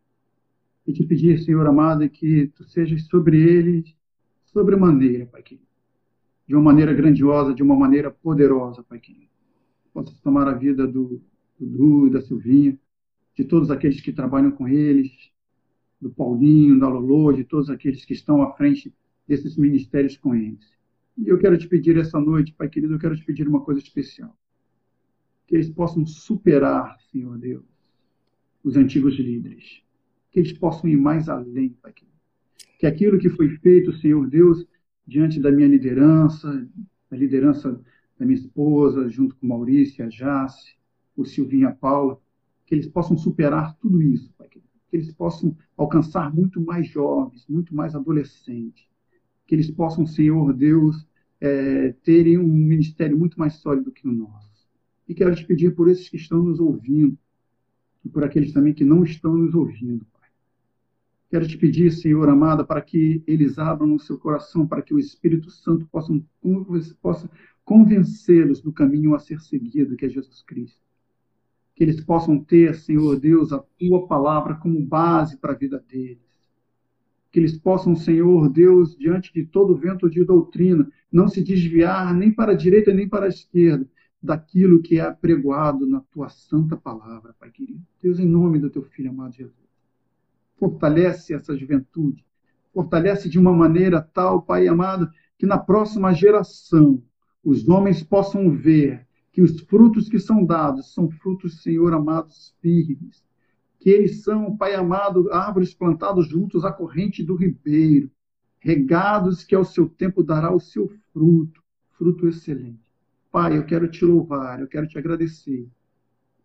E 0.87 0.93
te 0.93 1.05
pedir, 1.05 1.39
Senhor 1.39 1.67
amado, 1.67 2.09
que 2.09 2.49
tu 2.49 2.65
sejas 2.65 3.05
sobre 3.07 3.41
eles 3.41 3.95
sobremaneira, 4.47 5.27
Pai 5.27 5.43
querido 5.43 5.69
de 6.49 6.55
uma 6.55 6.63
maneira 6.63 6.95
grandiosa, 6.95 7.53
de 7.53 7.63
uma 7.63 7.77
maneira 7.77 8.11
poderosa, 8.11 8.83
Pai 8.83 8.99
querido. 8.99 9.29
Possa 9.93 10.15
tomar 10.25 10.49
a 10.49 10.55
vida 10.55 10.87
do 10.87 11.21
Dudu 11.61 12.07
e 12.07 12.11
da 12.11 12.23
Silvinha, 12.23 12.79
de 13.37 13.45
todos 13.45 13.71
aqueles 13.71 14.01
que 14.01 14.13
trabalham 14.13 14.51
com 14.51 14.67
eles, 14.67 15.13
do 16.01 16.09
Paulinho, 16.09 16.81
da 16.81 16.89
Lolo, 16.89 17.35
de 17.35 17.45
todos 17.45 17.69
aqueles 17.69 18.03
que 18.05 18.15
estão 18.15 18.43
à 18.43 18.55
frente 18.55 18.95
desses 19.27 19.59
ministérios 19.59 20.17
com 20.17 20.35
eles. 20.35 20.78
E 21.19 21.29
eu 21.29 21.39
quero 21.39 21.59
te 21.59 21.67
pedir 21.67 21.97
essa 21.97 22.21
noite, 22.21 22.55
Pai 22.55 22.69
querido, 22.69 22.95
eu 22.95 22.99
quero 22.99 23.17
te 23.17 23.25
pedir 23.25 23.49
uma 23.49 23.61
coisa 23.61 23.81
especial. 23.81 24.37
Que 25.47 25.57
eles 25.57 25.69
possam 25.69 26.07
superar, 26.07 26.97
Senhor 27.11 27.37
Deus, 27.37 27.65
os 28.63 28.77
antigos 28.77 29.19
líderes. 29.19 29.83
Que 30.31 30.39
eles 30.39 30.53
possam 30.53 30.89
ir 30.89 30.97
mais 30.97 31.29
além, 31.29 31.71
Pai 31.83 31.93
querido. 31.93 32.17
Que 32.79 32.87
aquilo 32.87 33.19
que 33.19 33.29
foi 33.29 33.49
feito, 33.57 33.93
Senhor 33.95 34.29
Deus, 34.29 34.65
diante 35.05 35.41
da 35.41 35.51
minha 35.51 35.67
liderança, 35.67 36.69
da 37.11 37.17
liderança 37.17 37.83
da 38.17 38.25
minha 38.25 38.39
esposa, 38.39 39.09
junto 39.09 39.35
com 39.37 39.47
Maurício, 39.47 40.05
a 40.05 40.09
Jace, 40.09 40.77
o 41.17 41.25
Silvinho 41.25 41.69
a 41.69 41.73
Paula, 41.73 42.21
que 42.65 42.75
eles 42.75 42.87
possam 42.87 43.17
superar 43.17 43.77
tudo 43.79 44.01
isso, 44.01 44.33
Pai 44.39 44.49
querido. 44.49 44.71
Que 44.89 44.97
eles 44.97 45.13
possam 45.13 45.57
alcançar 45.77 46.33
muito 46.33 46.61
mais 46.61 46.87
jovens, 46.87 47.45
muito 47.49 47.75
mais 47.75 47.97
adolescentes. 47.97 48.87
Que 49.49 49.57
eles 49.57 49.69
possam, 49.69 50.07
Senhor 50.07 50.53
Deus, 50.53 51.09
é, 51.41 51.93
terem 52.05 52.39
um 52.39 52.47
ministério 52.47 53.19
muito 53.19 53.39
mais 53.41 53.55
sólido 53.55 53.91
que 53.91 54.07
o 54.07 54.13
nosso. 54.13 54.69
E 55.09 55.15
quero 55.15 55.35
te 55.35 55.45
pedir 55.45 55.75
por 55.75 55.89
esses 55.89 56.09
que 56.09 56.17
estão 56.17 56.43
nos 56.43 56.61
ouvindo, 56.61 57.19
e 58.05 58.09
por 58.09 58.23
aqueles 58.23 58.53
também 58.53 58.75
que 58.75 58.85
não 58.85 59.03
estão 59.03 59.35
nos 59.35 59.55
ouvindo, 59.55 60.07
Pai. 60.13 60.29
Quero 61.31 61.49
te 61.49 61.57
pedir, 61.57 61.91
Senhor 61.91 62.29
amado, 62.29 62.67
para 62.67 62.83
que 62.83 63.23
eles 63.27 63.59
abram 63.59 63.95
o 63.95 63.99
seu 63.99 64.19
coração, 64.19 64.67
para 64.67 64.83
que 64.83 64.95
o 64.95 64.99
Espírito 64.99 65.51
Santo 65.51 65.87
possa, 65.87 66.13
possa 67.01 67.31
convencê-los 67.65 68.61
do 68.61 68.73
caminho 68.73 69.15
a 69.15 69.19
ser 69.19 69.41
seguido, 69.41 69.97
que 69.97 70.07
é 70.07 70.09
Jesus 70.09 70.43
Cristo. 70.43 70.81
Que 71.75 71.85
eles 71.85 72.01
possam 72.03 72.43
ter, 72.43 72.75
Senhor 72.75 73.19
Deus, 73.19 73.53
a 73.53 73.59
tua 73.59 74.07
palavra 74.07 74.55
como 74.57 74.81
base 74.81 75.37
para 75.39 75.53
a 75.53 75.57
vida 75.57 75.79
deles. 75.79 76.28
Que 77.31 77.39
eles 77.39 77.57
possam, 77.57 77.95
Senhor 77.95 78.49
Deus, 78.49 78.97
diante 78.97 79.33
de 79.33 79.45
todo 79.45 79.77
vento 79.77 80.09
de 80.09 80.25
doutrina, 80.25 80.91
não 81.13 81.29
se 81.29 81.43
desviar 81.43 82.15
nem 82.15 82.33
para 82.33 82.53
a 82.53 82.57
direita 82.57 82.93
nem 82.93 83.09
para 83.09 83.27
a 83.27 83.29
esquerda, 83.29 83.87
daquilo 84.23 84.83
que 84.83 84.99
é 84.99 85.03
apregoado 85.03 85.87
na 85.87 86.01
tua 86.01 86.29
santa 86.29 86.77
palavra, 86.77 87.35
Pai 87.39 87.51
querido. 87.51 87.83
Deus, 88.03 88.19
em 88.19 88.27
nome 88.27 88.59
do 88.59 88.71
teu 88.71 88.83
filho 88.83 89.11
amado 89.11 89.33
Jesus, 89.33 89.55
fortalece 90.57 91.35
essa 91.35 91.57
juventude, 91.57 92.25
fortalece 92.73 93.29
de 93.29 93.39
uma 93.39 93.53
maneira 93.53 94.01
tal, 94.03 94.43
Pai 94.43 94.67
amado, 94.67 95.09
que 95.39 95.47
na 95.47 95.57
próxima 95.57 96.13
geração 96.13 97.03
os 97.45 97.69
homens 97.69 98.03
possam 98.03 98.51
ver 98.51 99.07
que 99.33 99.41
os 99.41 99.61
frutos 99.61 100.09
que 100.09 100.19
são 100.19 100.45
dados 100.45 100.93
são 100.93 101.09
frutos, 101.09 101.63
Senhor 101.63 101.93
amados, 101.93 102.57
firmes, 102.61 103.23
que 103.79 103.91
eles 103.91 104.23
são, 104.23 104.57
Pai 104.57 104.75
amado, 104.75 105.33
árvores 105.33 105.75
plantadas 105.75 106.27
juntos 106.27 106.65
à 106.65 106.73
corrente 106.73 107.23
do 107.23 107.35
ribeiro, 107.35 108.11
regados 108.61 109.45
que 109.45 109.55
ao 109.55 109.65
seu 109.65 109.89
tempo 109.89 110.23
dará 110.23 110.53
o 110.53 110.61
seu 110.61 110.89
fruto, 111.13 111.63
fruto 111.97 112.29
excelente. 112.29 112.91
Pai, 113.31 113.57
eu 113.57 113.65
quero 113.65 113.89
te 113.89 114.05
louvar, 114.05 114.61
eu 114.61 114.67
quero 114.67 114.87
te 114.87 114.99
agradecer 114.99 115.69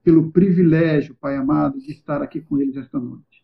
pelo 0.03 0.31
privilégio, 0.31 1.15
Pai 1.15 1.35
amado, 1.35 1.79
de 1.79 1.91
estar 1.91 2.21
aqui 2.21 2.41
com 2.41 2.59
eles 2.59 2.75
esta 2.75 2.99
noite. 2.99 3.43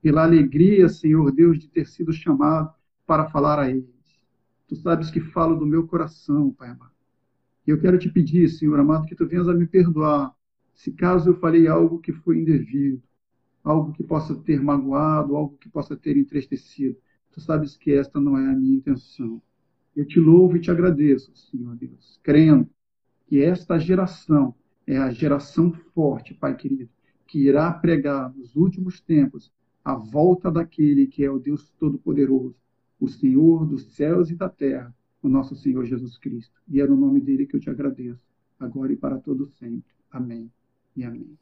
Pela 0.00 0.24
alegria, 0.24 0.88
Senhor 0.88 1.30
Deus, 1.30 1.58
de 1.58 1.68
ter 1.68 1.86
sido 1.86 2.12
chamado 2.12 2.72
para 3.06 3.28
falar 3.28 3.58
a 3.58 3.70
eles. 3.70 3.86
Tu 4.66 4.76
sabes 4.76 5.10
que 5.10 5.20
falo 5.20 5.56
do 5.56 5.66
meu 5.66 5.86
coração, 5.86 6.50
Pai 6.50 6.70
amado. 6.70 6.92
E 7.66 7.70
eu 7.70 7.78
quero 7.78 7.98
te 7.98 8.08
pedir, 8.08 8.48
Senhor 8.48 8.78
amado, 8.78 9.06
que 9.06 9.14
tu 9.14 9.26
venhas 9.26 9.48
a 9.48 9.54
me 9.54 9.66
perdoar 9.66 10.34
se 10.78 10.92
caso 10.92 11.30
eu 11.30 11.40
falei 11.40 11.66
algo 11.66 11.98
que 11.98 12.12
foi 12.12 12.38
indevido, 12.38 13.02
algo 13.62 13.92
que 13.92 14.02
possa 14.02 14.34
ter 14.34 14.62
magoado, 14.62 15.36
algo 15.36 15.56
que 15.58 15.68
possa 15.68 15.96
ter 15.96 16.16
entristecido. 16.16 16.96
Tu 17.30 17.40
sabes 17.40 17.76
que 17.76 17.92
esta 17.92 18.20
não 18.20 18.36
é 18.36 18.50
a 18.50 18.56
minha 18.56 18.76
intenção. 18.76 19.40
Eu 19.94 20.06
te 20.06 20.20
louvo 20.20 20.56
e 20.56 20.60
te 20.60 20.70
agradeço, 20.70 21.34
Senhor 21.34 21.74
Deus, 21.76 22.20
crendo 22.22 22.68
que 23.26 23.42
esta 23.42 23.78
geração 23.78 24.54
é 24.86 24.96
a 24.96 25.10
geração 25.10 25.72
forte, 25.94 26.34
Pai 26.34 26.56
querido, 26.56 26.88
que 27.26 27.40
irá 27.40 27.72
pregar 27.72 28.34
nos 28.34 28.56
últimos 28.56 29.00
tempos 29.00 29.52
a 29.84 29.94
volta 29.94 30.50
daquele 30.50 31.06
que 31.06 31.24
é 31.24 31.30
o 31.30 31.38
Deus 31.38 31.70
Todo-Poderoso, 31.78 32.56
o 32.98 33.08
Senhor 33.08 33.66
dos 33.66 33.94
céus 33.94 34.30
e 34.30 34.34
da 34.34 34.48
terra, 34.48 34.94
o 35.22 35.28
nosso 35.28 35.54
Senhor 35.54 35.84
Jesus 35.84 36.16
Cristo. 36.18 36.60
E 36.68 36.80
é 36.80 36.86
no 36.86 36.96
nome 36.96 37.20
dele 37.20 37.46
que 37.46 37.56
eu 37.56 37.60
te 37.60 37.70
agradeço, 37.70 38.26
agora 38.58 38.92
e 38.92 38.96
para 38.96 39.18
todo 39.18 39.46
sempre. 39.46 39.92
Amém 40.10 40.50
e 40.96 41.04
amém. 41.04 41.36